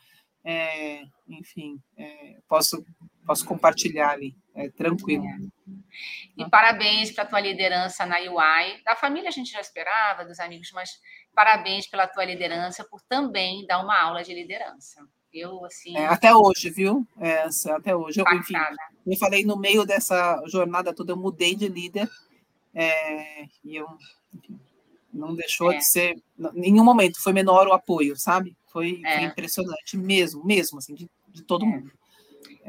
É, 0.44 1.02
enfim, 1.28 1.76
é, 1.96 2.36
posso, 2.48 2.84
posso 3.26 3.44
compartilhar 3.44 4.10
ali, 4.10 4.32
é 4.54 4.68
tranquilo. 4.70 5.24
E 6.36 6.48
parabéns 6.48 7.10
para 7.10 7.24
a 7.24 7.26
tua 7.26 7.40
liderança 7.40 8.06
na 8.06 8.18
UI. 8.18 8.82
Da 8.84 8.94
família 8.94 9.28
a 9.28 9.32
gente 9.32 9.50
já 9.50 9.60
esperava, 9.60 10.24
dos 10.24 10.38
amigos, 10.38 10.70
mas 10.72 10.90
parabéns 11.34 11.88
pela 11.88 12.06
tua 12.06 12.24
liderança, 12.24 12.84
por 12.88 13.00
também 13.02 13.66
dar 13.66 13.82
uma 13.82 14.00
aula 14.00 14.22
de 14.22 14.32
liderança. 14.32 15.04
Eu, 15.36 15.64
assim. 15.66 15.94
É, 15.96 16.06
até 16.06 16.34
hoje, 16.34 16.70
viu? 16.70 17.06
É, 17.20 17.46
até 17.74 17.94
hoje. 17.94 18.20
Eu, 18.20 18.26
enfim, 18.34 18.54
eu 19.06 19.16
falei 19.18 19.44
no 19.44 19.56
meio 19.56 19.84
dessa 19.84 20.42
jornada 20.46 20.94
toda, 20.94 21.12
eu 21.12 21.16
mudei 21.16 21.54
de 21.54 21.68
líder. 21.68 22.08
É, 22.74 23.44
e 23.64 23.76
eu 23.76 23.86
enfim, 24.34 24.58
não 25.12 25.34
deixou 25.34 25.70
de 25.70 25.76
é. 25.76 25.80
ser. 25.80 26.22
Em 26.54 26.72
nenhum 26.72 26.84
momento 26.84 27.22
foi 27.22 27.32
menor 27.32 27.66
o 27.68 27.72
apoio, 27.72 28.16
sabe? 28.16 28.56
Foi, 28.66 29.00
foi 29.00 29.10
é. 29.10 29.24
impressionante 29.24 29.96
mesmo, 29.96 30.44
mesmo, 30.44 30.78
assim, 30.78 30.94
de, 30.94 31.08
de 31.28 31.42
todo 31.42 31.66
mundo. 31.66 31.90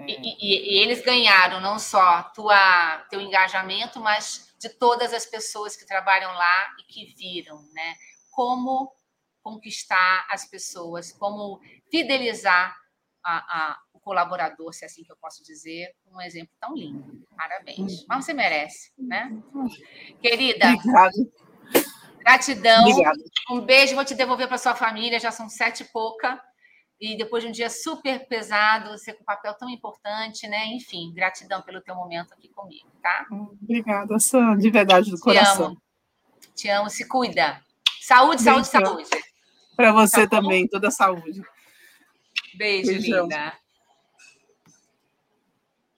E, 0.06 0.12
e, 0.12 0.76
e, 0.76 0.84
eles 0.84 1.02
ganharam 1.04 1.60
não 1.60 1.80
só 1.80 2.24
tua, 2.36 3.06
teu 3.10 3.20
engajamento, 3.20 4.00
mas 4.00 4.54
de 4.60 4.70
todas 4.70 5.14
as 5.14 5.26
pessoas 5.26 5.76
que 5.76 5.86
trabalham 5.86 6.32
lá 6.34 6.68
e 6.80 6.84
que 6.84 7.14
viram, 7.16 7.62
né? 7.74 7.96
Como 8.32 8.92
conquistar 9.48 10.28
as 10.30 10.46
pessoas, 10.46 11.14
como 11.14 11.62
fidelizar 11.90 12.76
a, 13.24 13.38
a, 13.38 13.80
o 13.94 14.00
colaborador, 14.00 14.74
se 14.74 14.84
é 14.84 14.88
assim 14.88 15.04
que 15.04 15.12
eu 15.12 15.16
posso 15.16 15.42
dizer, 15.42 15.90
um 16.12 16.20
exemplo 16.20 16.54
tão 16.60 16.76
lindo. 16.76 17.26
Parabéns. 17.36 18.06
Mas 18.10 18.26
você 18.26 18.34
merece, 18.34 18.92
né? 18.98 19.32
Querida, 20.22 20.74
Obrigada. 20.74 21.14
Gratidão. 22.20 22.90
Obrigada. 22.90 23.18
Um 23.50 23.62
beijo, 23.62 23.96
vou 23.96 24.04
te 24.04 24.16
devolver 24.16 24.50
para 24.50 24.58
sua 24.58 24.76
família, 24.76 25.18
já 25.18 25.32
são 25.32 25.48
sete 25.48 25.84
e 25.84 25.86
pouca. 25.86 26.42
E 27.00 27.16
depois 27.16 27.42
de 27.42 27.50
um 27.50 27.54
dia 27.54 27.70
super 27.70 28.28
pesado, 28.28 28.90
você 28.90 29.14
com 29.14 29.22
um 29.22 29.26
papel 29.26 29.54
tão 29.54 29.70
importante, 29.70 30.46
né? 30.46 30.66
Enfim, 30.74 31.14
gratidão 31.14 31.62
pelo 31.62 31.80
teu 31.80 31.96
momento 31.96 32.34
aqui 32.34 32.50
comigo, 32.50 32.90
tá? 33.02 33.26
Obrigada, 33.32 34.20
Sam, 34.20 34.58
de 34.58 34.70
verdade, 34.70 35.10
do 35.10 35.16
te 35.16 35.22
coração. 35.22 35.68
Amo. 35.68 35.82
Te 36.54 36.68
amo, 36.68 36.90
se 36.90 37.08
cuida. 37.08 37.62
Saúde, 38.02 38.42
saúde, 38.42 38.68
saúde. 38.68 39.10
Para 39.78 39.94
você 39.94 40.28
tá 40.28 40.42
também, 40.42 40.68
toda 40.68 40.90
saúde. 40.90 41.42
Beijo, 42.56 42.92
Beijão. 42.92 43.24
linda. 43.24 43.54